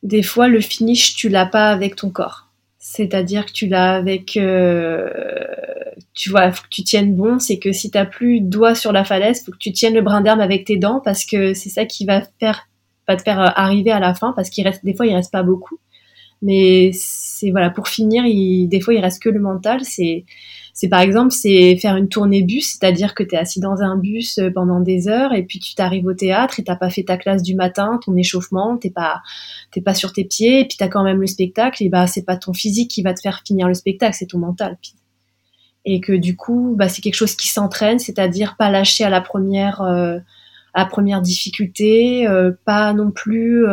des 0.03 0.23
fois, 0.23 0.49
le 0.49 0.61
finish, 0.61 1.15
tu 1.17 1.29
l'as 1.29 1.47
pas 1.47 1.71
avec 1.71 1.97
ton 1.97 2.11
corps. 2.11 2.49
C'est-à-dire 2.79 3.47
que 3.47 3.53
tu 3.53 3.67
l'as 3.67 3.97
avec, 3.97 4.37
euh, 4.37 5.11
tu 6.15 6.31
vois, 6.31 6.53
faut 6.53 6.63
que 6.63 6.69
tu 6.71 6.85
tiennes 6.85 7.17
bon. 7.17 7.39
C'est 7.39 7.59
que 7.59 7.73
si 7.73 7.91
t'as 7.91 8.05
plus 8.05 8.41
de 8.41 8.49
doigts 8.49 8.75
sur 8.75 8.93
la 8.93 9.05
falaise, 9.05 9.45
faut 9.45 9.53
que 9.53 9.59
tu 9.59 9.73
tiennes 9.73 9.95
le 9.95 10.03
brin 10.03 10.21
d'herbe 10.21 10.41
avec 10.41 10.67
tes 10.67 10.77
dents 10.77 11.01
parce 11.05 11.25
que 11.25 11.55
c'est 11.55 11.71
ça 11.71 11.87
qui 11.87 12.05
va 12.05 12.23
faire, 12.39 12.69
va 13.09 13.17
te 13.17 13.23
faire 13.23 13.41
arriver 13.59 13.91
à 13.91 14.01
la 14.01 14.15
fin 14.15 14.33
parce 14.33 14.51
qu'il 14.51 14.65
reste, 14.65 14.85
des 14.85 14.95
fois, 14.95 15.07
il 15.07 15.15
reste 15.15 15.33
pas 15.33 15.43
beaucoup. 15.43 15.79
Mais 16.43 16.91
c'est 16.93 17.51
voilà, 17.51 17.71
pour 17.71 17.89
finir, 17.89 18.25
il, 18.27 18.69
des 18.69 18.81
fois 18.81 18.95
il 18.95 19.01
reste 19.01 19.23
que 19.23 19.29
le 19.29 19.41
mental. 19.41 19.81
C'est 19.85 20.25
c'est 20.77 20.89
par 20.89 21.01
exemple 21.01 21.33
c'est 21.33 21.77
faire 21.79 21.97
une 21.97 22.09
tournée 22.09 22.43
bus, 22.43 22.73
c'est-à-dire 22.73 23.15
que 23.15 23.23
tu 23.23 23.35
es 23.35 23.39
assis 23.39 23.61
dans 23.61 23.81
un 23.81 23.97
bus 23.97 24.39
euh, 24.39 24.51
pendant 24.51 24.81
des 24.81 25.09
heures 25.09 25.33
et 25.33 25.43
puis 25.43 25.59
tu 25.59 25.75
t'arrives 25.75 26.07
au 26.07 26.13
théâtre 26.13 26.61
et 26.61 26.65
t'as 26.65 26.77
pas 26.77 26.91
fait 26.91 27.05
ta 27.05 27.17
classe 27.17 27.43
du 27.43 27.55
matin, 27.55 27.99
ton 28.05 28.15
échauffement, 28.15 28.77
t'es 28.77 28.91
pas 28.91 29.23
t'es 29.71 29.81
pas 29.81 29.95
sur 29.95 30.13
tes 30.13 30.25
pieds 30.25 30.61
et 30.61 30.65
puis 30.67 30.77
t'as 30.77 30.89
quand 30.89 31.03
même 31.03 31.23
le 31.23 31.27
spectacle 31.27 31.83
et 31.83 31.89
bah 31.89 32.07
c'est 32.07 32.25
pas 32.25 32.37
ton 32.37 32.53
physique 32.53 32.91
qui 32.91 33.03
va 33.03 33.15
te 33.15 33.21
faire 33.23 33.43
finir 33.47 33.69
le 33.69 33.75
spectacle, 33.75 34.15
c'est 34.19 34.27
ton 34.27 34.39
mental. 34.39 34.77
Et 35.87 36.01
que 36.01 36.13
du 36.13 36.37
coup 36.37 36.75
bah 36.77 36.91
c'est 36.91 37.01
quelque 37.01 37.15
chose 37.15 37.37
qui 37.37 37.49
s'entraîne, 37.49 37.99
c'est-à-dire 37.99 38.57
pas 38.59 38.71
lâcher 38.71 39.05
à 39.05 39.11
la 39.11 39.23
première 39.23 39.81
euh, 39.81 40.19
à 40.75 40.81
la 40.81 40.87
première 40.87 41.23
difficulté, 41.23 42.29
euh, 42.29 42.53
pas 42.67 42.93
non 42.93 43.11
plus 43.11 43.67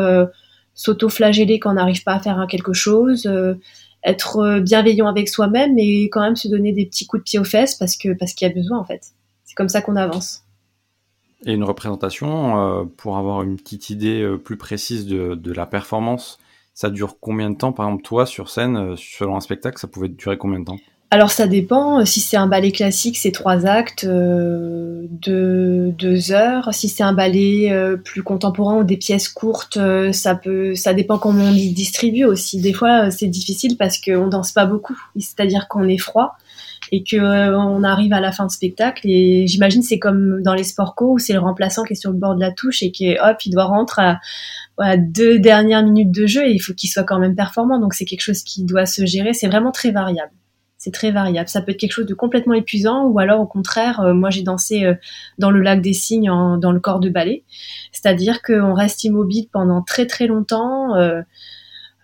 s'auto-flageller 0.74 1.60
quand 1.60 1.72
on 1.72 1.76
n'arrive 1.76 2.04
pas 2.04 2.14
à 2.14 2.20
faire 2.20 2.46
quelque 2.50 2.74
chose, 2.74 3.26
euh, 3.26 3.56
être 4.04 4.38
euh, 4.38 4.60
bienveillant 4.60 5.08
avec 5.08 5.30
soi-même, 5.30 5.76
mais 5.76 6.04
quand 6.04 6.22
même 6.22 6.36
se 6.36 6.48
donner 6.48 6.74
des 6.74 6.86
petits 6.86 7.06
coups 7.06 7.22
de 7.22 7.24
pied 7.24 7.40
aux 7.40 7.44
fesses 7.44 7.76
parce 7.76 7.96
que 7.98 8.14
parce 8.14 8.34
qu'il 8.34 8.48
y 8.48 8.52
a 8.52 8.54
besoin 8.54 8.80
en 8.80 8.84
fait. 8.84 9.14
C'est 9.44 9.56
comme 9.56 9.70
ça 9.70 9.82
qu'on 9.82 9.96
avance. 9.96 10.44
Et 11.46 11.54
une 11.54 11.64
représentation, 11.64 12.82
euh, 12.82 12.84
pour 12.86 13.18
avoir 13.18 13.44
une 13.44 13.58
petite 13.58 13.90
idée 13.90 14.38
plus 14.44 14.58
précise 14.58 15.06
de, 15.06 15.36
de, 15.36 15.52
la 15.52 15.66
performance, 15.66 16.40
ça 16.74 16.90
dure 16.90 17.18
combien 17.20 17.50
de 17.50 17.58
temps? 17.58 17.74
Par 17.74 17.86
exemple, 17.86 18.04
toi, 18.04 18.26
sur 18.26 18.50
scène, 18.50 18.96
selon 18.98 19.36
un 19.36 19.42
spectacle, 19.42 19.78
ça 19.78 19.88
pouvait 19.88 20.08
durer 20.08 20.38
combien 20.38 20.60
de 20.60 20.66
temps? 20.66 20.78
Alors 21.14 21.30
ça 21.30 21.46
dépend. 21.46 22.04
Si 22.06 22.22
c'est 22.22 22.38
un 22.38 22.48
ballet 22.48 22.72
classique, 22.72 23.18
c'est 23.18 23.32
trois 23.32 23.68
actes 23.68 24.04
euh, 24.04 25.06
de 25.12 25.94
deux 25.96 26.32
heures. 26.32 26.74
Si 26.74 26.90
c'est 26.90 27.04
un 27.04 27.14
ballet 27.14 27.72
euh, 27.72 27.98
plus 27.98 28.24
contemporain 28.24 28.80
ou 28.80 28.84
des 28.84 28.98
pièces 28.98 29.30
courtes, 29.30 29.78
euh, 29.78 30.12
ça 30.12 30.34
peut, 30.34 30.74
ça 30.74 30.96
dépend 30.96 31.20
comment 31.20 31.44
on 31.44 31.54
y 31.54 31.72
distribue 31.72 32.26
aussi. 32.26 32.60
Des 32.60 32.74
fois, 32.74 33.12
c'est 33.12 33.28
difficile 33.28 33.78
parce 33.78 34.02
qu'on 34.02 34.26
danse 34.26 34.54
pas 34.54 34.66
beaucoup. 34.66 35.00
C'est-à-dire 35.20 35.68
qu'on 35.68 35.88
est 35.88 36.00
froid 36.00 36.36
et 36.92 37.04
que 37.04 37.18
on 37.56 37.84
arrive 37.84 38.14
à 38.14 38.20
la 38.20 38.32
fin 38.32 38.48
de 38.48 38.52
spectacle. 38.52 39.08
Et 39.08 39.46
j'imagine 39.46 39.84
c'est 39.84 40.00
comme 40.00 40.42
dans 40.42 40.56
les 40.56 40.64
sports 40.64 40.96
où 41.00 41.20
c'est 41.20 41.34
le 41.34 41.40
remplaçant 41.40 41.84
qui 41.84 41.94
est 41.94 41.96
sur 41.96 42.10
le 42.10 42.18
bord 42.18 42.34
de 42.34 42.42
la 42.42 42.52
touche 42.52 42.82
et 42.82 42.90
qui 42.92 43.16
hop, 43.20 43.38
il 43.46 43.52
doit 43.52 43.66
rentrer 43.66 44.02
à, 44.02 44.20
à 44.80 44.98
deux 44.98 45.38
dernières 45.38 45.84
minutes 45.84 46.12
de 46.12 46.26
jeu 46.26 46.48
et 46.48 46.54
il 46.54 46.60
faut 46.60 46.74
qu'il 46.74 46.90
soit 46.90 47.04
quand 47.04 47.20
même 47.20 47.36
performant. 47.36 47.80
Donc 47.80 47.94
c'est 47.94 48.06
quelque 48.06 48.22
chose 48.22 48.42
qui 48.42 48.64
doit 48.64 48.88
se 48.88 49.06
gérer. 49.06 49.36
C'est 49.36 49.48
vraiment 49.48 49.72
très 49.72 49.92
variable 49.92 50.32
c'est 50.84 50.92
très 50.92 51.12
variable. 51.12 51.48
Ça 51.48 51.62
peut 51.62 51.72
être 51.72 51.80
quelque 51.80 51.94
chose 51.94 52.06
de 52.06 52.14
complètement 52.14 52.56
épuisant 52.56 53.06
ou 53.06 53.18
alors 53.18 53.40
au 53.40 53.46
contraire, 53.46 54.02
euh, 54.02 54.14
moi 54.14 54.30
j'ai 54.30 54.42
dansé 54.42 54.84
euh, 54.84 54.96
dans 55.38 55.50
le 55.50 55.62
lac 55.62 55.82
des 55.82 55.94
cygnes 55.94 56.30
dans 56.60 56.72
le 56.74 56.80
corps 56.82 57.00
de 57.00 57.08
ballet, 57.08 57.44
c'est-à-dire 57.94 58.42
qu'on 58.42 58.74
reste 58.74 59.06
immobile 59.06 59.48
pendant 59.54 59.82
très 59.82 60.08
très 60.08 60.28
longtemps. 60.28 60.94
Euh, 60.98 61.22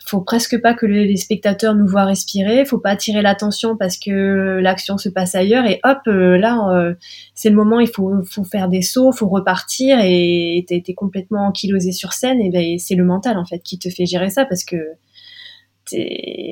faut 0.06 0.22
presque 0.22 0.62
pas 0.62 0.74
que 0.74 0.86
les 0.86 1.18
spectateurs 1.18 1.76
nous 1.76 1.86
voient 1.86 2.06
respirer, 2.06 2.64
faut 2.64 2.80
pas 2.80 2.92
attirer 2.92 3.22
l'attention 3.22 3.76
parce 3.76 3.98
que 3.98 4.60
l'action 4.60 4.98
se 4.98 5.10
passe 5.10 5.36
ailleurs 5.36 5.66
et 5.66 5.80
hop 5.84 6.00
là 6.08 6.96
c'est 7.36 7.52
le 7.52 7.56
moment 7.56 7.80
il 7.80 7.90
faut, 7.90 8.24
faire 8.50 8.70
des 8.70 8.82
sauts, 8.82 9.12
faut 9.12 9.28
repartir 9.28 10.00
et 10.02 10.66
t'es 10.68 10.82
es 10.88 10.94
complètement 10.96 11.46
ankylosé 11.46 11.92
sur 11.92 12.14
scène 12.14 12.42
et 12.42 12.50
ben 12.50 12.80
c'est 12.80 12.96
le 12.96 13.04
mental 13.04 13.38
en 13.38 13.46
fait 13.46 13.60
qui 13.60 13.78
te 13.78 13.90
fait 13.90 14.08
gérer 14.08 14.32
ça 14.32 14.46
parce 14.46 14.64
que 14.64 14.78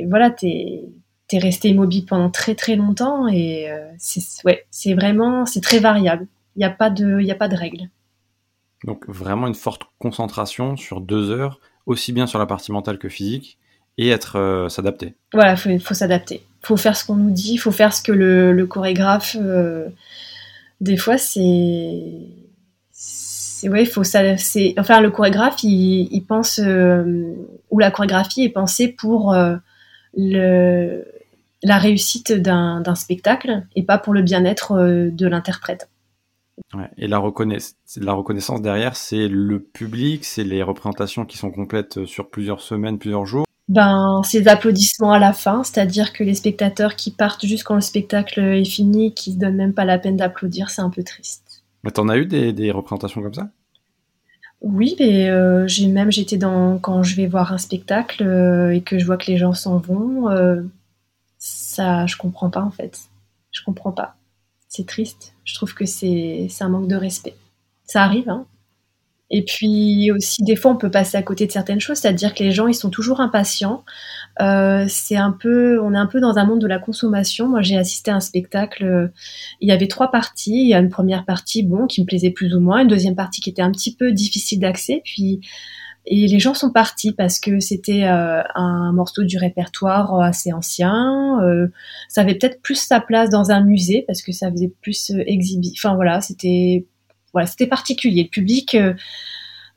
voilà 0.08 0.30
t'es 0.30 0.84
t'es 1.28 1.40
resté 1.40 1.70
immobile 1.70 2.06
pendant 2.06 2.30
très 2.30 2.56
très 2.56 2.76
longtemps 2.76 3.28
et 3.28 3.70
euh, 3.70 3.86
c'est 3.98 4.22
ouais, 4.46 4.66
c'est 4.72 4.94
vraiment 4.94 5.46
c'est 5.46 5.62
très 5.62 5.80
variable. 5.80 6.28
Il 6.56 6.60
n'y 6.60 6.66
a 6.66 6.70
pas 6.70 6.90
de 6.90 7.20
il 7.20 7.30
a 7.32 7.36
pas 7.36 7.50
de 7.50 7.56
règle. 7.56 7.90
Donc 8.86 9.08
vraiment 9.08 9.48
une 9.48 9.56
forte 9.56 9.84
concentration 10.00 10.78
sur 10.78 11.02
deux 11.02 11.32
heures, 11.32 11.60
aussi 11.86 12.14
bien 12.14 12.28
sur 12.28 12.40
la 12.40 12.46
partie 12.46 12.72
mentale 12.72 12.98
que 12.98 13.10
physique, 13.10 13.58
et 13.98 14.10
être 14.10 14.38
euh, 14.38 14.70
s'adapter. 14.70 15.16
Voilà, 15.34 15.56
faut 15.58 15.78
faut 15.80 15.94
s'adapter. 15.94 16.44
Faut 16.62 16.78
faire 16.78 16.96
ce 16.96 17.06
qu'on 17.06 17.16
nous 17.16 17.32
dit, 17.32 17.58
faut 17.58 17.72
faire 17.72 17.94
ce 17.94 18.02
que 18.02 18.12
le, 18.12 18.54
le 18.54 18.66
chorégraphe. 18.66 19.36
Euh, 19.40 19.90
des 20.80 20.98
fois 20.98 21.18
c'est 21.18 22.04
c'est 22.92 23.68
ouais, 23.68 23.86
faut 23.86 24.04
ça. 24.04 24.38
C'est 24.38 24.76
enfin 24.78 25.02
le 25.02 25.12
chorégraphe 25.12 25.62
il, 25.64 26.08
il 26.12 26.22
pense 26.22 26.60
ou 26.60 27.80
la 27.80 27.92
chorégraphie 27.92 28.44
est 28.44 28.50
pensée 28.50 28.88
pour 28.88 29.36
le 30.16 31.04
la 31.68 31.78
réussite 31.78 32.32
d'un 32.32 32.96
spectacle 32.96 33.64
et 33.76 33.84
pas 33.84 33.98
pour 33.98 34.14
le 34.14 34.22
bien-être 34.22 34.74
euh, 34.74 35.10
de 35.12 35.28
l'interprète. 35.28 35.90
et 36.98 37.08
la, 37.08 37.22
la 37.98 38.14
reconnaissance 38.14 38.62
derrière, 38.62 38.96
c'est 38.96 39.28
le 39.28 39.60
public, 39.60 40.26
c'est 40.26 40.44
les 40.44 40.64
représentations 40.64 41.26
qui 41.26 41.38
sont 41.38 41.52
complètes 41.52 42.06
sur 42.06 42.30
plusieurs 42.30 42.62
semaines, 42.62 42.98
plusieurs 42.98 43.26
jours? 43.26 43.48
Ben, 43.68 44.22
ces 44.24 44.48
applaudissements 44.48 45.12
à 45.12 45.20
la 45.20 45.34
fin, 45.34 45.64
c'est-à-dire 45.64 46.14
que 46.14 46.24
les 46.24 46.36
spectateurs 46.36 46.96
qui 46.96 47.12
partent 47.12 47.46
juste 47.46 47.64
quand 47.64 47.76
le 47.76 47.82
spectacle 47.82 48.40
est 48.40 48.66
fini, 48.66 49.14
qui 49.14 49.34
se 49.34 49.38
donnent 49.38 49.58
même 49.58 49.74
pas 49.74 49.84
la 49.84 50.00
peine 50.00 50.16
d'applaudir, 50.16 50.70
c'est 50.70 50.82
un 50.82 50.90
peu 50.90 51.04
triste. 51.04 51.64
Mais 51.84 51.92
t'en 51.92 52.08
as 52.08 52.18
eu 52.18 52.26
des, 52.26 52.72
représentations 52.72 53.22
comme 53.22 53.34
ça? 53.34 53.50
Oui, 54.62 54.96
mais 55.00 55.30
euh, 55.30 55.68
j'ai 55.68 55.88
même 55.88 56.12
j'étais 56.12 56.38
dans 56.38 56.80
quand 56.80 57.04
je 57.04 57.16
vais 57.16 57.28
voir 57.28 57.52
un 57.52 57.58
spectacle 57.58 58.24
euh, 58.24 58.74
et 58.74 58.82
que 58.82 58.98
je 58.98 59.06
vois 59.06 59.18
que 59.18 59.30
les 59.30 59.38
gens 59.38 59.54
s'en 59.54 59.78
vont, 59.78 60.30
je 61.78 62.18
comprends 62.18 62.50
pas 62.50 62.62
en 62.62 62.72
fait. 62.72 63.00
Je 63.52 63.62
comprends 63.64 63.92
pas. 63.92 64.16
C'est 64.68 64.86
triste. 64.86 65.34
Je 65.46 65.56
trouve 65.56 65.74
que 65.74 65.86
c'est 65.86 66.50
un 66.60 66.70
manque 66.70 66.88
de 66.88 66.96
respect. 66.96 67.36
Ça 67.86 68.04
arrive, 68.04 68.30
hein. 68.30 68.46
Et 69.30 69.44
puis 69.44 70.10
aussi, 70.12 70.42
des 70.44 70.56
fois, 70.56 70.72
on 70.72 70.78
peut 70.78 70.90
passer 70.90 71.18
à 71.18 71.22
côté 71.22 71.46
de 71.48 71.52
certaines 71.52 71.82
choses, 71.82 71.98
c'est-à-dire 71.98 72.34
que 72.34 72.44
les 72.44 72.52
gens, 72.52 72.68
ils 72.68 72.74
sont 72.74 72.90
toujours 72.90 73.20
impatients. 73.20 73.84
Euh, 74.40 74.86
c'est 74.88 75.18
un 75.18 75.32
peu, 75.32 75.82
on 75.82 75.94
est 75.94 75.98
un 75.98 76.06
peu 76.06 76.22
dans 76.22 76.38
un 76.38 76.46
monde 76.46 76.62
de 76.62 76.68
la 76.68 76.80
consommation. 76.80 77.50
Moi, 77.50 77.62
j'ai 77.62 77.78
assisté 77.78 78.10
à 78.10 78.16
un 78.16 78.20
spectacle. 78.22 78.86
Euh, 78.86 79.08
il 79.60 79.68
y 79.68 79.74
avait 79.74 79.88
trois 79.88 80.12
parties. 80.12 80.62
Il 80.62 80.70
y 80.70 80.74
a 80.74 80.80
une 80.80 80.90
première 80.90 81.26
partie, 81.26 81.64
bon, 81.64 81.88
qui 81.88 82.02
me 82.02 82.06
plaisait 82.06 82.32
plus 82.32 82.56
ou 82.56 82.62
moins, 82.62 82.84
une 82.84 82.88
deuxième 82.88 83.16
partie 83.16 83.42
qui 83.42 83.50
était 83.50 83.62
un 83.62 83.72
petit 83.72 83.94
peu 83.94 84.14
difficile 84.14 84.60
d'accès, 84.62 85.02
puis 85.04 85.42
et 86.10 86.26
les 86.28 86.40
gens 86.40 86.54
sont 86.54 86.72
partis 86.72 87.12
parce 87.12 87.38
que 87.38 87.60
c'était 87.60 88.06
euh, 88.06 88.42
un 88.56 88.94
morceau 88.94 89.24
du 89.24 89.38
répertoire 89.38 90.22
assez 90.22 90.54
ancien. 90.54 91.42
Euh, 91.44 91.68
ça 92.08 92.22
avait 92.22 92.36
peut-être 92.36 92.62
plus 92.62 92.76
sa 92.76 93.02
place 93.02 93.30
dans 93.30 93.52
un 93.52 93.62
musée 93.62 94.06
parce 94.08 94.22
que 94.22 94.32
ça 94.32 94.50
faisait 94.50 94.72
plus 94.82 95.12
euh, 95.12 95.22
exhibi. 95.28 95.74
Enfin 95.78 95.96
voilà, 95.96 96.22
c'était 96.22 96.86
voilà, 97.34 97.46
c'était 97.46 97.68
particulier. 97.68 98.24
Le 98.24 98.30
public, 98.30 98.78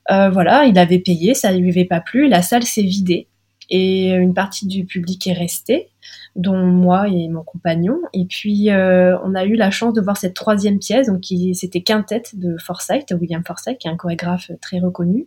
voilà, 0.09 0.64
il 0.66 0.78
avait 0.78 1.01
payé, 1.01 1.35
ça 1.35 1.53
lui 1.53 1.68
avait 1.68 1.85
pas 1.85 2.01
plu. 2.01 2.28
La 2.28 2.43
salle 2.43 2.62
s'est 2.62 2.83
vidée 2.83 3.26
et 3.68 4.11
une 4.11 4.35
partie 4.35 4.66
du 4.66 4.85
public 4.85 5.26
est 5.26 5.33
restée 5.33 5.89
dont 6.37 6.57
moi 6.57 7.09
et 7.09 7.28
mon 7.28 7.43
compagnon. 7.43 7.99
Et 8.14 8.24
puis, 8.24 8.70
on 8.70 9.35
a 9.35 9.45
eu 9.45 9.57
la 9.57 9.70
chance 9.70 9.93
de 9.93 10.01
voir 10.01 10.16
cette 10.16 10.35
troisième 10.35 10.78
pièce, 10.78 11.09
donc 11.09 11.24
c'était 11.53 11.83
Quintette 11.83 12.39
de 12.39 12.57
Forsyth, 12.57 13.12
William 13.20 13.45
Forsyth, 13.45 13.78
qui 13.78 13.89
est 13.89 13.91
un 13.91 13.97
chorégraphe 13.97 14.51
très 14.62 14.78
reconnu. 14.78 15.26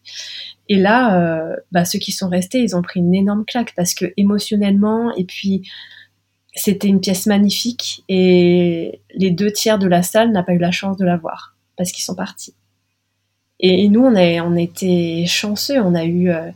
Et 0.70 0.78
là, 0.78 1.20
euh, 1.20 1.55
bah, 1.72 1.86
ceux 1.86 1.99
qui 1.99 2.11
sont 2.11 2.30
restés, 2.30 2.59
ils 2.59 2.76
ont 2.76 2.82
pris 2.82 2.99
une 2.99 3.14
énorme 3.14 3.45
claque 3.45 3.74
parce 3.76 3.93
que 3.93 4.14
émotionnellement, 4.18 5.14
et 5.16 5.26
puis 5.26 5.70
c'était 6.55 6.88
une 6.88 7.01
pièce 7.01 7.26
magnifique, 7.26 8.03
et 8.09 9.01
les 9.16 9.32
deux 9.32 9.51
tiers 9.51 9.80
de 9.80 9.88
la 9.88 10.03
salle 10.03 10.32
n'a 10.32 10.43
pas 10.43 10.53
eu 10.53 10.59
la 10.59 10.72
chance 10.72 10.97
de 10.97 11.05
la 11.05 11.18
voir 11.18 11.55
parce 11.78 11.91
qu'ils 11.91 12.03
sont 12.03 12.16
partis. 12.16 12.53
Et, 13.59 13.88
nous, 13.88 14.01
on, 14.01 14.16
a, 14.16 14.43
on 14.43 14.55
était 14.55 15.26
chanceux, 15.28 15.80
on 15.80 15.95
a 15.95 16.03
eu 16.03 16.30
euh, 16.30 16.51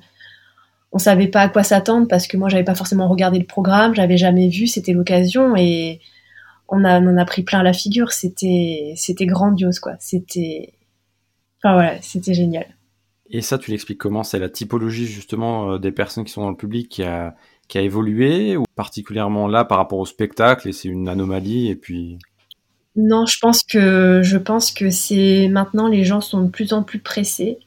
on 0.92 1.00
savait 1.00 1.28
pas 1.28 1.42
à 1.42 1.50
quoi 1.50 1.64
s'attendre 1.64 2.08
parce 2.08 2.28
que 2.28 2.38
moi 2.38 2.50
j'avais 2.50 2.64
pas 2.64 2.76
forcément 2.76 3.08
regardé 3.08 3.40
le 3.40 3.46
programme, 3.46 3.96
j'avais 3.96 4.18
jamais 4.18 4.50
vu, 4.50 4.68
c'était 4.68 4.94
l'occasion 4.94 5.56
et 5.56 6.00
on, 6.70 6.84
a, 6.84 7.00
en 7.00 7.18
a 7.18 7.26
pris 7.26 7.44
plein 7.44 7.64
la 7.64 7.74
figure. 7.74 8.12
C'était 8.12 8.94
c'était 8.96 9.26
grandiose 9.26 9.80
quoi. 9.80 9.94
C'était 10.00 10.74
enfin 11.62 11.74
voilà, 11.74 12.02
c'était 12.02 12.34
génial. 12.34 12.66
Et 13.30 13.42
ça, 13.42 13.58
tu 13.58 13.72
l'expliques 13.72 13.98
comment? 13.98 14.24
C'est 14.24 14.40
la 14.40 14.50
typologie 14.50 15.06
justement 15.06 15.74
euh, 15.74 15.78
des 15.78 15.92
personnes 15.92 16.24
qui 16.24 16.32
sont 16.32 16.42
dans 16.42 16.52
le 16.52 16.58
public 16.58 16.90
qui 16.90 17.04
a 17.04 17.36
qui 17.68 17.78
a 17.78 17.82
évolué 17.82 18.56
ou 18.56 18.64
particulièrement 18.76 19.48
là 19.50 19.66
par 19.66 19.78
rapport 19.78 20.00
au 20.00 20.06
spectacle 20.06 20.70
et 20.70 20.72
c'est 20.72 20.88
une 20.88 21.10
anomalie 21.10 21.68
et 21.68 21.76
puis 21.76 22.18
non, 22.96 23.26
je 23.26 23.38
pense 23.40 23.62
que 23.62 24.22
je 24.24 24.38
pense 24.38 24.72
que 24.72 24.90
c'est 24.90 25.50
maintenant 25.50 25.90
les 25.90 26.06
gens 26.06 26.22
sont 26.22 26.44
de 26.44 26.50
plus 26.50 26.72
en 26.72 26.84
plus 26.84 27.00
pressés 27.00 27.60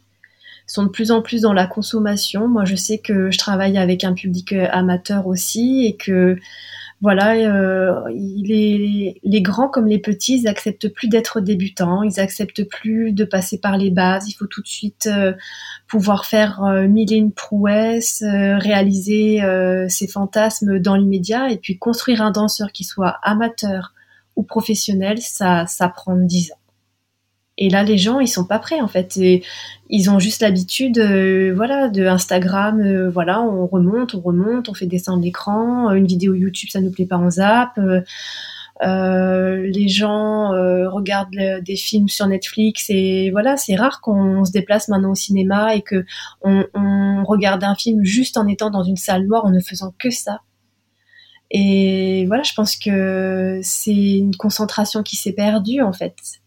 sont 0.70 0.84
de 0.84 0.88
plus 0.88 1.10
en 1.10 1.20
plus 1.20 1.42
dans 1.42 1.52
la 1.52 1.66
consommation. 1.66 2.48
Moi, 2.48 2.64
je 2.64 2.76
sais 2.76 2.98
que 2.98 3.30
je 3.30 3.38
travaille 3.38 3.76
avec 3.76 4.04
un 4.04 4.14
public 4.14 4.52
euh, 4.52 4.68
amateur 4.70 5.26
aussi 5.26 5.84
et 5.84 5.96
que 5.96 6.36
voilà, 7.00 7.34
euh, 7.34 7.94
les, 8.10 9.42
grands 9.42 9.68
comme 9.68 9.86
les 9.86 9.98
petits, 9.98 10.40
ils 10.40 10.48
acceptent 10.48 10.88
plus 10.88 11.08
d'être 11.08 11.40
débutants, 11.40 12.02
ils 12.02 12.20
acceptent 12.20 12.68
plus 12.68 13.12
de 13.12 13.24
passer 13.24 13.58
par 13.58 13.78
les 13.78 13.90
bases. 13.90 14.28
Il 14.28 14.34
faut 14.34 14.46
tout 14.46 14.60
de 14.60 14.68
suite 14.68 15.08
euh, 15.10 15.32
pouvoir 15.88 16.26
faire 16.26 16.62
mille 16.88 17.12
et 17.12 17.16
une 17.16 17.32
prouesses, 17.32 18.22
réaliser 18.22 19.40
ses 19.88 20.06
fantasmes 20.06 20.78
dans 20.78 20.94
l'immédiat, 20.94 21.50
et 21.50 21.56
puis 21.56 21.78
construire 21.78 22.22
un 22.22 22.30
danseur 22.30 22.70
qui 22.70 22.84
soit 22.84 23.18
amateur 23.22 23.94
ou 24.36 24.42
professionnel, 24.42 25.18
ça, 25.18 25.66
ça 25.66 25.88
prend 25.88 26.16
dix 26.16 26.52
ans. 26.52 26.59
Et 27.60 27.68
là, 27.68 27.84
les 27.84 27.98
gens, 27.98 28.20
ils 28.20 28.28
sont 28.28 28.46
pas 28.46 28.58
prêts 28.58 28.80
en 28.80 28.88
fait. 28.88 29.20
ils 29.90 30.10
ont 30.10 30.18
juste 30.18 30.40
l'habitude, 30.40 30.98
euh, 30.98 31.52
voilà, 31.54 31.88
de 31.90 32.06
Instagram. 32.06 32.80
Euh, 32.80 33.10
voilà, 33.10 33.42
on 33.42 33.66
remonte, 33.66 34.14
on 34.14 34.20
remonte, 34.20 34.70
on 34.70 34.74
fait 34.74 34.86
descendre 34.86 35.22
l'écran. 35.22 35.92
Une 35.92 36.06
vidéo 36.06 36.34
YouTube, 36.34 36.70
ça 36.72 36.80
nous 36.80 36.90
plaît 36.90 37.06
pas, 37.06 37.20
zappe. 37.30 37.78
Euh, 38.82 39.66
les 39.66 39.88
gens 39.88 40.50
regardent 40.88 41.60
des 41.62 41.76
films 41.76 42.08
sur 42.08 42.26
Netflix 42.26 42.86
et 42.88 43.30
voilà, 43.30 43.58
c'est 43.58 43.76
rare 43.76 44.00
qu'on 44.00 44.44
se 44.46 44.52
déplace 44.52 44.88
maintenant 44.88 45.10
au 45.10 45.14
cinéma 45.14 45.74
et 45.74 45.82
que 45.82 46.06
on, 46.40 46.64
on 46.72 47.24
regarde 47.24 47.62
un 47.62 47.74
film 47.74 48.04
juste 48.04 48.38
en 48.38 48.46
étant 48.46 48.70
dans 48.70 48.84
une 48.84 48.96
salle 48.96 49.26
noire 49.26 49.44
en 49.44 49.50
ne 49.50 49.60
faisant 49.60 49.94
que 49.98 50.10
ça. 50.10 50.40
Et 51.50 52.24
voilà, 52.26 52.42
je 52.42 52.54
pense 52.54 52.76
que 52.76 53.60
c'est 53.62 54.18
une 54.18 54.36
concentration 54.36 55.02
qui 55.02 55.16
s'est 55.16 55.32
perdue 55.32 55.82
en 55.82 55.92
fait 55.92 56.39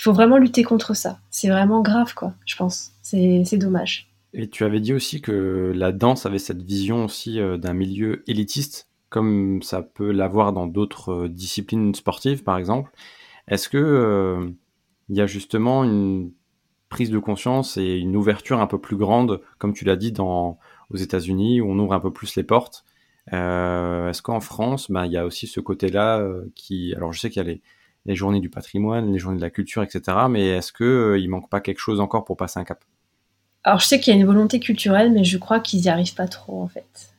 il 0.00 0.02
faut 0.02 0.14
vraiment 0.14 0.38
lutter 0.38 0.62
contre 0.62 0.94
ça. 0.94 1.18
C'est 1.28 1.50
vraiment 1.50 1.82
grave, 1.82 2.14
quoi, 2.14 2.32
je 2.46 2.56
pense. 2.56 2.92
C'est 3.02 3.58
dommage. 3.58 4.10
Et 4.32 4.48
tu 4.48 4.64
avais 4.64 4.80
dit 4.80 4.94
aussi 4.94 5.20
que 5.20 5.74
la 5.76 5.92
danse 5.92 6.24
avait 6.24 6.38
cette 6.38 6.62
vision 6.62 7.04
aussi 7.04 7.38
euh, 7.38 7.58
d'un 7.58 7.74
milieu 7.74 8.22
élitiste, 8.26 8.88
comme 9.10 9.60
ça 9.60 9.82
peut 9.82 10.10
l'avoir 10.10 10.54
dans 10.54 10.66
d'autres 10.66 11.24
euh, 11.24 11.28
disciplines 11.28 11.94
sportives, 11.94 12.44
par 12.44 12.56
exemple. 12.56 12.90
Est-ce 13.46 13.68
que 13.68 13.76
euh, 13.76 14.48
il 15.10 15.18
y 15.18 15.20
a 15.20 15.26
justement 15.26 15.84
une 15.84 16.32
prise 16.88 17.10
de 17.10 17.18
conscience 17.18 17.76
et 17.76 17.98
une 17.98 18.16
ouverture 18.16 18.58
un 18.58 18.66
peu 18.66 18.80
plus 18.80 18.96
grande, 18.96 19.42
comme 19.58 19.74
tu 19.74 19.84
l'as 19.84 19.96
dit 19.96 20.12
dans 20.12 20.58
aux 20.88 20.96
États-Unis, 20.96 21.60
où 21.60 21.70
on 21.70 21.78
ouvre 21.78 21.92
un 21.92 22.00
peu 22.00 22.10
plus 22.10 22.36
les 22.36 22.42
portes 22.42 22.86
Est-ce 23.26 24.22
qu'en 24.22 24.40
France, 24.40 24.90
ben, 24.90 25.04
il 25.04 25.12
y 25.12 25.18
a 25.18 25.26
aussi 25.26 25.46
ce 25.46 25.60
côté-là 25.60 26.26
qui... 26.56 26.94
Alors 26.96 27.12
je 27.12 27.20
sais 27.20 27.30
qu'il 27.30 27.44
y 27.44 27.46
a 27.46 27.48
les, 27.48 27.62
les, 28.06 28.14
journées 28.14 28.40
du 28.40 28.50
patrimoine, 28.50 29.12
les 29.12 29.18
journées 29.18 29.38
de 29.38 29.42
la 29.42 29.50
culture, 29.50 29.82
etc. 29.82 30.16
Mais 30.28 30.46
est-ce 30.48 30.72
qu'il 30.72 31.20
il 31.22 31.28
manque 31.28 31.48
pas 31.48 31.60
quelque 31.60 31.80
chose 31.80 32.00
encore 32.00 32.24
pour 32.24 32.36
passer 32.36 32.58
un 32.60 32.64
cap? 32.64 32.82
Alors 33.64 33.80
je 33.80 33.86
sais 33.86 34.00
qu'il 34.00 34.14
y 34.14 34.16
a 34.16 34.20
une 34.20 34.26
volonté 34.26 34.58
culturelle, 34.58 35.12
mais 35.12 35.24
je 35.24 35.36
crois 35.36 35.60
qu'ils 35.60 35.80
n'y 35.80 35.88
arrivent 35.88 36.14
pas 36.14 36.28
trop 36.28 36.62
en 36.62 36.68
fait. 36.68 37.14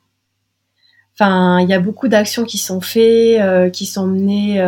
Enfin, 1.14 1.60
il 1.60 1.70
y 1.70 1.74
a 1.74 1.80
beaucoup 1.80 2.08
d'actions 2.08 2.46
qui 2.46 2.58
sont 2.58 2.82
faites, 2.82 3.72
qui 3.72 3.86
sont 3.86 4.08
menées 4.08 4.60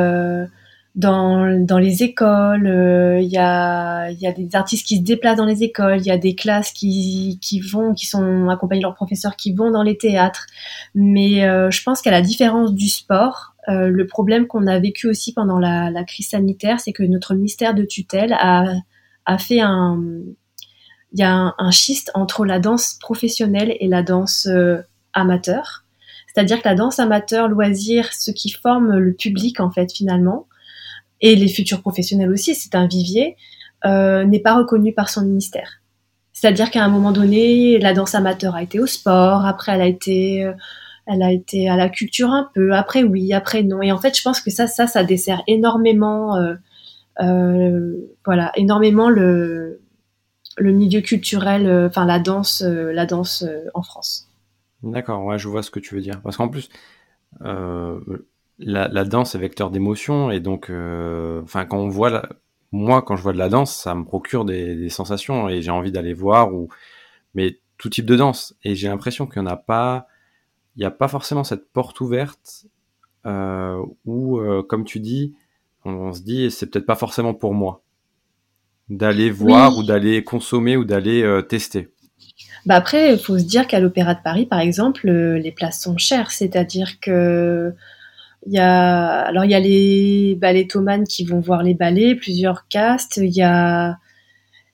dans, 0.96 1.60
dans 1.66 1.80
les 1.80 2.04
écoles, 2.04 2.68
euh, 2.68 3.20
il 3.20 3.30
y, 3.30 3.38
a, 3.38 4.12
y 4.12 4.28
a 4.28 4.32
des 4.32 4.56
artistes 4.56 4.86
qui 4.86 4.98
se 4.98 5.02
déplacent 5.02 5.38
dans 5.38 5.46
les 5.46 5.64
écoles, 5.64 5.98
il 6.00 6.06
y 6.06 6.12
a 6.12 6.18
des 6.18 6.36
classes 6.36 6.72
qui, 6.72 7.40
qui 7.42 7.60
vont, 7.60 7.94
qui 7.94 8.06
sont 8.06 8.48
accompagnés 8.50 8.82
de 8.82 8.86
leurs 8.86 8.94
professeurs, 8.94 9.36
qui 9.36 9.54
vont 9.54 9.72
dans 9.72 9.82
les 9.82 9.98
théâtres. 9.98 10.46
Mais 10.94 11.46
euh, 11.46 11.72
je 11.72 11.82
pense 11.82 12.02
qu'à 12.02 12.12
la 12.12 12.22
différence 12.22 12.74
du 12.74 12.90
sport, 12.90 13.53
euh, 13.70 13.88
le 13.88 14.08
problème 14.08 14.48
qu'on 14.48 14.68
a 14.68 14.80
vécu 14.80 15.08
aussi 15.08 15.34
pendant 15.34 15.60
la, 15.60 16.04
crise 16.04 16.30
sanitaire, 16.30 16.80
c'est 16.80 16.94
que 16.94 17.04
notre 17.04 17.34
ministère 17.34 17.74
de 17.74 17.84
tutelle 17.84 18.34
a, 18.34 18.74
fait 19.38 19.62
un... 19.62 20.02
Il 21.14 21.20
y 21.20 21.24
a 21.24 21.54
un, 21.58 21.72
schiste 21.72 22.12
entre 22.16 22.46
la 22.46 22.60
danse 22.60 22.98
professionnelle 23.00 23.76
et 23.80 23.88
la 23.88 24.02
danse 24.02 24.48
amateur. 25.14 25.86
C'est-à-dire 26.28 26.62
que 26.62 26.68
la 26.68 26.76
danse 26.76 27.00
amateur, 27.00 27.48
loisir, 27.48 28.12
ce 28.14 28.32
qui 28.32 28.50
forme 28.50 28.98
le 28.98 29.14
public 29.14 29.60
en 29.60 29.70
fait 29.70 29.92
finalement, 29.94 30.48
et 31.22 31.36
les 31.36 31.48
futurs 31.48 31.82
professionnels 31.82 32.32
aussi, 32.32 32.54
c'est 32.54 32.76
un 32.76 32.86
vivier, 32.86 33.38
euh, 33.86 34.26
n'est 34.26 34.40
pas 34.40 34.56
reconnu 34.56 34.94
par 34.94 35.10
son 35.10 35.22
ministère. 35.22 35.80
C'est-à-dire 36.34 36.70
qu'à 36.70 36.84
un 36.84 36.90
moment 36.90 37.12
donné, 37.12 37.80
la 37.80 37.94
danse 37.94 38.14
amateur 38.14 38.56
a 38.56 38.62
été 38.64 38.80
au 38.80 38.88
sport, 38.88 39.46
après 39.46 39.72
elle 39.72 39.82
a 39.82 39.88
été, 39.88 40.44
euh, 40.44 40.54
elle 41.06 41.24
a 41.24 41.32
été 41.32 41.70
à 41.70 41.76
la 41.76 41.90
culture 41.90 42.30
un 42.30 42.50
peu, 42.54 42.74
après 42.74 43.04
oui, 43.04 43.34
après 43.34 43.64
non. 43.64 43.82
Et 43.82 43.92
en 43.92 43.98
fait, 43.98 44.18
je 44.18 44.22
pense 44.22 44.42
que 44.42 44.52
ça, 44.52 44.68
ça, 44.68 44.88
ça 44.88 45.04
dessert 45.04 45.44
énormément, 45.48 46.38
euh, 46.38 46.56
euh 47.22 47.96
voilà, 48.26 48.52
énormément 48.56 49.10
le, 49.10 49.82
le 50.58 50.72
milieu 50.72 51.02
culturel, 51.02 51.70
enfin 51.88 52.06
la 52.06 52.20
danse, 52.20 52.62
la 52.62 53.06
danse 53.06 53.46
en 53.74 53.82
France. 53.82 54.30
D'accord, 54.84 55.24
ouais, 55.24 55.40
je 55.40 55.48
vois 55.48 55.64
ce 55.64 55.72
que 55.72 55.80
tu 55.80 55.96
veux 55.96 56.02
dire. 56.02 56.22
Parce 56.22 56.38
qu'en 56.38 56.50
plus, 56.50 56.70
euh, 57.42 58.00
la, 58.60 59.06
danse 59.06 59.36
est 59.36 59.40
vecteur 59.40 59.72
d'émotion 59.72 60.30
et 60.30 60.40
donc, 60.40 60.70
euh, 60.70 61.42
enfin, 61.42 61.66
quand 61.66 61.78
on 61.78 61.90
voit, 61.90 62.24
moi, 62.72 63.02
quand 63.02 63.16
je 63.16 63.24
vois 63.24 63.34
de 63.34 63.38
la 63.38 63.50
danse, 63.50 63.74
ça 63.76 63.96
me 63.96 64.04
procure 64.04 64.46
des, 64.46 64.90
sensations 64.90 65.50
et 65.50 65.62
j'ai 65.62 65.72
envie 65.72 65.92
d'aller 65.92 66.14
voir 66.14 66.54
ou, 66.54 66.68
mais 67.34 67.60
tout 67.78 67.90
type 67.90 68.06
de 68.06 68.16
danse. 68.18 68.56
Et 68.64 68.76
j'ai 68.76 68.90
l'impression 68.90 69.26
qu'il 69.26 69.42
n'y 69.42 69.48
en 69.48 69.52
a 69.52 69.58
pas, 69.58 70.08
il 70.76 70.80
n'y 70.80 70.86
a 70.86 70.92
pas 70.92 71.08
forcément 71.08 71.44
cette 71.44 71.72
porte 71.72 72.02
ouverte 72.02 72.66
euh, 73.26 73.82
où, 74.06 74.40
euh, 74.40 74.64
comme 74.64 74.86
tu 74.86 75.00
dis, 75.00 75.34
on, 75.86 76.14
se 76.14 76.22
dit, 76.22 76.52
c'est 76.52 76.68
peut-être 76.68 76.86
pas 76.86 76.96
forcément 76.96 77.34
pour 77.34 77.54
moi 77.54 77.82
d'aller 78.90 79.30
voir 79.30 79.78
ou 79.78 79.84
d'aller 79.84 80.24
consommer 80.24 80.76
ou 80.76 80.84
d'aller 80.84 81.42
tester. 81.48 81.90
Bah 82.66 82.76
après, 82.76 83.14
il 83.14 83.20
faut 83.20 83.40
se 83.40 83.46
dire 83.46 83.66
qu'à 83.66 83.80
l'Opéra 83.80 84.14
de 84.14 84.22
Paris, 84.22 84.46
par 84.46 84.60
exemple, 84.60 85.10
les 85.10 85.52
places 85.52 85.82
sont 85.82 85.98
chères, 85.98 86.32
c'est-à-dire 86.32 87.00
que 87.00 87.74
il 88.46 88.54
y 88.54 88.60
a, 88.60 89.22
alors 89.22 89.46
il 89.46 89.52
y 89.52 89.56
a 89.56 89.60
les 89.60 90.36
ballettomanes 90.36 91.06
qui 91.06 91.24
vont 91.24 91.40
voir 91.40 91.64
les 91.64 91.74
ballets, 91.74 92.16
plusieurs 92.16 92.68
castes. 92.68 93.18
Il 93.18 93.34
y 93.34 93.42
a, 93.42 93.98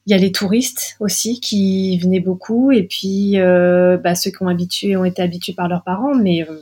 il 0.09 0.13
y 0.13 0.15
a 0.15 0.17
les 0.17 0.31
touristes 0.31 0.95
aussi 0.99 1.39
qui 1.39 1.99
venaient 1.99 2.19
beaucoup, 2.19 2.71
et 2.71 2.81
puis 2.81 3.39
euh, 3.39 3.95
bah, 3.95 4.15
ceux 4.15 4.31
qui 4.31 4.41
ont 4.41 4.47
habitué 4.47 4.97
ont 4.97 5.05
été 5.05 5.21
habitués 5.21 5.53
par 5.53 5.67
leurs 5.67 5.83
parents, 5.83 6.15
mais 6.15 6.41
euh, 6.49 6.57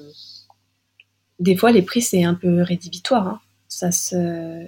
des 1.40 1.56
fois 1.56 1.72
les 1.72 1.82
prix 1.82 2.02
c'est 2.02 2.26
un 2.26 2.34
peu 2.34 2.62
rédhibitoire. 2.62 3.26
Hein. 3.26 3.40
Ça 3.70 3.94
se, 3.94 4.66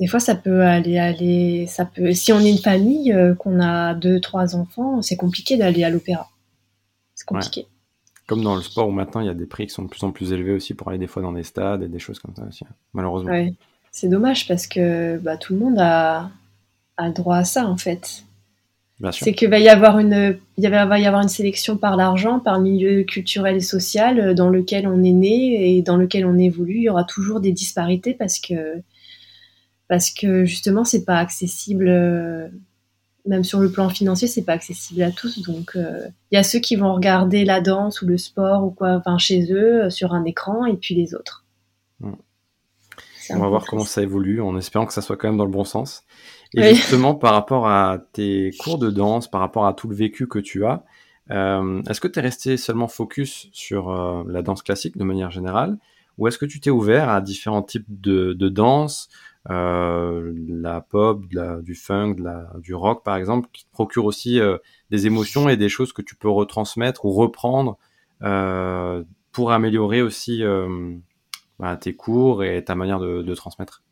des 0.00 0.08
fois 0.08 0.18
ça 0.18 0.34
peut 0.34 0.62
aller, 0.62 0.98
aller, 0.98 1.66
ça 1.68 1.84
peut. 1.84 2.12
Si 2.12 2.32
on 2.32 2.40
est 2.40 2.50
une 2.50 2.58
famille, 2.58 3.12
euh, 3.12 3.36
qu'on 3.36 3.60
a 3.60 3.94
deux, 3.94 4.18
trois 4.18 4.56
enfants, 4.56 5.00
c'est 5.00 5.16
compliqué 5.16 5.56
d'aller 5.56 5.84
à 5.84 5.90
l'opéra. 5.90 6.28
C'est 7.14 7.26
compliqué. 7.26 7.68
Comme 8.26 8.42
dans 8.42 8.56
le 8.56 8.62
sport 8.62 8.88
où 8.88 8.90
maintenant 8.90 9.20
il 9.20 9.28
y 9.28 9.30
a 9.30 9.34
des 9.34 9.46
prix 9.46 9.68
qui 9.68 9.74
sont 9.74 9.84
de 9.84 9.88
plus 9.88 10.02
en 10.02 10.10
plus 10.10 10.32
élevés 10.32 10.54
aussi 10.54 10.74
pour 10.74 10.88
aller 10.88 10.98
des 10.98 11.06
fois 11.06 11.22
dans 11.22 11.32
des 11.32 11.44
stades 11.44 11.84
et 11.84 11.88
des 11.88 12.00
choses 12.00 12.18
comme 12.18 12.34
ça 12.34 12.42
aussi, 12.48 12.64
hein, 12.68 12.74
malheureusement. 12.94 13.30
Ouais. 13.30 13.54
C'est 13.92 14.08
dommage 14.08 14.48
parce 14.48 14.66
que 14.66 15.18
bah, 15.18 15.36
tout 15.36 15.52
le 15.52 15.60
monde 15.60 15.78
a, 15.78 16.32
a 16.96 17.10
droit 17.10 17.36
à 17.36 17.44
ça 17.44 17.66
en 17.66 17.76
fait. 17.76 18.24
C'est 19.10 19.34
qu'il 19.34 19.50
va 19.50 19.58
y 19.58 19.68
avoir 19.68 19.98
une, 19.98 20.38
il 20.56 20.68
va 20.68 20.98
y 20.98 21.06
avoir 21.06 21.22
une 21.22 21.28
sélection 21.28 21.76
par 21.76 21.96
l'argent, 21.96 22.38
par 22.38 22.58
le 22.58 22.62
milieu 22.62 23.02
culturel 23.02 23.56
et 23.56 23.60
social 23.60 24.20
euh, 24.20 24.34
dans 24.34 24.48
lequel 24.48 24.86
on 24.86 25.02
est 25.02 25.12
né 25.12 25.76
et 25.76 25.82
dans 25.82 25.96
lequel 25.96 26.24
on 26.24 26.38
évolue. 26.38 26.76
Il 26.76 26.82
y 26.82 26.88
aura 26.88 27.04
toujours 27.04 27.40
des 27.40 27.52
disparités 27.52 28.14
parce 28.14 28.38
que, 28.38 28.82
parce 29.88 30.10
que 30.10 30.44
justement 30.44 30.84
c'est 30.84 31.04
pas 31.04 31.18
accessible 31.18 31.88
euh, 31.88 32.48
même 33.26 33.44
sur 33.44 33.58
le 33.58 33.70
plan 33.70 33.88
financier, 33.88 34.28
c'est 34.28 34.42
pas 34.42 34.52
accessible 34.52 35.02
à 35.02 35.10
tous. 35.10 35.42
Donc, 35.42 35.72
il 35.74 35.80
euh, 35.80 36.08
y 36.30 36.36
a 36.36 36.42
ceux 36.42 36.58
qui 36.58 36.76
vont 36.76 36.92
regarder 36.94 37.44
la 37.44 37.60
danse 37.60 38.02
ou 38.02 38.06
le 38.06 38.18
sport 38.18 38.64
ou 38.64 38.70
quoi, 38.70 38.96
enfin 38.96 39.16
chez 39.18 39.50
eux, 39.50 39.88
sur 39.88 40.12
un 40.12 40.24
écran, 40.24 40.66
et 40.66 40.76
puis 40.76 40.94
les 40.94 41.14
autres. 41.14 41.44
Hmm. 42.00 42.12
On 43.30 43.38
va 43.38 43.48
voir 43.48 43.64
comment 43.66 43.84
ça 43.84 44.02
évolue, 44.02 44.42
en 44.42 44.56
espérant 44.58 44.84
que 44.84 44.92
ça 44.92 45.00
soit 45.00 45.16
quand 45.16 45.28
même 45.28 45.38
dans 45.38 45.46
le 45.46 45.50
bon 45.50 45.64
sens. 45.64 46.03
Et 46.56 46.74
justement, 46.74 47.14
par 47.14 47.32
rapport 47.32 47.68
à 47.68 47.98
tes 48.12 48.52
cours 48.58 48.78
de 48.78 48.90
danse, 48.90 49.28
par 49.28 49.40
rapport 49.40 49.66
à 49.66 49.74
tout 49.74 49.88
le 49.88 49.94
vécu 49.94 50.26
que 50.26 50.38
tu 50.38 50.64
as, 50.64 50.84
euh, 51.30 51.82
est-ce 51.88 52.00
que 52.00 52.08
tu 52.08 52.18
es 52.18 52.22
resté 52.22 52.56
seulement 52.56 52.88
focus 52.88 53.48
sur 53.52 53.92
la 54.26 54.42
danse 54.42 54.62
classique 54.62 54.96
de 54.96 55.04
manière 55.04 55.30
générale, 55.30 55.78
ou 56.18 56.28
est-ce 56.28 56.38
que 56.38 56.46
tu 56.46 56.60
t'es 56.60 56.70
ouvert 56.70 57.08
à 57.08 57.20
différents 57.20 57.62
types 57.62 57.86
de, 57.88 58.32
de 58.34 58.48
danse, 58.48 59.08
euh, 59.50 60.32
la 60.48 60.80
pop, 60.80 61.22
du 61.62 61.74
funk, 61.74 62.16
du 62.58 62.74
rock 62.74 63.04
par 63.04 63.16
exemple, 63.16 63.48
qui 63.52 63.64
te 63.64 63.70
procure 63.70 64.06
aussi 64.06 64.40
euh, 64.40 64.56
des 64.90 65.06
émotions 65.06 65.48
et 65.48 65.56
des 65.56 65.68
choses 65.68 65.92
que 65.92 66.02
tu 66.02 66.14
peux 66.14 66.30
retransmettre 66.30 67.04
ou 67.04 67.10
reprendre 67.10 67.76
euh, 68.22 69.04
pour 69.32 69.52
améliorer 69.52 70.00
aussi 70.00 70.42
bah, 71.58 71.76
tes 71.76 71.94
cours 71.94 72.44
et 72.44 72.64
ta 72.64 72.74
manière 72.74 73.00
de, 73.00 73.34
transmettre? 73.34 73.82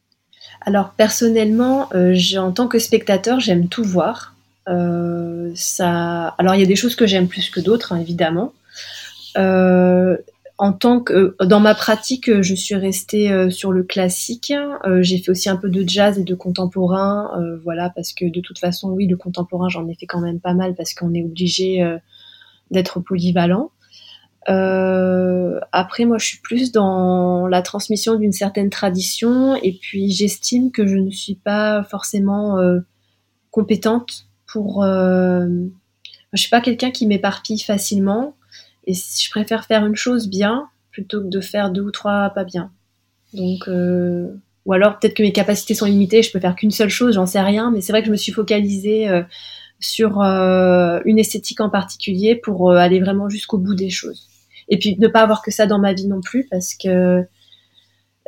Alors 0.60 0.90
personnellement, 0.90 1.88
en 1.92 2.52
tant 2.52 2.68
que 2.68 2.78
spectateur, 2.78 3.40
j'aime 3.40 3.68
tout 3.68 3.84
voir. 3.84 4.34
ça... 4.66 6.26
Alors 6.38 6.54
il 6.54 6.60
y 6.60 6.64
a 6.64 6.66
des 6.66 6.76
choses 6.76 6.94
que 6.96 7.06
j'aime 7.06 7.28
plus 7.28 7.50
que 7.50 7.60
d'autres, 7.60 7.92
hein, 7.92 8.00
évidemment 8.00 8.52
en 10.62 10.72
tant 10.72 11.00
que 11.00 11.34
dans 11.44 11.58
ma 11.58 11.74
pratique, 11.74 12.40
je 12.40 12.54
suis 12.54 12.76
restée 12.76 13.32
euh, 13.32 13.50
sur 13.50 13.72
le 13.72 13.82
classique. 13.82 14.52
Euh, 14.86 15.02
j'ai 15.02 15.18
fait 15.18 15.32
aussi 15.32 15.48
un 15.48 15.56
peu 15.56 15.68
de 15.68 15.82
jazz 15.88 16.20
et 16.20 16.22
de 16.22 16.34
contemporain, 16.36 17.32
euh, 17.36 17.58
voilà, 17.64 17.90
parce 17.90 18.12
que 18.12 18.26
de 18.26 18.40
toute 18.40 18.60
façon, 18.60 18.90
oui, 18.90 19.08
le 19.08 19.16
contemporain, 19.16 19.68
j'en 19.68 19.88
ai 19.88 19.94
fait 19.96 20.06
quand 20.06 20.20
même 20.20 20.38
pas 20.38 20.54
mal 20.54 20.76
parce 20.76 20.94
qu'on 20.94 21.14
est 21.14 21.24
obligé 21.24 21.84
d'être 22.70 23.00
polyvalent. 23.00 23.72
Après, 24.46 26.04
moi, 26.04 26.18
je 26.18 26.26
suis 26.26 26.40
plus 26.40 26.72
dans 26.72 27.46
la 27.46 27.62
transmission 27.62 28.16
d'une 28.16 28.32
certaine 28.32 28.70
tradition, 28.70 29.56
et 29.56 29.78
puis 29.80 30.10
j'estime 30.10 30.70
que 30.70 30.86
je 30.86 30.96
ne 30.96 31.10
suis 31.10 31.36
pas 31.36 31.84
forcément 31.84 32.58
compétente 33.50 34.26
pour. 34.46 34.84
je 34.84 35.70
suis 36.34 36.50
pas 36.50 36.60
quelqu'un 36.60 36.90
qui 36.90 37.06
m'éparpille 37.06 37.60
facilement. 37.60 38.34
Et 38.86 38.94
je 38.94 39.30
préfère 39.30 39.64
faire 39.64 39.86
une 39.86 39.96
chose 39.96 40.28
bien 40.28 40.68
plutôt 40.90 41.22
que 41.22 41.28
de 41.28 41.40
faire 41.40 41.70
deux 41.70 41.82
ou 41.82 41.90
trois 41.90 42.30
pas 42.30 42.44
bien. 42.44 42.70
Donc, 43.32 43.68
euh, 43.68 44.28
ou 44.66 44.72
alors 44.72 44.98
peut-être 44.98 45.14
que 45.14 45.22
mes 45.22 45.32
capacités 45.32 45.74
sont 45.74 45.86
limitées, 45.86 46.22
je 46.22 46.30
peux 46.30 46.40
faire 46.40 46.54
qu'une 46.54 46.70
seule 46.70 46.88
chose, 46.88 47.14
j'en 47.14 47.26
sais 47.26 47.40
rien, 47.40 47.70
mais 47.70 47.80
c'est 47.80 47.92
vrai 47.92 48.02
que 48.02 48.06
je 48.06 48.12
me 48.12 48.16
suis 48.16 48.32
focalisée 48.32 49.08
euh, 49.08 49.22
sur 49.80 50.20
euh, 50.20 51.00
une 51.04 51.18
esthétique 51.18 51.60
en 51.60 51.70
particulier 51.70 52.36
pour 52.36 52.70
euh, 52.70 52.76
aller 52.76 53.00
vraiment 53.00 53.28
jusqu'au 53.28 53.58
bout 53.58 53.74
des 53.74 53.90
choses. 53.90 54.28
Et 54.68 54.78
puis 54.78 54.96
ne 54.98 55.08
pas 55.08 55.20
avoir 55.20 55.42
que 55.42 55.50
ça 55.50 55.66
dans 55.66 55.78
ma 55.78 55.92
vie 55.92 56.06
non 56.06 56.20
plus, 56.20 56.46
parce 56.50 56.74
que 56.74 57.24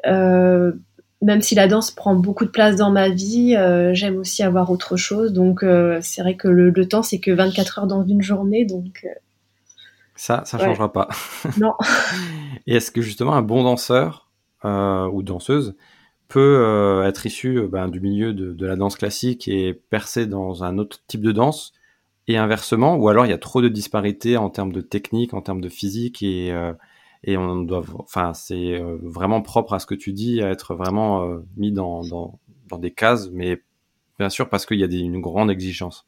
euh, 0.07 0.73
même 1.23 1.41
si 1.41 1.55
la 1.55 1.69
danse 1.69 1.91
prend 1.91 2.15
beaucoup 2.15 2.45
de 2.45 2.51
place 2.51 2.77
dans 2.77 2.91
ma 2.91 3.09
vie, 3.09 3.57
j'aime 3.93 4.17
aussi 4.17 4.43
avoir 4.43 4.71
autre 4.71 4.97
chose. 4.97 5.33
Donc 5.33 5.65
c'est 6.03 6.23
vrai 6.23 6.37
que 6.37 6.49
le, 6.49 6.71
le 6.71 6.89
temps, 6.89 7.03
c'est 7.03 7.19
que 7.19 7.31
24 7.31 7.79
heures 7.79 7.87
dans 7.87 8.05
une 8.05 8.23
journée, 8.23 8.67
donc 8.67 9.07
ça, 10.17 10.43
ça 10.45 10.59
changera 10.59 10.93
pas. 10.93 11.09
Non. 11.59 11.75
Et 12.67 12.77
est-ce 12.77 12.91
que 12.91 13.03
justement 13.03 13.35
un 13.35 13.43
bon 13.43 13.65
danseur 13.65 14.31
euh, 14.65 15.07
ou 15.09 15.23
danseuse 15.23 15.77
peut 16.29 16.59
euh, 16.61 17.07
être 17.07 17.27
issu 17.27 17.59
euh, 17.59 17.69
ben, 17.69 17.89
du 17.89 18.01
milieu 18.01 18.33
de, 18.33 18.67
la 18.67 18.77
danse 18.77 18.97
classique 18.97 19.49
et 19.49 19.75
percer 19.75 20.27
dans 20.27 20.65
un 20.65 20.79
autre 20.79 20.99
type 21.07 21.21
de 21.21 21.33
danse 21.33 21.73
et 22.29 22.37
inversement 22.37 22.97
ou 22.97 23.09
alors 23.09 23.27
il 23.27 23.31
y 23.31 23.35
a 23.35 23.39
trop 23.39 23.61
de 23.63 23.69
disparités 23.69 24.37
en 24.37 24.51
termes 24.51 24.73
de 24.73 24.81
technique, 24.81 25.35
en 25.35 25.43
termes 25.43 25.61
de 25.61 25.69
physique 25.69 26.23
et, 26.23 26.55
et 27.23 27.37
on 27.37 27.57
doit, 27.57 27.85
enfin 27.99 28.33
c'est 28.35 28.81
vraiment 29.03 29.43
propre 29.43 29.75
à 29.75 29.79
ce 29.79 29.87
que 29.87 29.95
tu 29.95 30.13
dis, 30.13 30.41
à 30.41 30.51
être 30.51 30.75
vraiment 30.75 31.29
mis 31.57 31.71
dans, 31.73 32.03
dans, 32.05 32.79
des 32.79 32.91
cases, 32.91 33.31
mais 33.31 33.63
bien 34.19 34.31
sûr 34.31 34.49
parce 34.49 34.67
qu'il 34.67 34.81
y 34.81 34.85
a 34.85 34.87
une 34.87 35.21
grande 35.21 35.51
exigence. 35.51 36.07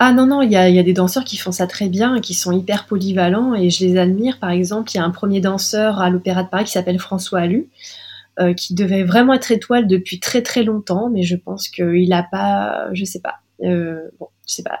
Ah 0.00 0.12
non, 0.12 0.26
non, 0.26 0.42
il 0.42 0.52
y 0.52 0.56
a, 0.56 0.68
y 0.68 0.78
a, 0.78 0.84
des 0.84 0.92
danseurs 0.92 1.24
qui 1.24 1.36
font 1.36 1.50
ça 1.50 1.66
très 1.66 1.88
bien, 1.88 2.20
qui 2.20 2.34
sont 2.34 2.52
hyper 2.52 2.86
polyvalents 2.86 3.54
et 3.54 3.68
je 3.68 3.84
les 3.84 3.98
admire. 3.98 4.38
Par 4.38 4.50
exemple, 4.50 4.92
il 4.92 4.98
y 4.98 5.00
a 5.00 5.04
un 5.04 5.10
premier 5.10 5.40
danseur 5.40 6.00
à 6.00 6.08
l'Opéra 6.08 6.44
de 6.44 6.48
Paris 6.48 6.66
qui 6.66 6.70
s'appelle 6.70 7.00
François 7.00 7.42
euh, 8.38 8.54
qui 8.54 8.74
devait 8.74 9.02
vraiment 9.02 9.34
être 9.34 9.50
étoile 9.50 9.88
depuis 9.88 10.20
très 10.20 10.42
très 10.42 10.62
longtemps, 10.62 11.10
mais 11.10 11.24
je 11.24 11.34
pense 11.34 11.68
qu'il 11.68 12.08
n'a 12.08 12.22
pas, 12.22 12.86
je 12.92 13.04
sais 13.04 13.20
pas, 13.20 13.40
euh, 13.64 14.02
bon, 14.20 14.28
je 14.46 14.54
sais 14.54 14.62
pas. 14.62 14.78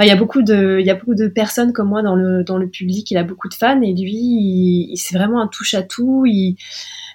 Il 0.00 0.06
y 0.06 0.10
a 0.10 0.16
beaucoup 0.16 0.42
de, 0.42 0.78
il 0.78 0.86
y 0.86 0.90
a 0.90 0.94
beaucoup 0.94 1.14
de 1.14 1.26
personnes 1.26 1.72
comme 1.72 1.88
moi 1.88 2.02
dans 2.02 2.14
le 2.14 2.44
dans 2.44 2.58
le 2.58 2.68
public. 2.68 3.10
Il 3.10 3.16
a 3.16 3.24
beaucoup 3.24 3.48
de 3.48 3.54
fans 3.54 3.80
et 3.80 3.94
lui, 3.94 4.12
il, 4.12 4.96
c'est 4.96 5.16
vraiment 5.16 5.40
un 5.40 5.48
touche 5.48 5.74
à 5.74 5.82
tout. 5.82 6.24
Il, 6.26 6.56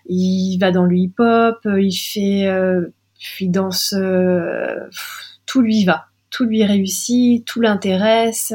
il 0.08 0.58
va 0.58 0.72
dans 0.72 0.86
le 0.86 0.96
hip 0.96 1.14
hop, 1.20 1.60
il 1.66 1.92
fait, 1.92 2.48
euh, 2.48 2.88
il 3.40 3.52
danse, 3.52 3.94
euh, 3.96 4.76
tout 5.46 5.62
lui 5.62 5.86
va, 5.86 6.08
tout 6.30 6.46
lui 6.46 6.64
réussit, 6.64 7.46
tout 7.46 7.62
l'intéresse. 7.62 8.54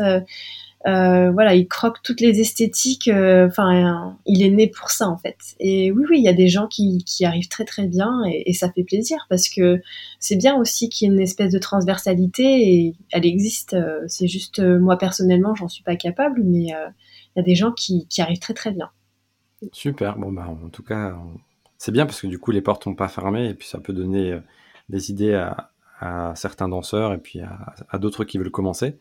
Euh, 0.86 1.32
voilà, 1.32 1.54
il 1.54 1.66
croque 1.66 2.00
toutes 2.02 2.20
les 2.20 2.40
esthétiques. 2.40 3.08
Euh, 3.08 3.48
enfin, 3.48 4.16
il 4.24 4.42
est 4.44 4.50
né 4.50 4.68
pour 4.68 4.90
ça 4.90 5.08
en 5.08 5.16
fait. 5.16 5.36
Et 5.58 5.90
oui, 5.90 6.04
oui, 6.08 6.18
il 6.18 6.24
y 6.24 6.28
a 6.28 6.32
des 6.32 6.48
gens 6.48 6.68
qui, 6.68 7.02
qui 7.04 7.24
arrivent 7.24 7.48
très 7.48 7.64
très 7.64 7.86
bien 7.86 8.22
et, 8.26 8.52
ça 8.52 8.70
fait 8.70 8.84
plaisir 8.84 9.26
parce 9.28 9.48
que 9.48 9.82
c'est 10.18 10.36
bien 10.36 10.56
aussi 10.56 10.88
qu'il 10.88 11.06
y 11.06 11.10
ait 11.10 11.14
une 11.14 11.20
espèce 11.20 11.52
de 11.52 11.58
transversalité 11.58 12.44
et 12.44 12.94
elle 13.10 13.26
existe. 13.26 13.74
Euh, 13.74 14.04
c'est 14.06 14.28
juste 14.28 14.60
moi 14.60 14.96
personnellement, 14.96 15.54
j'en 15.54 15.68
suis 15.68 15.82
pas 15.82 15.96
capable, 15.96 16.42
mais 16.44 16.66
il 16.66 17.36
y 17.36 17.40
a 17.40 17.42
des 17.42 17.54
gens 17.54 17.72
qui, 17.72 18.06
qui 18.08 18.22
arrivent 18.22 18.38
très 18.38 18.54
très 18.54 18.70
bien. 18.70 18.90
Super. 19.72 20.16
Bon 20.16 20.32
bah 20.32 20.48
en 20.48 20.68
tout 20.68 20.82
cas, 20.82 21.18
c'est 21.78 21.92
bien 21.92 22.06
parce 22.06 22.20
que 22.20 22.28
du 22.28 22.38
coup 22.38 22.52
les 22.52 22.62
portes 22.62 22.84
sont 22.84 22.94
pas 22.94 23.08
fermées 23.08 23.48
et 23.48 23.54
puis 23.54 23.66
ça 23.68 23.78
peut 23.78 23.92
donner 23.92 24.38
des 24.88 25.10
idées 25.10 25.34
à, 25.34 25.70
à 26.00 26.34
certains 26.34 26.68
danseurs 26.68 27.12
et 27.12 27.18
puis 27.18 27.40
à, 27.40 27.98
d'autres 27.98 28.24
qui 28.24 28.38
veulent 28.38 28.50
commencer. 28.50 28.98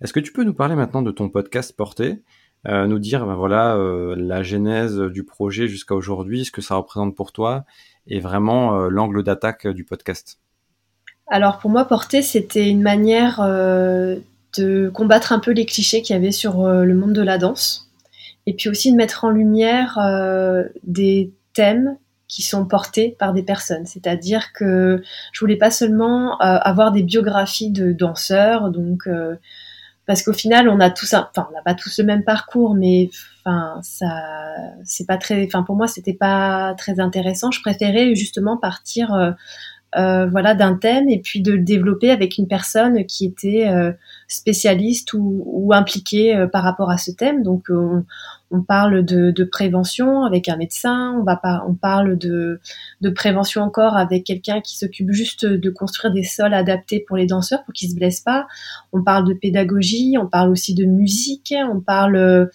Est-ce 0.00 0.12
que 0.12 0.20
tu 0.20 0.32
peux 0.32 0.44
nous 0.44 0.54
parler 0.54 0.74
maintenant 0.74 1.02
de 1.02 1.10
ton 1.10 1.28
podcast 1.28 1.74
Porté 1.76 2.22
euh, 2.66 2.86
nous 2.86 2.98
dire 2.98 3.26
ben 3.26 3.34
voilà 3.34 3.76
euh, 3.76 4.14
la 4.16 4.42
genèse 4.42 4.98
du 4.98 5.22
projet 5.22 5.68
jusqu'à 5.68 5.94
aujourd'hui, 5.94 6.46
ce 6.46 6.50
que 6.50 6.62
ça 6.62 6.76
représente 6.76 7.14
pour 7.14 7.30
toi 7.30 7.64
et 8.06 8.20
vraiment 8.20 8.80
euh, 8.80 8.88
l'angle 8.88 9.22
d'attaque 9.22 9.66
du 9.66 9.84
podcast? 9.84 10.38
Alors 11.26 11.58
pour 11.58 11.70
moi, 11.70 11.84
Porté, 11.84 12.22
c'était 12.22 12.68
une 12.68 12.82
manière 12.82 13.40
de 13.40 14.88
combattre 14.90 15.32
un 15.32 15.38
peu 15.38 15.52
les 15.52 15.66
clichés 15.66 16.02
qu'il 16.02 16.14
y 16.14 16.18
avait 16.18 16.32
sur 16.32 16.66
le 16.66 16.94
monde 16.94 17.14
de 17.14 17.22
la 17.22 17.38
danse 17.38 17.90
et 18.44 18.54
puis 18.54 18.68
aussi 18.68 18.92
de 18.92 18.96
mettre 18.96 19.24
en 19.24 19.30
lumière 19.30 19.98
des 20.82 21.32
thèmes 21.54 21.96
qui 22.28 22.42
sont 22.42 22.66
portés 22.66 23.16
par 23.18 23.32
des 23.32 23.42
personnes. 23.42 23.86
C'est-à-dire 23.86 24.52
que 24.52 25.02
je 25.32 25.40
voulais 25.40 25.56
pas 25.56 25.70
seulement 25.70 26.40
euh, 26.40 26.58
avoir 26.58 26.92
des 26.92 27.02
biographies 27.02 27.70
de 27.70 27.92
danseurs, 27.92 28.70
donc 28.70 29.06
euh, 29.06 29.36
parce 30.06 30.22
qu'au 30.22 30.32
final 30.32 30.68
on 30.68 30.80
a 30.80 30.90
tous, 30.90 31.14
enfin 31.14 31.46
on 31.50 31.54
n'a 31.54 31.62
pas 31.62 31.74
tous 31.74 31.98
le 31.98 32.04
même 32.04 32.24
parcours, 32.24 32.74
mais 32.74 33.10
enfin 33.40 33.78
ça, 33.82 34.08
c'est 34.84 35.06
pas 35.06 35.16
très, 35.16 35.44
enfin 35.46 35.62
pour 35.62 35.76
moi 35.76 35.86
c'était 35.86 36.14
pas 36.14 36.74
très 36.76 37.00
intéressant. 37.00 37.50
Je 37.50 37.60
préférais 37.60 38.14
justement 38.14 38.56
partir 38.56 39.34
euh, 39.96 40.26
voilà 40.26 40.54
d'un 40.54 40.74
thème 40.74 41.08
et 41.08 41.20
puis 41.20 41.40
de 41.40 41.52
le 41.52 41.62
développer 41.62 42.10
avec 42.10 42.36
une 42.38 42.48
personne 42.48 43.06
qui 43.06 43.26
était 43.26 43.68
euh, 43.68 43.92
spécialiste 44.26 45.12
ou, 45.12 45.42
ou 45.46 45.72
impliquée 45.72 46.36
euh, 46.36 46.48
par 46.48 46.64
rapport 46.64 46.90
à 46.90 46.98
ce 46.98 47.12
thème. 47.12 47.42
Donc 47.42 47.68
on, 47.70 48.04
parle 48.68 49.04
de, 49.04 49.44
prévention 49.44 50.22
avec 50.22 50.48
un 50.48 50.56
médecin, 50.56 51.16
on 51.18 51.24
va 51.24 51.36
pas, 51.36 51.64
on 51.68 51.74
parle 51.74 52.16
de, 52.16 52.60
de 53.00 53.10
prévention 53.10 53.62
encore 53.62 53.96
avec 53.96 54.22
quelqu'un 54.24 54.60
qui 54.60 54.78
s'occupe 54.78 55.10
juste 55.10 55.44
de 55.44 55.70
construire 55.70 56.12
des 56.12 56.22
sols 56.22 56.54
adaptés 56.54 57.04
pour 57.06 57.16
les 57.16 57.26
danseurs 57.26 57.64
pour 57.64 57.74
qu'ils 57.74 57.90
se 57.90 57.96
blessent 57.96 58.20
pas. 58.20 58.46
On 58.92 59.02
parle 59.02 59.26
de 59.26 59.34
pédagogie, 59.34 60.14
on 60.20 60.28
parle 60.28 60.50
aussi 60.50 60.74
de 60.74 60.84
musique, 60.84 61.52
on 61.68 61.80
parle 61.80 62.48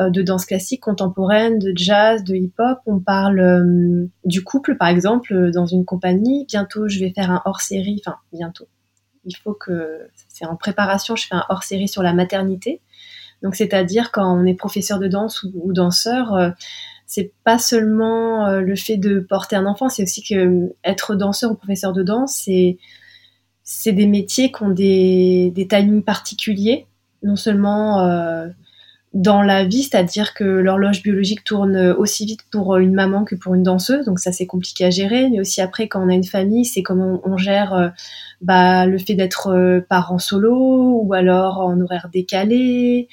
de 0.00 0.22
danse 0.22 0.44
classique, 0.44 0.80
contemporaine, 0.80 1.58
de 1.58 1.72
jazz, 1.76 2.24
de 2.24 2.34
hip-hop. 2.34 2.78
On 2.86 2.98
parle 2.98 3.40
euh, 3.40 4.06
du 4.24 4.42
couple, 4.42 4.76
par 4.76 4.88
exemple, 4.88 5.32
euh, 5.32 5.50
dans 5.50 5.66
une 5.66 5.84
compagnie. 5.84 6.46
Bientôt, 6.46 6.88
je 6.88 6.98
vais 6.98 7.10
faire 7.10 7.30
un 7.30 7.42
hors-série. 7.44 8.02
Enfin, 8.04 8.16
bientôt. 8.32 8.66
Il 9.24 9.36
faut 9.36 9.54
que 9.54 10.08
c'est 10.28 10.46
en 10.46 10.56
préparation. 10.56 11.14
Je 11.16 11.26
fais 11.26 11.34
un 11.34 11.44
hors-série 11.48 11.88
sur 11.88 12.02
la 12.02 12.12
maternité. 12.12 12.80
Donc, 13.42 13.54
c'est-à-dire 13.54 14.10
quand 14.10 14.36
on 14.36 14.44
est 14.44 14.54
professeur 14.54 14.98
de 14.98 15.06
danse 15.06 15.44
ou, 15.54 15.72
danseur, 15.72 16.52
c'est 17.06 17.32
pas 17.44 17.58
seulement 17.58 18.50
le 18.58 18.76
fait 18.76 18.96
de 18.96 19.20
porter 19.20 19.56
un 19.56 19.66
enfant, 19.66 19.88
c'est 19.88 20.02
aussi 20.02 20.22
que 20.22 20.74
être 20.82 21.14
danseur 21.14 21.52
ou 21.52 21.54
professeur 21.54 21.92
de 21.92 22.02
danse, 22.02 22.40
c'est 22.44 22.78
c'est 23.62 23.92
des 23.92 24.06
métiers 24.06 24.52
qui 24.52 24.62
ont 24.62 24.70
des, 24.70 25.50
des 25.54 25.66
timings 25.66 26.02
particuliers, 26.02 26.86
non 27.22 27.36
seulement 27.36 28.00
dans 29.14 29.42
la 29.42 29.64
vie, 29.64 29.84
c'est-à-dire 29.84 30.34
que 30.34 30.42
l'horloge 30.42 31.00
biologique 31.02 31.44
tourne 31.44 31.76
aussi 31.96 32.26
vite 32.26 32.40
pour 32.50 32.76
une 32.78 32.92
maman 32.92 33.24
que 33.24 33.36
pour 33.36 33.54
une 33.54 33.62
danseuse, 33.62 34.04
donc 34.06 34.18
ça 34.18 34.32
c'est 34.32 34.46
compliqué 34.46 34.84
à 34.84 34.90
gérer. 34.90 35.30
Mais 35.30 35.38
aussi 35.38 35.60
après, 35.60 35.86
quand 35.86 36.04
on 36.04 36.08
a 36.08 36.14
une 36.14 36.24
famille, 36.24 36.64
c'est 36.64 36.82
comment 36.82 37.20
on, 37.24 37.36
gère 37.36 37.74
euh, 37.74 37.88
bah, 38.40 38.86
le 38.86 38.98
fait 38.98 39.14
d'être 39.14 39.48
euh, 39.48 39.80
parent 39.88 40.18
solo 40.18 41.00
ou 41.00 41.14
alors 41.14 41.60
en 41.60 41.80
horaire 41.80 42.08
décalé 42.12 43.08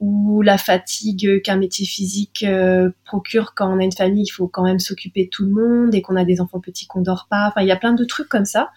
ou 0.00 0.42
la 0.42 0.58
fatigue 0.58 1.40
qu'un 1.42 1.56
métier 1.56 1.86
physique 1.86 2.44
euh, 2.46 2.90
procure 3.06 3.54
quand 3.54 3.74
on 3.74 3.80
a 3.80 3.84
une 3.84 3.92
famille, 3.92 4.24
il 4.24 4.30
faut 4.30 4.48
quand 4.48 4.64
même 4.64 4.78
s'occuper 4.78 5.24
de 5.24 5.30
tout 5.30 5.46
le 5.46 5.50
monde 5.50 5.94
et 5.94 6.02
qu'on 6.02 6.16
a 6.16 6.26
des 6.26 6.42
enfants 6.42 6.60
petits 6.60 6.86
qu'on 6.86 7.00
dort 7.00 7.26
pas. 7.30 7.48
Enfin, 7.48 7.62
il 7.62 7.68
y 7.68 7.72
a 7.72 7.76
plein 7.76 7.94
de 7.94 8.04
trucs 8.04 8.28
comme 8.28 8.44
ça. 8.44 8.68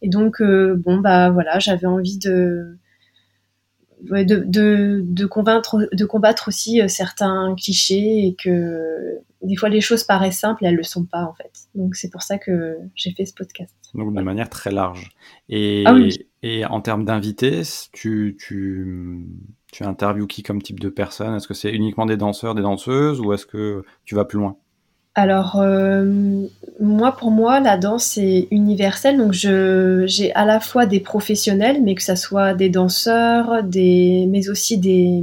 Et 0.00 0.08
donc, 0.08 0.42
bon, 0.42 0.98
bah 0.98 1.30
voilà, 1.30 1.58
j'avais 1.60 1.86
envie 1.86 2.18
de 2.18 2.76
de, 4.10 4.42
de, 4.46 5.00
de, 5.02 5.26
convaincre, 5.26 5.88
de 5.92 6.04
combattre 6.04 6.48
aussi 6.48 6.80
euh, 6.80 6.88
certains 6.88 7.54
clichés 7.56 8.26
et 8.26 8.34
que 8.34 9.18
des 9.42 9.56
fois 9.56 9.68
les 9.68 9.80
choses 9.80 10.04
paraissent 10.04 10.38
simples 10.38 10.64
et 10.64 10.68
elles 10.68 10.76
le 10.76 10.82
sont 10.82 11.04
pas 11.04 11.24
en 11.24 11.34
fait. 11.34 11.52
Donc 11.74 11.96
c'est 11.96 12.10
pour 12.10 12.22
ça 12.22 12.38
que 12.38 12.76
j'ai 12.94 13.12
fait 13.12 13.24
ce 13.24 13.34
podcast. 13.34 13.74
Donc 13.94 14.14
de 14.14 14.22
manière 14.22 14.48
très 14.48 14.70
large. 14.70 15.10
Et, 15.48 15.84
ah 15.86 15.96
et 16.42 16.64
en 16.66 16.80
termes 16.80 17.04
d'invités, 17.04 17.62
tu, 17.92 18.36
tu, 18.38 19.26
tu 19.72 19.84
interviews 19.84 20.26
qui 20.26 20.42
comme 20.42 20.60
type 20.60 20.80
de 20.80 20.88
personne 20.88 21.34
Est-ce 21.34 21.48
que 21.48 21.54
c'est 21.54 21.70
uniquement 21.70 22.06
des 22.06 22.16
danseurs, 22.16 22.54
des 22.54 22.62
danseuses 22.62 23.20
ou 23.20 23.32
est-ce 23.32 23.46
que 23.46 23.84
tu 24.04 24.14
vas 24.14 24.24
plus 24.24 24.38
loin? 24.38 24.56
Alors, 25.14 25.60
euh, 25.60 26.04
moi, 26.80 27.16
pour 27.16 27.30
moi, 27.30 27.60
la 27.60 27.76
danse 27.76 28.18
est 28.18 28.48
universelle. 28.50 29.16
Donc, 29.16 29.32
j'ai 29.32 30.34
à 30.34 30.44
la 30.44 30.58
fois 30.58 30.86
des 30.86 31.00
professionnels, 31.00 31.82
mais 31.82 31.94
que 31.94 32.02
ce 32.02 32.16
soit 32.16 32.54
des 32.54 32.68
danseurs, 32.68 33.62
des, 33.62 34.26
mais 34.28 34.48
aussi 34.48 34.76
des, 34.78 35.22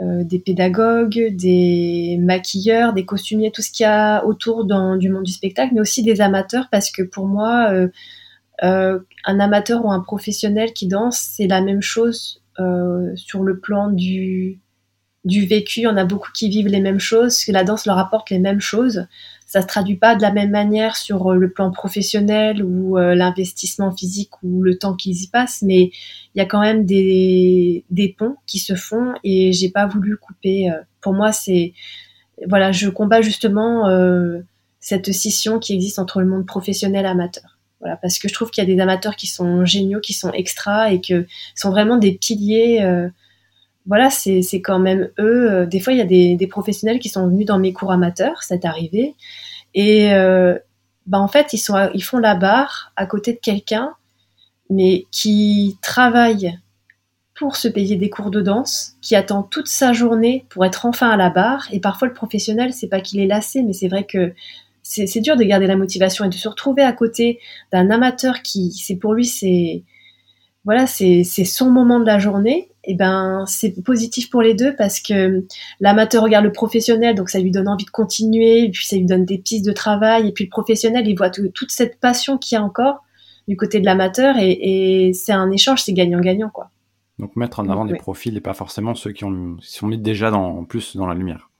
euh, 0.00 0.24
des 0.24 0.38
pédagogues, 0.38 1.28
des 1.36 2.18
maquilleurs, 2.18 2.94
des 2.94 3.04
costumiers, 3.04 3.50
tout 3.50 3.60
ce 3.60 3.70
qu'il 3.70 3.84
y 3.84 3.86
a 3.86 4.24
autour 4.24 4.64
dans, 4.64 4.96
du 4.96 5.10
monde 5.10 5.24
du 5.24 5.32
spectacle, 5.32 5.74
mais 5.74 5.80
aussi 5.80 6.02
des 6.02 6.22
amateurs, 6.22 6.68
parce 6.70 6.90
que 6.90 7.02
pour 7.02 7.26
moi, 7.26 7.70
euh, 8.62 9.00
un 9.26 9.40
amateur 9.40 9.84
ou 9.84 9.92
un 9.92 10.00
professionnel 10.00 10.72
qui 10.72 10.86
danse, 10.86 11.18
c'est 11.18 11.46
la 11.46 11.60
même 11.60 11.82
chose 11.82 12.42
sur 13.16 13.42
le 13.42 13.58
plan 13.58 13.88
du 13.90 14.60
du 15.24 15.46
vécu. 15.46 15.86
On 15.86 15.96
a 15.96 16.04
beaucoup 16.04 16.30
qui 16.32 16.48
vivent 16.48 16.68
les 16.68 16.80
mêmes 16.80 17.00
choses, 17.00 17.44
que 17.44 17.52
la 17.52 17.64
danse 17.64 17.86
leur 17.86 17.98
apporte 17.98 18.30
les 18.30 18.38
mêmes 18.38 18.60
choses. 18.60 19.06
Ça 19.46 19.62
se 19.62 19.66
traduit 19.66 19.96
pas 19.96 20.14
de 20.14 20.22
la 20.22 20.32
même 20.32 20.50
manière 20.50 20.96
sur 20.96 21.32
euh, 21.32 21.36
le 21.36 21.50
plan 21.50 21.70
professionnel 21.70 22.62
ou 22.62 22.96
euh, 22.96 23.14
l'investissement 23.14 23.90
physique 23.90 24.30
ou 24.42 24.62
le 24.62 24.78
temps 24.78 24.94
qu'ils 24.94 25.22
y 25.22 25.26
passent, 25.26 25.62
mais 25.62 25.90
il 26.34 26.38
y 26.38 26.40
a 26.40 26.46
quand 26.46 26.60
même 26.60 26.86
des, 26.86 27.84
des 27.90 28.14
ponts 28.16 28.36
qui 28.46 28.58
se 28.60 28.74
font 28.74 29.14
et 29.24 29.52
j'ai 29.52 29.70
pas 29.70 29.86
voulu 29.86 30.16
couper. 30.16 30.70
Euh, 30.70 30.76
pour 31.00 31.12
moi, 31.12 31.32
c'est 31.32 31.72
voilà, 32.48 32.72
je 32.72 32.88
combats 32.88 33.20
justement 33.20 33.84
cette 34.78 35.12
scission 35.12 35.58
qui 35.58 35.74
existe 35.74 35.98
entre 35.98 36.22
le 36.22 36.26
monde 36.26 36.46
professionnel 36.46 37.04
et 37.04 37.08
amateur. 37.08 37.58
Voilà, 37.80 37.96
parce 37.96 38.18
que 38.18 38.28
je 38.28 38.34
trouve 38.34 38.50
qu'il 38.50 38.66
y 38.66 38.66
a 38.70 38.74
des 38.74 38.80
amateurs 38.80 39.14
qui 39.14 39.26
sont 39.26 39.66
géniaux, 39.66 40.00
qui 40.00 40.14
sont 40.14 40.32
extra 40.32 40.90
et 40.90 41.02
que 41.02 41.26
sont 41.54 41.68
vraiment 41.68 41.98
des 41.98 42.12
piliers 42.12 42.80
voilà, 43.86 44.10
c'est 44.10 44.42
quand 44.62 44.78
même 44.78 45.10
eux. 45.18 45.50
Euh, 45.50 45.66
des 45.66 45.80
fois, 45.80 45.92
il 45.92 45.98
y 45.98 46.02
a 46.02 46.36
des, 46.36 46.46
professionnels 46.46 46.98
qui 46.98 47.08
sont 47.08 47.26
venus 47.28 47.46
dans 47.46 47.58
mes 47.58 47.72
cours 47.72 47.92
amateurs, 47.92 48.42
c'est 48.42 48.64
arrivé. 48.64 49.14
Et 49.74 50.12
euh, 50.12 50.58
bah, 51.06 51.18
en 51.18 51.28
fait, 51.28 51.52
ils, 51.52 51.58
sont, 51.58 51.90
ils 51.94 52.04
font 52.04 52.18
la 52.18 52.34
barre 52.34 52.92
à 52.96 53.06
côté 53.06 53.32
de 53.32 53.38
quelqu'un, 53.38 53.94
mais 54.68 55.06
qui 55.10 55.78
travaille 55.82 56.58
pour 57.34 57.56
se 57.56 57.68
payer 57.68 57.96
des 57.96 58.10
cours 58.10 58.30
de 58.30 58.42
danse, 58.42 58.96
qui 59.00 59.16
attend 59.16 59.42
toute 59.42 59.66
sa 59.66 59.94
journée 59.94 60.44
pour 60.50 60.64
être 60.66 60.84
enfin 60.84 61.08
à 61.08 61.16
la 61.16 61.30
barre. 61.30 61.68
Et 61.72 61.80
parfois, 61.80 62.06
le 62.06 62.14
professionnel, 62.14 62.74
c'est 62.74 62.88
pas 62.88 63.00
qu'il 63.00 63.18
est 63.18 63.26
lassé, 63.26 63.62
mais 63.62 63.72
c'est 63.72 63.88
vrai 63.88 64.04
que 64.04 64.34
c'est 64.82 65.20
dur 65.20 65.36
de 65.36 65.44
garder 65.44 65.66
la 65.66 65.76
motivation 65.76 66.24
et 66.24 66.28
de 66.28 66.34
se 66.34 66.48
retrouver 66.48 66.82
à 66.82 66.92
côté 66.92 67.38
d'un 67.72 67.90
amateur 67.90 68.42
qui, 68.42 68.72
c'est 68.72 68.96
pour 68.96 69.14
lui, 69.14 69.24
c'est 69.24 69.84
voilà, 70.64 70.86
c'est 70.86 71.24
son 71.24 71.70
moment 71.70 72.00
de 72.00 72.06
la 72.06 72.18
journée 72.18 72.70
eh 72.84 72.94
ben 72.94 73.44
c'est 73.46 73.82
positif 73.82 74.30
pour 74.30 74.42
les 74.42 74.54
deux 74.54 74.74
parce 74.74 75.00
que 75.00 75.44
l'amateur 75.80 76.22
regarde 76.22 76.44
le 76.44 76.52
professionnel, 76.52 77.14
donc 77.14 77.28
ça 77.28 77.38
lui 77.38 77.50
donne 77.50 77.68
envie 77.68 77.84
de 77.84 77.90
continuer, 77.90 78.64
et 78.64 78.70
puis 78.70 78.86
ça 78.86 78.96
lui 78.96 79.04
donne 79.04 79.24
des 79.24 79.38
pistes 79.38 79.66
de 79.66 79.72
travail, 79.72 80.28
et 80.28 80.32
puis 80.32 80.44
le 80.44 80.50
professionnel 80.50 81.06
il 81.06 81.14
voit 81.14 81.30
toute 81.30 81.70
cette 81.70 82.00
passion 82.00 82.38
qu'il 82.38 82.56
y 82.56 82.58
a 82.58 82.64
encore 82.64 83.04
du 83.48 83.56
côté 83.56 83.80
de 83.80 83.84
l'amateur 83.84 84.36
et, 84.38 85.12
c'est 85.14 85.32
un 85.32 85.50
échange, 85.50 85.82
c'est 85.82 85.92
gagnant-gagnant 85.92 86.50
quoi. 86.50 86.70
Donc 87.18 87.36
mettre 87.36 87.60
en 87.60 87.68
avant 87.68 87.84
des 87.84 87.96
profils 87.96 88.34
et 88.34 88.40
pas 88.40 88.54
forcément 88.54 88.94
ceux 88.94 89.12
qui, 89.12 89.24
ont, 89.24 89.56
sont 89.60 89.86
mis 89.86 89.98
déjà 89.98 90.30
dans, 90.30 90.64
plus 90.64 90.96
dans 90.96 91.06
la 91.06 91.14
lumière. 91.14 91.50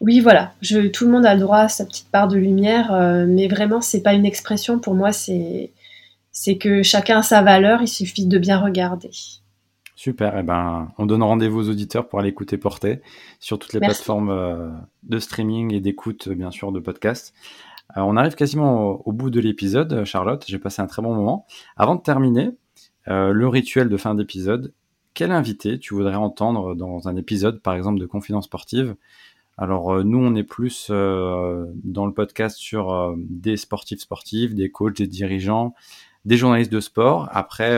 Oui, 0.00 0.20
voilà. 0.20 0.52
Je, 0.60 0.88
tout 0.88 1.06
le 1.06 1.10
monde 1.10 1.24
a 1.24 1.34
le 1.34 1.40
droit 1.40 1.58
à 1.58 1.68
sa 1.68 1.84
petite 1.86 2.08
part 2.10 2.28
de 2.28 2.36
lumière, 2.36 2.92
euh, 2.92 3.24
mais 3.26 3.48
vraiment, 3.48 3.80
c'est 3.80 4.02
pas 4.02 4.12
une 4.12 4.26
expression. 4.26 4.78
Pour 4.78 4.94
moi, 4.94 5.10
c'est 5.10 5.72
c'est 6.40 6.56
que 6.56 6.84
chacun 6.84 7.18
a 7.18 7.22
sa 7.22 7.42
valeur. 7.42 7.82
Il 7.82 7.88
suffit 7.88 8.26
de 8.26 8.38
bien 8.38 8.60
regarder. 8.60 9.10
Super. 9.96 10.36
Et 10.36 10.40
eh 10.40 10.42
ben, 10.44 10.92
on 10.96 11.04
donne 11.04 11.24
rendez-vous 11.24 11.66
aux 11.66 11.68
auditeurs 11.68 12.06
pour 12.06 12.20
aller 12.20 12.28
écouter 12.28 12.58
Porter 12.58 13.00
sur 13.40 13.58
toutes 13.58 13.72
les 13.72 13.80
plateformes 13.80 14.30
euh, 14.30 14.70
de 15.02 15.18
streaming 15.18 15.74
et 15.74 15.80
d'écoute, 15.80 16.28
bien 16.28 16.52
sûr, 16.52 16.70
de 16.70 16.78
podcasts. 16.78 17.34
Euh, 17.96 18.02
on 18.02 18.16
arrive 18.16 18.36
quasiment 18.36 19.04
au, 19.04 19.10
bout 19.10 19.30
de 19.30 19.40
l'épisode, 19.40 20.04
Charlotte. 20.04 20.44
J'ai 20.46 20.60
passé 20.60 20.80
un 20.80 20.86
très 20.86 21.02
bon 21.02 21.12
moment. 21.12 21.44
Avant 21.76 21.96
de 21.96 22.02
terminer, 22.02 22.50
le 23.06 23.48
rituel 23.48 23.88
de 23.88 23.96
fin 23.96 24.14
d'épisode. 24.14 24.72
Quel 25.14 25.32
invité 25.32 25.80
tu 25.80 25.94
voudrais 25.94 26.14
entendre 26.14 26.76
dans 26.76 27.08
un 27.08 27.16
épisode, 27.16 27.60
par 27.60 27.74
exemple, 27.74 27.98
de 27.98 28.06
Confidence 28.06 28.44
sportive? 28.44 28.94
Alors 29.58 29.92
euh, 29.92 30.04
nous, 30.04 30.18
on 30.18 30.36
est 30.36 30.44
plus 30.44 30.86
euh, 30.90 31.66
dans 31.82 32.06
le 32.06 32.14
podcast 32.14 32.56
sur 32.56 32.92
euh, 32.92 33.14
des 33.18 33.56
sportifs 33.56 33.98
sportifs, 33.98 34.54
des 34.54 34.70
coachs, 34.70 34.96
des 34.96 35.08
dirigeants, 35.08 35.74
des 36.28 36.36
journalistes 36.36 36.70
de 36.70 36.80
sport. 36.80 37.28
Après, 37.32 37.76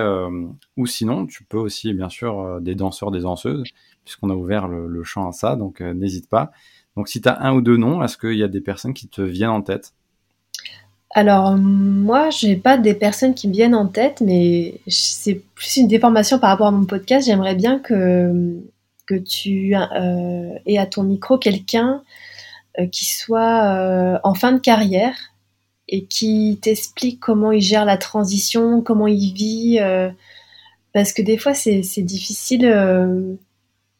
ou 0.76 0.86
sinon, 0.86 1.26
tu 1.26 1.44
peux 1.44 1.56
aussi, 1.56 1.94
bien 1.94 2.08
sûr, 2.08 2.60
des 2.60 2.74
danseurs, 2.74 3.10
des 3.10 3.20
danseuses, 3.20 3.64
puisqu'on 4.04 4.28
a 4.28 4.34
ouvert 4.34 4.68
le, 4.68 5.02
champ 5.04 5.28
à 5.28 5.32
ça, 5.32 5.56
donc 5.56 5.80
n'hésite 5.80 6.28
pas. 6.28 6.50
Donc 6.96 7.08
si 7.08 7.20
tu 7.20 7.28
as 7.28 7.40
un 7.42 7.54
ou 7.54 7.62
deux 7.62 7.76
noms, 7.76 8.02
est-ce 8.02 8.18
qu'il 8.18 8.36
y 8.36 8.42
a 8.42 8.48
des 8.48 8.60
personnes 8.60 8.92
qui 8.92 9.08
te 9.08 9.22
viennent 9.22 9.50
en 9.50 9.62
tête? 9.62 9.94
Alors 11.12 11.56
moi, 11.56 12.30
j'ai 12.30 12.56
pas 12.56 12.76
des 12.76 12.94
personnes 12.94 13.34
qui 13.34 13.48
me 13.48 13.52
viennent 13.52 13.74
en 13.74 13.88
tête, 13.88 14.20
mais 14.20 14.80
c'est 14.86 15.42
plus 15.54 15.76
une 15.76 15.88
déformation 15.88 16.38
par 16.38 16.50
rapport 16.50 16.68
à 16.68 16.72
mon 16.72 16.84
podcast. 16.84 17.26
J'aimerais 17.26 17.56
bien 17.56 17.80
que 17.80 18.60
tu 19.18 19.74
euh, 19.74 20.58
aies 20.66 20.78
à 20.78 20.86
ton 20.86 21.02
micro 21.02 21.38
quelqu'un 21.38 22.02
euh, 22.78 22.86
qui 22.86 23.06
soit 23.06 23.64
euh, 23.64 24.18
en 24.22 24.34
fin 24.34 24.52
de 24.52 24.60
carrière 24.60 25.29
et 25.90 26.04
qui 26.04 26.58
t'explique 26.62 27.20
comment 27.20 27.52
il 27.52 27.60
gère 27.60 27.84
la 27.84 27.98
transition, 27.98 28.80
comment 28.80 29.08
il 29.08 29.32
vit. 29.34 29.78
parce 30.94 31.12
que 31.12 31.22
des 31.22 31.36
fois, 31.36 31.52
c'est 31.54 32.02
difficile. 32.02 32.66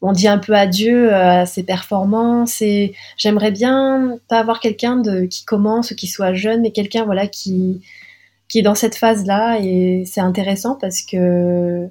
on 0.01 0.11
dit 0.13 0.27
un 0.27 0.37
peu 0.39 0.53
adieu 0.53 1.13
à 1.13 1.45
ses 1.45 1.63
performances 1.63 2.61
et 2.61 2.93
j'aimerais 3.17 3.51
bien 3.51 4.17
pas 4.29 4.39
avoir 4.39 4.59
quelqu'un 4.59 5.01
qui 5.27 5.45
commence 5.45 5.91
ou 5.91 5.95
qui 5.95 6.07
soit 6.07 6.33
jeune, 6.33 6.61
mais 6.61 6.71
quelqu'un 6.71 7.05
voilà 7.05 7.27
qui 7.27 7.81
qui 8.47 8.59
est 8.59 8.63
dans 8.63 8.75
cette 8.75 8.95
phase 8.95 9.25
là 9.25 9.59
et 9.61 10.03
c'est 10.05 10.21
intéressant 10.21 10.75
parce 10.75 11.01
que 11.03 11.89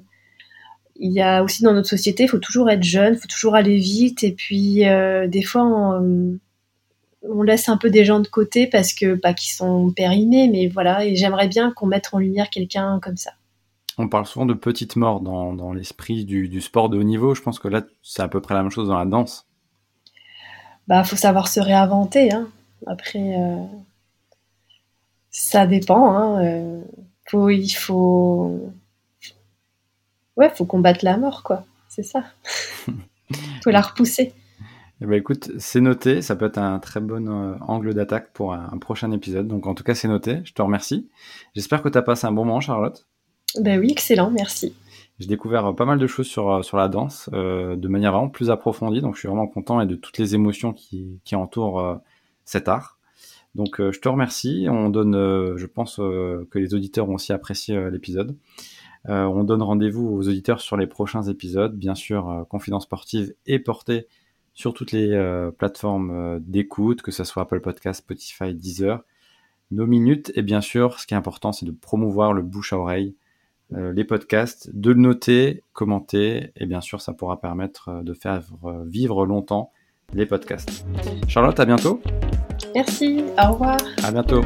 il 1.01 1.11
y 1.11 1.21
a 1.21 1.43
aussi 1.43 1.63
dans 1.63 1.73
notre 1.73 1.89
société, 1.89 2.23
il 2.23 2.29
faut 2.29 2.37
toujours 2.37 2.69
être 2.69 2.83
jeune, 2.83 3.15
il 3.15 3.19
faut 3.19 3.27
toujours 3.27 3.55
aller 3.55 3.77
vite. 3.77 4.23
Et 4.23 4.31
puis, 4.31 4.87
euh, 4.87 5.27
des 5.27 5.41
fois, 5.41 5.63
on, 5.63 6.37
laisse 7.43 7.69
un 7.69 7.77
peu 7.77 7.89
des 7.89 8.05
gens 8.05 8.19
de 8.19 8.27
côté 8.27 8.67
parce 8.67 8.93
que, 8.93 9.15
pas 9.15 9.33
qu'ils 9.33 9.51
sont 9.51 9.91
périmés, 9.91 10.47
mais 10.47 10.67
voilà. 10.67 11.05
Et 11.05 11.15
j'aimerais 11.15 11.47
bien 11.47 11.71
qu'on 11.71 11.87
mette 11.87 12.09
en 12.13 12.19
lumière 12.19 12.49
quelqu'un 12.49 12.99
comme 13.01 13.17
ça. 13.17 13.31
On 13.97 14.07
parle 14.07 14.25
souvent 14.25 14.45
de 14.45 14.53
petites 14.53 14.95
morts 14.95 15.21
dans, 15.21 15.73
l'esprit 15.73 16.25
du, 16.25 16.61
sport 16.61 16.89
de 16.89 16.97
haut 16.97 17.03
niveau. 17.03 17.35
Je 17.35 17.41
pense 17.41 17.59
que 17.59 17.67
là, 17.67 17.81
c'est 18.01 18.21
à 18.21 18.27
peu 18.27 18.41
près 18.41 18.55
la 18.55 18.63
même 18.63 18.71
chose 18.71 18.87
dans 18.87 18.97
la 18.97 19.05
danse. 19.05 19.47
Bah, 20.87 21.03
faut 21.03 21.15
savoir 21.15 21.47
se 21.47 21.59
réinventer. 21.59 22.31
Hein. 22.33 22.47
Après, 22.87 23.35
euh, 23.37 23.63
ça 25.29 25.67
dépend. 25.67 26.11
Hein. 26.15 26.43
Euh, 26.43 26.81
faut, 27.25 27.49
il 27.49 27.69
faut 27.69 28.71
ouais, 30.37 30.51
faut 30.55 30.65
combattre 30.65 31.03
la 31.03 31.17
mort, 31.17 31.43
quoi. 31.43 31.65
C'est 31.87 32.03
ça. 32.03 32.23
faut 33.63 33.69
la 33.69 33.81
repousser. 33.81 34.33
Eh 35.03 35.07
ben, 35.07 35.15
écoute, 35.15 35.51
c'est 35.57 35.81
noté. 35.81 36.21
Ça 36.21 36.35
peut 36.35 36.45
être 36.45 36.59
un 36.59 36.77
très 36.77 36.99
bon 36.99 37.27
euh, 37.27 37.55
angle 37.61 37.95
d'attaque 37.95 38.31
pour 38.33 38.53
un, 38.53 38.77
prochain 38.77 39.11
épisode. 39.11 39.47
Donc, 39.47 39.65
en 39.65 39.73
tout 39.73 39.83
cas, 39.83 39.95
c'est 39.95 40.07
noté. 40.07 40.41
Je 40.43 40.53
te 40.53 40.61
remercie. 40.61 41.09
J'espère 41.55 41.81
que 41.81 41.89
tu 41.89 41.97
as 41.97 42.03
passé 42.03 42.27
un 42.27 42.31
bon 42.31 42.45
moment, 42.45 42.59
Charlotte. 42.59 43.07
Ben 43.59 43.79
oui, 43.79 43.89
excellent. 43.89 44.29
Merci. 44.29 44.75
J'ai 45.19 45.27
découvert 45.27 45.65
euh, 45.65 45.73
pas 45.73 45.85
mal 45.85 45.97
de 45.97 46.05
choses 46.05 46.27
sur, 46.27 46.51
euh, 46.51 46.61
sur 46.61 46.77
la 46.77 46.87
danse 46.87 47.29
de 47.31 47.87
manière 47.87 48.11
vraiment 48.11 48.29
plus 48.29 48.51
approfondie. 48.51 49.01
Donc, 49.01 49.15
je 49.15 49.21
suis 49.21 49.27
vraiment 49.27 49.47
content 49.47 49.81
et 49.81 49.87
de 49.87 49.95
toutes 49.95 50.19
les 50.19 50.35
émotions 50.35 50.71
qui, 50.71 51.19
qui 51.23 51.35
entourent 51.35 51.99
cet 52.45 52.67
art. 52.67 52.99
Donc, 53.55 53.81
je 53.81 53.99
te 53.99 54.07
remercie. 54.07 54.67
On 54.69 54.89
donne, 54.89 55.13
je 55.57 55.65
pense 55.65 55.95
que 55.97 56.59
les 56.59 56.75
auditeurs 56.75 57.09
ont 57.09 57.15
aussi 57.15 57.33
apprécié 57.33 57.89
l'épisode. 57.89 58.37
On 59.05 59.43
donne 59.43 59.61
rendez-vous 59.61 60.07
aux 60.07 60.27
auditeurs 60.27 60.61
sur 60.61 60.77
les 60.77 60.87
prochains 60.87 61.23
épisodes. 61.23 61.75
Bien 61.75 61.95
sûr, 61.95 62.45
Confidence 62.49 62.83
Sportive 62.83 63.33
est 63.45 63.59
portée 63.59 64.07
sur 64.61 64.73
toutes 64.73 64.91
les 64.91 65.09
euh, 65.11 65.51
plateformes 65.51 66.39
d'écoute, 66.39 67.01
que 67.01 67.11
ce 67.11 67.23
soit 67.23 67.43
Apple 67.43 67.61
Podcast, 67.61 68.01
Spotify, 68.01 68.53
Deezer. 68.53 69.01
Nos 69.71 69.87
minutes, 69.87 70.31
et 70.35 70.41
bien 70.41 70.61
sûr, 70.61 70.99
ce 70.99 71.07
qui 71.07 71.13
est 71.13 71.17
important, 71.17 71.51
c'est 71.51 71.65
de 71.65 71.71
promouvoir 71.71 72.33
le 72.33 72.41
bouche 72.41 72.73
à 72.73 72.77
oreille, 72.77 73.15
les 73.73 74.03
podcasts, 74.03 74.69
de 74.73 74.91
le 74.91 74.99
noter, 74.99 75.63
commenter, 75.71 76.51
et 76.57 76.65
bien 76.65 76.81
sûr, 76.81 76.99
ça 76.99 77.13
pourra 77.13 77.39
permettre 77.39 78.03
de 78.03 78.13
faire 78.13 78.41
vivre 78.85 79.25
longtemps 79.25 79.71
les 80.13 80.25
podcasts. 80.25 80.85
Charlotte, 81.29 81.57
à 81.57 81.65
bientôt. 81.65 82.01
Merci, 82.75 83.23
au 83.41 83.53
revoir. 83.53 83.77
À 84.03 84.11
bientôt. 84.11 84.41